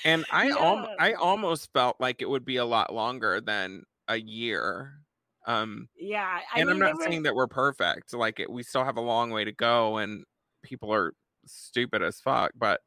And 0.05 0.25
i 0.31 0.49
al- 0.49 0.89
i 0.99 1.13
almost 1.13 1.71
felt 1.73 1.97
like 1.99 2.21
it 2.21 2.29
would 2.29 2.45
be 2.45 2.57
a 2.57 2.65
lot 2.65 2.93
longer 2.93 3.41
than 3.41 3.83
a 4.09 4.17
year 4.17 4.99
um 5.47 5.87
yeah, 5.97 6.39
I 6.53 6.59
and 6.59 6.67
mean, 6.67 6.83
I'm 6.83 6.95
not 6.95 7.01
saying 7.01 7.23
that 7.23 7.35
we're 7.35 7.47
perfect. 7.47 8.13
Like 8.13 8.39
it, 8.39 8.51
we 8.51 8.63
still 8.63 8.83
have 8.83 8.97
a 8.97 9.01
long 9.01 9.31
way 9.31 9.45
to 9.45 9.51
go, 9.51 9.97
and 9.97 10.25
people 10.63 10.93
are 10.93 11.13
stupid 11.45 12.03
as 12.03 12.19
fuck. 12.19 12.51
But 12.55 12.81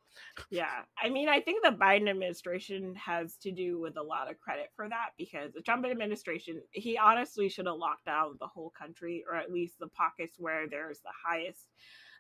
Yeah, 0.50 0.82
I 1.02 1.08
mean, 1.08 1.28
I 1.28 1.40
think 1.40 1.64
the 1.64 1.70
Biden 1.70 2.08
administration 2.08 2.94
has 2.94 3.37
to 3.38 3.52
do 3.52 3.80
with 3.80 3.96
a 3.96 4.02
lot 4.02 4.30
of 4.30 4.38
credit 4.38 4.68
for 4.76 4.88
that 4.88 5.11
because 5.18 5.52
the 5.54 5.62
Trump 5.62 5.87
administration, 5.87 6.62
he 6.70 6.98
honestly 6.98 7.48
should 7.48 7.66
have 7.66 7.76
locked 7.76 8.06
down 8.06 8.37
the 8.38 8.46
whole 8.46 8.70
country 8.70 9.24
or 9.28 9.37
at 9.37 9.52
least 9.52 9.78
the 9.78 9.88
pockets 9.88 10.37
where 10.38 10.68
there's 10.68 11.00
the 11.00 11.12
highest, 11.26 11.68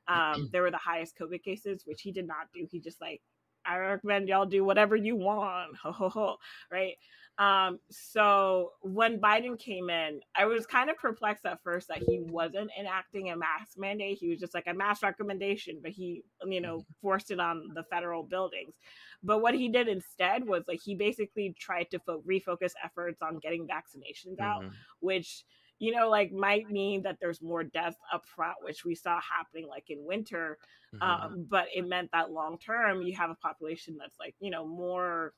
um, 0.08 0.48
there 0.52 0.62
were 0.62 0.70
the 0.70 0.78
highest 0.78 1.18
COVID 1.18 1.42
cases, 1.42 1.82
which 1.84 2.02
he 2.02 2.12
did 2.12 2.26
not 2.26 2.48
do. 2.54 2.66
He 2.70 2.80
just 2.80 3.00
like, 3.00 3.22
I 3.64 3.78
recommend 3.78 4.28
y'all 4.28 4.46
do 4.46 4.64
whatever 4.64 4.96
you 4.96 5.16
want, 5.16 5.76
ho 5.76 5.92
ho 5.92 6.08
ho, 6.08 6.36
right? 6.70 6.94
Um, 7.38 7.78
so 7.90 8.72
when 8.82 9.18
Biden 9.20 9.58
came 9.58 9.88
in, 9.90 10.20
I 10.36 10.44
was 10.44 10.66
kind 10.66 10.90
of 10.90 10.98
perplexed 10.98 11.46
at 11.46 11.62
first 11.62 11.88
that 11.88 11.98
he 11.98 12.20
wasn't 12.20 12.70
enacting 12.78 13.30
a 13.30 13.36
mask 13.36 13.78
mandate. 13.78 14.18
He 14.18 14.28
was 14.28 14.38
just 14.38 14.54
like 14.54 14.66
a 14.66 14.74
mask 14.74 15.02
recommendation, 15.02 15.80
but 15.82 15.92
he, 15.92 16.22
you 16.44 16.60
know, 16.60 16.84
forced 17.00 17.30
it 17.30 17.40
on 17.40 17.70
the 17.74 17.84
federal 17.84 18.22
buildings. 18.22 18.74
But 19.22 19.40
what 19.40 19.54
he 19.54 19.68
did 19.68 19.88
instead 19.88 20.46
was 20.46 20.64
like 20.68 20.80
he 20.82 20.94
basically 20.94 21.54
tried 21.58 21.90
to 21.90 21.98
fo- 22.00 22.22
refocus 22.22 22.72
efforts 22.84 23.22
on 23.22 23.38
getting 23.38 23.66
vaccinations 23.66 24.38
out, 24.40 24.64
mhm, 24.64 24.72
which 25.00 25.44
you 25.82 25.90
know 25.90 26.08
like 26.08 26.32
might 26.32 26.70
mean 26.70 27.02
that 27.02 27.16
there's 27.20 27.42
more 27.42 27.64
death 27.64 27.96
up 28.12 28.24
front 28.24 28.54
which 28.62 28.84
we 28.84 28.94
saw 28.94 29.18
happening 29.20 29.66
like 29.68 29.90
in 29.90 29.98
winter 30.04 30.56
mhm. 30.94 31.02
um, 31.02 31.44
but 31.50 31.66
it 31.74 31.86
meant 31.88 32.08
that 32.12 32.30
long 32.30 32.56
term 32.56 33.02
you 33.02 33.14
have 33.16 33.30
a 33.30 33.34
population 33.34 33.96
that's 33.98 34.18
like 34.20 34.34
you 34.38 34.50
know 34.50 34.64
more 34.64 35.34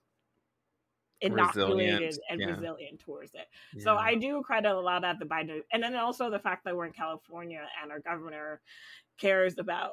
inoculated 1.22 2.02
Resilient, 2.02 2.18
and 2.28 2.40
yeah. 2.40 2.46
resilient 2.48 2.98
towards 2.98 3.33
it 3.35 3.46
so 3.80 3.96
i 3.96 4.14
do 4.14 4.42
credit 4.42 4.70
a 4.70 4.78
lot 4.78 5.02
at 5.02 5.18
the 5.18 5.24
biden 5.24 5.61
and 5.72 5.83
then 5.83 5.94
also 5.94 6.28
the 6.28 6.38
fact 6.38 6.64
that 6.64 6.76
we're 6.76 6.85
in 6.85 6.92
california 6.92 7.62
and 7.83 7.90
our 7.90 8.00
governor 8.00 8.61
cares 9.18 9.54
about 9.59 9.92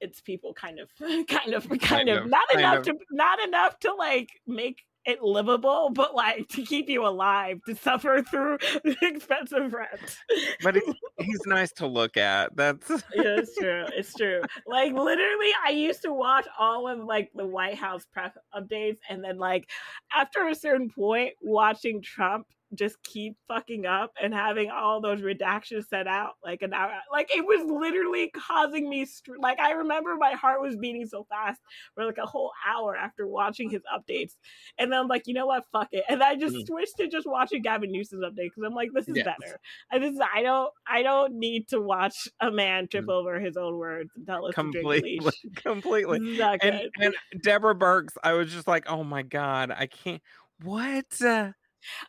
its 0.00 0.20
people 0.20 0.52
kind 0.52 0.78
of 0.78 0.90
kind 1.28 1.54
of 1.54 1.66
kind, 1.68 1.80
Kind 1.80 2.08
of, 2.10 2.24
of, 2.24 2.30
not 2.30 2.54
enough 2.54 2.78
of. 2.78 2.84
to 2.84 2.94
not 3.10 3.42
enough 3.42 3.78
to 3.80 3.94
like 3.94 4.28
make 4.46 4.84
it 5.06 5.22
livable 5.22 5.90
but 5.90 6.14
like 6.14 6.48
to 6.48 6.62
keep 6.62 6.88
you 6.88 7.06
alive 7.06 7.60
to 7.66 7.74
suffer 7.74 8.22
through 8.22 8.58
expensive 9.02 9.72
rent 9.72 10.18
but 10.62 10.74
he, 10.74 10.82
he's 11.18 11.40
nice 11.46 11.72
to 11.72 11.86
look 11.86 12.16
at. 12.16 12.54
That's 12.56 12.88
yeah, 13.14 13.38
it's 13.38 13.54
true. 13.56 13.84
It's 13.94 14.14
true. 14.14 14.42
Like 14.66 14.92
literally, 14.92 15.50
I 15.64 15.70
used 15.70 16.02
to 16.02 16.12
watch 16.12 16.46
all 16.58 16.88
of 16.88 17.04
like 17.04 17.30
the 17.34 17.46
White 17.46 17.76
House 17.76 18.04
press 18.12 18.32
updates, 18.54 18.98
and 19.08 19.22
then 19.22 19.38
like 19.38 19.68
after 20.14 20.48
a 20.48 20.54
certain 20.54 20.90
point, 20.90 21.34
watching 21.42 22.02
Trump 22.02 22.46
just 22.74 23.00
keep 23.04 23.36
fucking 23.46 23.86
up 23.86 24.12
and 24.20 24.34
having 24.34 24.70
all 24.70 25.00
those 25.00 25.20
redactions 25.20 25.86
set 25.88 26.06
out 26.08 26.32
like 26.44 26.62
an 26.62 26.74
hour 26.74 26.92
like 27.12 27.28
it 27.34 27.44
was 27.46 27.64
literally 27.70 28.28
causing 28.34 28.88
me 28.90 29.04
str- 29.04 29.36
like 29.38 29.58
i 29.60 29.70
remember 29.70 30.16
my 30.16 30.32
heart 30.32 30.60
was 30.60 30.76
beating 30.76 31.06
so 31.06 31.24
fast 31.30 31.60
for 31.94 32.04
like 32.04 32.18
a 32.18 32.26
whole 32.26 32.50
hour 32.66 32.96
after 32.96 33.26
watching 33.26 33.70
his 33.70 33.82
updates 33.94 34.32
and 34.78 34.90
then 34.92 34.98
i'm 34.98 35.06
like 35.06 35.22
you 35.26 35.32
know 35.34 35.46
what 35.46 35.64
fuck 35.70 35.88
it 35.92 36.02
and 36.08 36.22
i 36.24 36.34
just 36.34 36.56
Mhm. 36.56 36.66
switched 36.66 36.96
to 36.96 37.06
just 37.08 37.26
watching 37.26 37.62
gavin 37.62 37.92
newsom's 37.92 38.24
update 38.24 38.48
because 38.50 38.64
i'm 38.66 38.74
like 38.74 38.90
this 38.92 39.08
is 39.08 39.16
Yes. 39.16 39.24
better 39.24 39.60
i 39.92 39.98
just 40.00 40.20
i 40.34 40.42
don't 40.42 40.72
i 40.88 41.02
don't 41.02 41.34
need 41.34 41.68
to 41.68 41.80
watch 41.80 42.26
a 42.40 42.50
man 42.50 42.88
trip 42.88 43.06
Mhm. 43.06 43.12
over 43.12 43.38
his 43.38 43.56
own 43.56 43.76
words 43.76 44.10
and 44.16 44.26
tell 44.26 44.44
us 44.44 44.54
completely, 44.54 45.20
completely 45.56 46.36
And 46.62 46.90
and 47.00 47.14
Deborah 47.42 47.76
Birx, 47.76 48.08
I 48.24 48.32
was 48.32 48.50
just 48.52 48.66
like, 48.66 48.90
oh 48.90 49.04
my 49.04 49.22
god, 49.22 49.70
I 49.70 49.86
can't. 49.86 50.20
What? 50.62 51.20
Uh, 51.22 51.52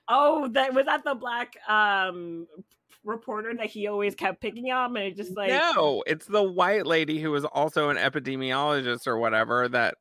Oh, 0.07 0.47
that 0.49 0.73
was 0.73 0.85
that 0.85 1.03
the 1.03 1.15
black 1.15 1.55
um 1.67 2.47
reporter 3.03 3.53
that 3.55 3.67
he 3.67 3.87
always 3.87 4.15
kept 4.15 4.41
picking 4.41 4.71
on, 4.71 4.95
and 4.97 5.05
it 5.07 5.15
just 5.15 5.35
like 5.37 5.49
no, 5.49 6.03
it's 6.07 6.25
the 6.25 6.43
white 6.43 6.85
lady 6.85 7.19
who 7.21 7.31
was 7.31 7.45
also 7.45 7.89
an 7.89 7.97
epidemiologist 7.97 9.07
or 9.07 9.17
whatever 9.17 9.67
that 9.69 9.95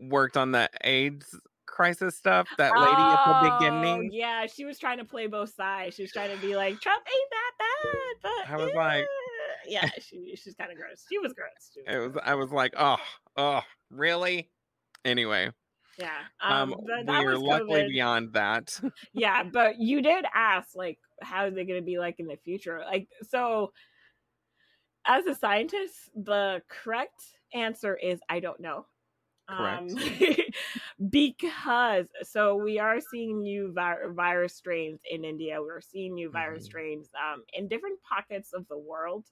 worked 0.00 0.36
on 0.36 0.52
the 0.52 0.68
AIDS 0.82 1.38
crisis 1.66 2.16
stuff. 2.16 2.48
That 2.58 2.72
lady 2.76 2.90
at 2.90 3.24
the 3.24 3.46
Oh, 3.46 3.58
beginning. 3.58 4.10
Yeah, 4.12 4.46
she 4.46 4.64
was 4.64 4.78
trying 4.78 4.98
to 4.98 5.04
play 5.04 5.26
both 5.26 5.54
sides. 5.54 5.96
She 5.96 6.02
was 6.02 6.12
trying 6.12 6.34
to 6.34 6.40
be 6.40 6.56
like 6.56 6.80
Trump 6.80 7.02
ain't 7.06 7.30
that 7.30 7.52
bad, 7.58 8.32
but 8.46 8.52
I 8.52 8.64
was 8.64 8.74
like- 8.74 9.02
eh." 9.04 9.06
yeah, 9.66 9.88
she 10.00 10.36
she's 10.36 10.54
kind 10.54 10.70
of 10.70 10.76
gross. 10.76 11.04
She 11.08 11.18
was 11.18 11.32
gross. 11.32 11.70
She 11.72 11.80
It 11.90 11.98
was. 11.98 12.12
gross. 12.12 12.24
I 12.26 12.34
was 12.34 12.50
like, 12.52 12.74
oh, 12.76 12.96
oh, 13.36 13.62
really? 13.90 14.50
Anyway, 15.04 15.50
yeah. 15.98 16.10
um, 16.40 16.74
Um, 16.74 16.80
we 17.06 17.12
are 17.14 17.36
luckily 17.38 17.82
COVID. 17.82 17.88
beyond 17.88 18.32
that. 18.34 18.78
yeah, 19.12 19.42
but 19.44 19.78
you 19.78 20.02
did 20.02 20.24
ask 20.34 20.74
like 20.74 20.98
how 21.22 21.46
is 21.46 21.56
it 21.56 21.64
going 21.66 21.80
to 21.80 21.84
be 21.84 21.98
like 21.98 22.16
in 22.18 22.26
the 22.26 22.36
future? 22.44 22.80
Like 22.84 23.08
so 23.22 23.72
as 25.06 25.26
a 25.26 25.34
scientist, 25.34 25.94
the 26.14 26.62
correct 26.68 27.22
answer 27.52 27.96
is 27.96 28.20
I 28.28 28.40
don't 28.40 28.60
know. 28.60 28.86
Correct. 29.48 29.92
Um, 29.92 29.98
because 31.10 32.06
so 32.22 32.56
we 32.56 32.78
are 32.78 33.00
seeing 33.00 33.42
new 33.42 33.72
vi- 33.72 34.06
virus 34.10 34.54
strains 34.54 35.00
in 35.10 35.24
India. 35.24 35.60
We're 35.60 35.80
seeing 35.80 36.14
new 36.14 36.30
virus 36.30 36.62
Mhm. 36.64 36.66
strains 36.66 37.10
um, 37.14 37.44
in 37.52 37.68
different 37.68 38.00
pockets 38.02 38.52
of 38.52 38.66
the 38.68 38.78
world. 38.78 39.26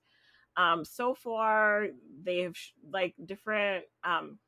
Um, 0.56 0.84
so 0.84 1.14
far, 1.14 1.86
they've 2.22 2.54
sh- 2.56 2.72
like 2.90 3.14
different. 3.24 3.84
Um, 4.04 4.38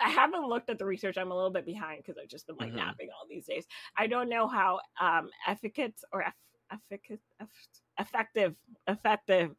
I 0.00 0.08
haven't 0.08 0.48
looked 0.48 0.70
at 0.70 0.78
the 0.78 0.86
research. 0.86 1.18
I'm 1.18 1.30
a 1.30 1.34
little 1.34 1.50
bit 1.50 1.66
behind 1.66 1.98
because 2.02 2.18
I've 2.20 2.28
just 2.28 2.46
been 2.46 2.56
like 2.56 2.72
Mhm. 2.72 2.76
napping 2.76 3.08
all 3.10 3.26
these 3.28 3.46
days. 3.46 3.66
I 3.96 4.06
don't 4.06 4.28
know 4.28 4.48
how 4.48 4.80
um, 5.00 5.28
efficacious 5.46 6.04
or 6.12 6.22
eff- 6.22 6.34
eff- 7.40 7.48
effective, 7.98 8.54
effective 8.86 9.54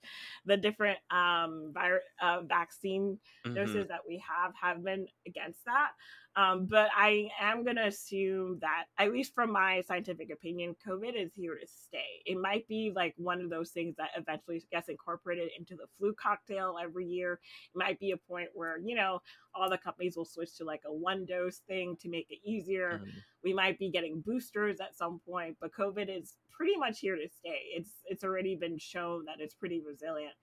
the 0.46 0.58
different 0.58 1.00
um, 1.12 1.72
vir- 1.74 2.04
uh, 2.22 2.42
vaccine 2.42 3.20
Mhm. 3.46 3.56
doses 3.56 3.88
that 3.90 4.02
we 4.08 4.18
have 4.28 4.54
have 4.56 4.84
been 4.84 5.08
against 5.28 5.64
that. 5.66 5.92
Um, 6.36 6.66
but 6.66 6.90
I 6.96 7.30
am 7.42 7.64
going 7.66 7.76
to 7.76 7.88
assume 7.88 8.60
that, 8.62 8.86
at 8.98 9.12
least 9.12 9.34
from 9.36 9.52
my 9.52 9.82
scientific 9.82 10.32
opinion, 10.32 10.76
COVID 10.88 11.14
is 11.14 11.34
here 11.36 11.56
to 11.58 11.68
stay. 11.68 12.22
It 12.26 12.38
might 12.38 12.66
be 12.70 12.92
like 12.96 13.14
one 13.18 13.42
of 13.42 13.50
those 13.50 13.72
things 13.72 13.96
that 13.98 14.12
eventually 14.16 14.64
gets 14.72 14.88
incorporated 14.88 15.52
into 15.58 15.76
the 15.76 15.88
flu 15.98 16.14
cocktail 16.14 16.78
every 16.82 17.06
year. 17.06 17.34
It 17.34 17.78
might 17.78 18.00
be 18.00 18.12
a 18.12 18.18
point 18.18 18.50
where, 18.54 18.78
you 18.80 18.96
know, 18.96 19.20
all 19.54 19.70
the 19.70 19.78
companies 19.78 20.16
will 20.16 20.24
switch 20.26 20.56
to 20.58 20.64
like 20.64 20.84
a 20.86 20.94
one 20.94 21.26
dose 21.26 21.60
thing 21.68 21.98
to 21.98 22.10
make 22.10 22.28
it 22.30 22.40
easier. 22.46 23.02
Mhm. 23.02 23.24
We 23.44 23.54
might 23.54 23.78
be 23.78 23.92
getting 23.92 24.22
boosters 24.22 24.80
at 24.80 24.96
some 24.96 25.20
point, 25.20 25.58
but 25.60 25.72
COVID 25.74 26.08
is 26.16 26.38
pretty 26.52 26.78
much 26.78 27.00
here 27.00 27.16
to 27.16 27.28
stay. 27.28 27.72
It's 27.76 28.02
it's 28.06 28.24
already 28.32 28.56
been 28.56 28.78
shown 28.78 29.26
that 29.26 29.40
it's 29.40 29.54
pretty 29.54 29.82
resilient. 29.82 30.34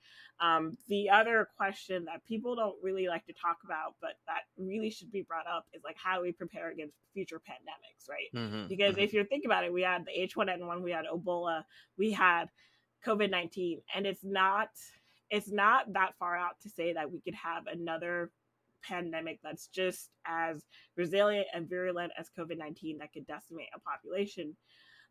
Um, 0.41 0.76
the 0.89 1.11
other 1.11 1.49
question 1.57 2.05
that 2.05 2.24
people 2.26 2.55
don't 2.55 2.76
really 2.82 3.09
like 3.09 3.24
to 3.26 3.32
talk 3.32 3.59
about, 3.64 3.95
but 4.01 4.14
that 4.26 4.43
really 4.57 4.91
should 4.91 5.11
be 5.11 5.22
brought 5.22 5.47
up, 5.47 5.66
is 5.72 5.82
like 5.84 5.97
how 5.97 6.16
do 6.16 6.22
we 6.22 6.32
prepare 6.32 6.70
against 6.70 6.97
future 7.14 7.41
pandemics, 7.41 8.09
right? 8.09 8.30
Mhm. 8.34 8.68
Because 8.68 8.97
Mhm. 8.97 9.03
if 9.03 9.12
you 9.12 9.24
think 9.24 9.45
about 9.45 9.64
it, 9.64 9.72
we 9.72 9.82
had 9.82 10.05
the 10.05 10.12
H1N1, 10.20 10.82
we 10.82 10.93
had 10.93 11.07
Ebola, 11.07 11.64
we 11.97 12.12
had 12.12 12.51
COVID 13.05 13.30
19, 13.30 13.82
and 13.95 14.07
it's 14.07 14.24
not 14.24 14.70
it's 15.30 15.51
not 15.51 15.93
that 15.93 16.16
far 16.18 16.34
out 16.36 16.59
to 16.59 16.70
say 16.70 16.95
that 16.95 17.11
we 17.12 17.20
could 17.20 17.34
have 17.34 17.66
another 17.66 18.32
pandemic 18.82 19.41
that's 19.43 19.66
just 19.66 20.11
as 20.24 20.64
resilient 20.97 21.47
and 21.53 21.68
virulent 21.68 22.12
as 22.16 22.30
COVID 22.30 22.57
19 22.57 22.97
that 22.99 23.12
could 23.12 23.26
decimate 23.26 23.68
a 23.74 23.80
population. 23.80 24.57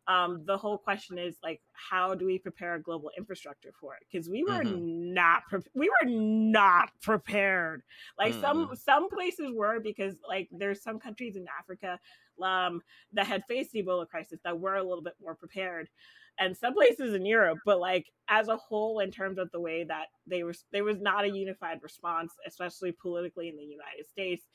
Um, 0.08 0.44
the 0.46 0.56
whole 0.56 0.78
question 0.78 1.18
is 1.18 1.36
like, 1.42 1.60
how 1.74 2.14
do 2.14 2.24
we 2.26 2.38
prepare 2.38 2.74
a 2.74 2.82
global 2.82 3.10
infrastructure 3.16 3.72
for 3.78 3.94
it? 3.94 4.02
Because 4.10 4.28
we 4.28 4.42
were 4.42 4.64
Mhm. 4.64 4.64
not 4.64 5.42
pre- 5.48 5.60
we 5.74 5.90
were 5.90 6.10
not 6.10 6.90
prepared. 7.02 7.82
Like 8.18 8.34
some 8.34 8.68
Mm-mm. 8.68 8.74
some 8.74 9.10
places 9.10 9.52
were 9.54 9.80
because 9.80 10.16
like 10.26 10.48
there's 10.50 10.82
some 10.82 10.98
countries 10.98 11.36
in 11.36 11.46
Africa 11.58 12.00
um, 12.42 12.82
that 13.12 13.26
had 13.26 13.44
faced 13.46 13.72
the 13.72 13.82
Ebola 13.82 14.08
crisis 14.08 14.40
that 14.44 14.58
were 14.58 14.76
a 14.76 14.82
little 14.82 15.02
bit 15.02 15.14
more 15.20 15.34
prepared, 15.34 15.90
and 16.38 16.56
some 16.56 16.74
places 16.74 17.14
in 17.14 17.26
Europe. 17.26 17.60
But 17.64 17.80
like 17.80 18.06
as 18.28 18.48
a 18.48 18.56
whole, 18.56 19.00
in 19.00 19.10
terms 19.10 19.38
of 19.38 19.50
the 19.50 19.60
way 19.60 19.84
that 19.84 20.06
they 20.26 20.42
were, 20.42 20.54
there 20.72 20.84
was 20.84 21.00
not 21.00 21.24
a 21.24 21.30
unified 21.30 21.82
response, 21.82 22.32
especially 22.46 22.92
politically 22.92 23.48
in 23.48 23.56
the 23.56 23.64
United 23.64 24.06
States, 24.08 24.46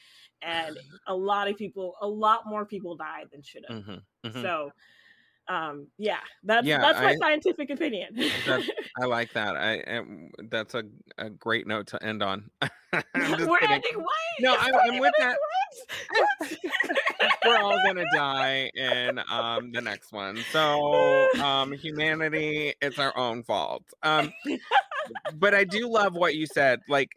and 0.41 0.79
a 1.07 1.15
lot 1.15 1.47
of 1.47 1.57
people, 1.57 1.95
a 2.01 2.07
lot 2.07 2.47
more 2.47 2.65
people 2.65 2.95
died 2.95 3.27
than 3.31 3.41
should 3.43 3.65
have. 3.65 3.73
Mhm. 3.75 4.05
Mhm. 4.23 4.53
So, 4.55 4.71
um, 5.47 5.87
yeah, 5.97 6.19
that's 6.43 6.65
Yeah, 6.65 6.79
that's 6.79 6.99
my 6.99 7.11
I- 7.11 7.15
scientific 7.17 7.69
opinion. 7.69 8.15
I 9.01 9.05
like 9.05 9.33
that. 9.33 9.55
I 9.57 9.81
um, 9.97 10.29
that's 10.49 10.73
a, 10.75 10.83
a 11.17 11.29
great 11.29 11.67
note 11.67 11.87
to 11.87 12.03
end 12.03 12.21
on. 12.23 12.49
We're 12.93 13.01
kidding. 13.13 13.69
ending 13.69 13.95
what? 13.97 14.13
No, 14.39 14.53
I'm- 14.55 14.73
I'm 14.91 14.99
with 14.99 15.13
that. 15.19 15.37
We're 17.45 17.57
all 17.57 17.77
gonna 17.85 18.05
die 18.13 18.69
in 18.75 19.19
um 19.31 19.71
the 19.71 19.81
next 19.81 20.11
one. 20.11 20.37
So 20.51 21.27
um 21.41 21.71
humanity, 21.73 22.73
it's 22.81 22.99
our 22.99 23.15
own 23.17 23.43
fault. 23.43 23.83
Um 24.03 24.31
but 25.35 25.53
I 25.53 25.63
do 25.63 25.89
love 25.89 26.15
what 26.15 26.35
you 26.35 26.45
said. 26.47 26.79
Like 26.87 27.09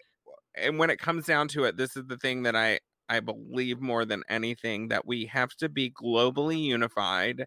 and 0.56 0.78
when 0.78 0.90
it 0.90 0.98
comes 0.98 1.26
down 1.26 1.48
to 1.48 1.64
it, 1.64 1.76
this 1.76 1.96
is 1.96 2.04
the 2.06 2.16
thing 2.16 2.42
that 2.44 2.56
I 2.56 2.80
I 3.08 3.20
believe 3.20 3.80
more 3.80 4.04
than 4.04 4.22
anything 4.28 4.88
that 4.88 5.06
we 5.06 5.26
have 5.26 5.50
to 5.58 5.68
be 5.68 5.90
globally 5.90 6.60
unified 6.60 7.44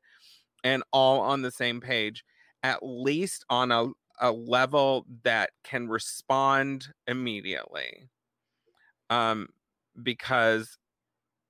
and 0.64 0.84
all 0.92 1.22
on 1.22 1.42
the 1.42 1.52
same 1.52 1.82
page, 1.82 2.24
at 2.64 2.80
least 2.82 3.46
on 3.50 3.72
a, 3.72 3.88
a 4.20 4.32
level 4.32 5.06
that 5.24 5.52
can 5.64 5.88
respond 5.88 6.90
immediately. 7.08 8.10
Um, 9.10 9.48
because 10.02 10.78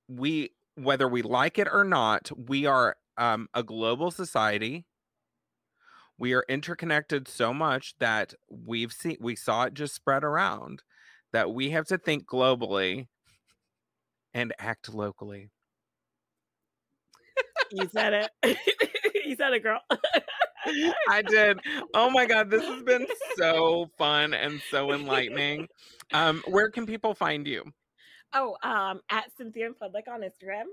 we, 0.08 0.50
whether 0.76 1.08
we 1.08 1.22
like 1.22 1.58
it 1.58 1.68
or 1.70 1.84
not, 1.84 2.30
we 2.48 2.66
are 2.66 2.96
um, 3.16 3.48
a 3.54 3.62
global 3.62 4.10
society. 4.10 4.86
We 6.18 6.32
are 6.34 6.44
interconnected 6.48 7.28
so 7.28 7.52
much 7.52 7.94
that 7.98 8.34
we've 8.50 8.92
seen, 8.92 9.16
we 9.20 9.36
saw 9.36 9.64
it 9.64 9.74
just 9.74 9.94
spread 9.94 10.24
around 10.24 10.82
that 11.32 11.52
we 11.52 11.70
have 11.70 11.86
to 11.86 11.98
think 11.98 12.26
globally 12.26 13.06
and 14.34 14.52
act 14.58 14.92
locally. 14.92 15.50
You 17.70 17.88
said 17.92 18.30
it. 18.42 18.58
you 19.30 19.36
said 19.36 19.52
it, 19.52 19.62
girl. 19.62 19.80
I 21.08 21.22
did. 21.22 21.58
Oh 21.94 22.10
my 22.10 22.26
god, 22.26 22.50
this 22.50 22.64
has 22.64 22.82
been 22.82 23.06
so 23.36 23.88
fun 23.96 24.34
and 24.34 24.60
so 24.70 24.92
enlightening. 24.92 25.68
Um, 26.12 26.42
where 26.48 26.68
can 26.70 26.84
people 26.84 27.14
find 27.14 27.46
you? 27.46 27.64
Oh, 28.34 28.56
um, 28.62 29.00
at 29.10 29.30
Cynthia 29.36 29.66
in 29.66 29.74
Public 29.74 30.06
on 30.08 30.20
Instagram, 30.20 30.64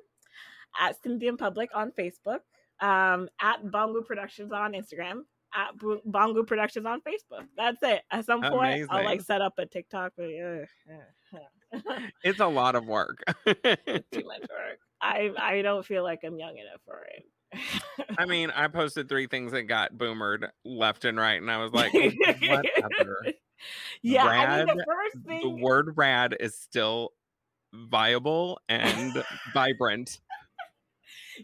at 0.80 1.02
Cynthia 1.04 1.30
in 1.30 1.38
Public 1.38 1.70
on 1.76 1.92
Facebook, 1.92 2.40
um, 2.82 3.30
at 3.40 3.64
Bangou 3.64 4.06
Productions 4.06 4.52
on 4.52 4.74
Instagram, 4.74 5.22
at 5.56 5.78
Bo- 5.78 6.02
Bangou 6.08 6.46
Productions 6.46 6.86
on 6.86 7.02
Facebook. 7.02 7.46
That's 7.56 7.82
it. 7.84 8.02
At 8.12 8.26
some 8.26 8.42
point, 8.42 8.88
I'll 8.90 9.06
like 9.06 9.22
set 9.22 9.42
up 9.42 9.54
a 9.58 9.66
TikTok. 9.68 10.14
But, 10.18 10.26
uh, 10.26 10.94
uh, 10.94 12.00
It's 12.24 12.40
a 12.40 12.48
lot 12.48 12.76
of 12.76 12.86
work. 12.86 13.24
too 13.46 13.54
much 13.56 14.42
work. 14.50 14.80
I 15.02 15.32
I 15.38 15.62
don't 15.62 15.86
feel 15.86 16.04
like 16.04 16.20
I'm 16.24 16.38
young 16.40 16.58
enough 16.58 16.82
for 16.86 17.06
it. 17.16 17.24
I 18.18 18.26
mean, 18.26 18.52
I 18.52 18.68
posted 18.68 19.10
three 19.10 19.28
things 19.28 19.52
that 19.52 19.64
got 19.64 19.94
boomered 19.94 20.50
left 20.66 21.06
and 21.06 21.18
right, 21.18 21.42
and 21.42 21.50
I 21.50 21.58
was 21.58 21.72
like, 21.72 21.94
whatever. 21.94 23.26
yeah, 24.02 24.26
I 24.26 24.66
mean 24.66 24.78
the 24.78 24.86
first 24.86 25.44
The 25.44 25.50
word 25.50 25.94
rad 25.96 26.36
is 26.40 26.56
still 26.56 27.12
viable 27.74 28.60
and 28.70 29.24
vibrant. 29.54 30.20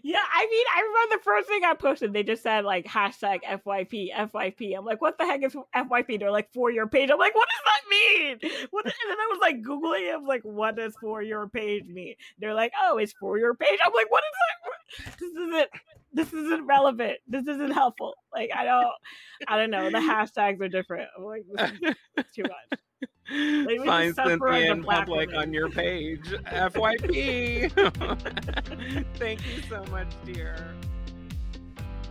Yeah, 0.02 0.24
I 0.34 0.48
mean, 0.50 0.66
I 0.76 0.82
remember 0.82 1.18
the 1.18 1.24
first 1.24 1.48
thing 1.48 1.64
I 1.64 1.76
posted, 1.76 2.14
they 2.14 2.24
just 2.24 2.42
said 2.42 2.66
like 2.66 2.86
hashtag 2.86 3.44
FYP, 3.44 4.12
FYP. 4.12 4.76
I'm 4.76 4.86
like, 4.86 5.02
what 5.02 5.18
the 5.18 5.26
heck 5.26 5.44
is 5.44 5.56
FYP? 5.76 6.20
They're 6.20 6.32
like 6.32 6.52
for 6.52 6.72
your 6.72 6.88
page. 6.88 7.12
I'm 7.12 7.20
like, 7.20 7.36
what 7.36 7.48
does 7.48 7.62
that 7.66 7.90
mean? 7.90 8.68
What? 8.72 8.86
And 8.86 8.94
then 9.08 9.18
I 9.20 9.30
was 9.32 9.40
like 9.40 9.62
googling. 9.62 10.10
it. 10.10 10.14
I 10.14 10.18
was 10.18 10.28
like, 10.28 10.42
what 10.44 10.76
does 10.76 10.96
for 11.00 11.22
your 11.22 11.48
page 11.48 11.88
mean? 11.88 12.16
They're 12.40 12.56
like, 12.56 12.74
oh, 12.82 12.98
it's 12.98 13.14
for 13.14 13.38
your 13.38 13.54
page. 13.54 13.78
I'm 13.86 13.94
like, 13.94 14.10
what 14.10 14.24
is 14.24 14.32
that? 14.32 14.73
This 14.98 15.32
is 15.32 15.54
it. 15.54 15.70
This 16.14 16.34
isn't 16.34 16.66
relevant. 16.68 17.18
This 17.28 17.48
isn't 17.48 17.72
helpful. 17.72 18.14
Like 18.32 18.50
I 18.56 18.64
don't, 18.66 18.88
I 19.48 19.58
don't 19.58 19.72
know. 19.72 19.90
The 19.90 19.98
hashtags 19.98 20.62
are 20.62 20.70
different. 20.70 21.10
I'm 21.18 21.24
like, 21.24 21.44
this 21.52 21.96
is 22.18 22.26
too 22.36 22.44
much. 22.44 22.80
Maybe 23.32 23.76
just 23.76 23.86
Find 23.86 24.16
Cynthia 24.16 24.72
in 24.74 24.84
public 24.84 25.30
woman. 25.30 25.42
on 25.42 25.54
your 25.54 25.70
page. 25.70 26.20
FYP. 26.46 27.72
Thank 29.18 29.40
you 29.48 29.62
so 29.70 29.84
much, 29.92 30.14
dear. 30.26 30.76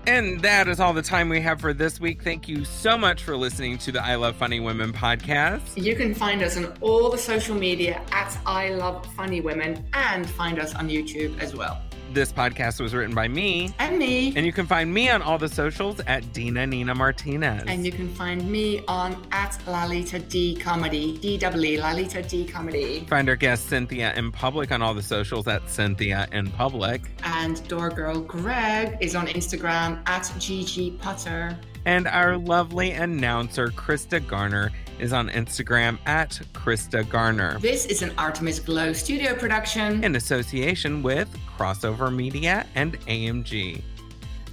And 0.06 0.40
that 0.40 0.66
is 0.66 0.80
all 0.80 0.92
the 0.92 1.02
time 1.02 1.28
we 1.28 1.40
have 1.42 1.60
for 1.60 1.72
this 1.72 2.00
week. 2.00 2.24
Thank 2.24 2.48
you 2.48 2.64
so 2.64 2.98
much 2.98 3.22
for 3.22 3.36
listening 3.36 3.78
to 3.78 3.92
the 3.92 4.02
I 4.02 4.16
Love 4.16 4.34
Funny 4.34 4.58
Women 4.58 4.92
podcast. 4.92 5.80
You 5.80 5.94
can 5.94 6.12
find 6.12 6.42
us 6.42 6.56
on 6.56 6.72
all 6.80 7.08
the 7.08 7.18
social 7.18 7.54
media 7.54 8.02
at 8.10 8.36
I 8.44 8.70
Love 8.70 9.06
Funny 9.14 9.40
Women 9.40 9.86
and 9.92 10.28
find 10.28 10.58
us 10.58 10.74
on 10.74 10.88
YouTube 10.88 11.38
as 11.38 11.54
well. 11.54 11.80
This 12.12 12.30
podcast 12.30 12.78
was 12.78 12.92
written 12.94 13.14
by 13.14 13.26
me, 13.26 13.72
And 13.78 13.98
me. 13.98 14.34
and 14.36 14.44
you 14.44 14.52
can 14.52 14.66
find 14.66 14.92
me 14.92 15.08
on 15.08 15.22
all 15.22 15.38
the 15.38 15.48
socials 15.48 15.98
at 16.06 16.30
Dina 16.34 16.66
Nina 16.66 16.94
Martinez. 16.94 17.64
And 17.66 17.86
you 17.86 17.92
can 17.92 18.12
find 18.14 18.46
me 18.50 18.82
on 18.86 19.16
at 19.32 19.58
Lalita 19.66 20.18
Dee 20.18 20.54
Comedy. 20.54 21.16
D 21.18 21.38
W 21.38 21.70
E 21.70 21.80
Lalita 21.80 22.22
Dee 22.22 22.44
Comedy. 22.44 23.06
find 23.08 23.30
our 23.30 23.36
guest 23.36 23.68
Cynthia 23.70 24.12
in 24.14 24.30
public 24.30 24.72
on 24.72 24.82
all 24.82 24.92
the 24.92 25.02
socials 25.02 25.48
at 25.48 25.70
Cynthia 25.70 26.28
in 26.32 26.50
public. 26.50 27.00
And 27.24 27.66
door 27.68 27.88
girl 27.88 28.20
Gregg 28.20 28.98
is 29.00 29.14
on 29.14 29.26
Instagram 29.28 30.06
at 30.06 30.24
GG 30.24 30.98
Potter. 30.98 31.58
And 31.86 32.06
our 32.06 32.36
lovely 32.36 32.92
announcer, 32.92 33.68
Crysta 33.68 34.24
Garner, 34.28 34.70
is 35.00 35.12
on 35.12 35.28
Instagram 35.30 35.98
at 36.06 36.30
Crysta 36.52 37.08
Garner 37.08 37.58
This 37.58 37.86
is 37.86 38.02
an 38.02 38.12
Artemis 38.18 38.60
Glow 38.60 38.92
studio 38.92 39.34
production. 39.34 40.04
in 40.04 40.14
association 40.14 41.02
with 41.02 41.28
Crossover 41.62 42.12
Media 42.12 42.66
and 42.74 42.98
AMG. 43.02 43.80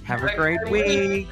Have 0.04 0.22
a 0.22 0.32
great 0.36 0.60
week. 0.70 1.26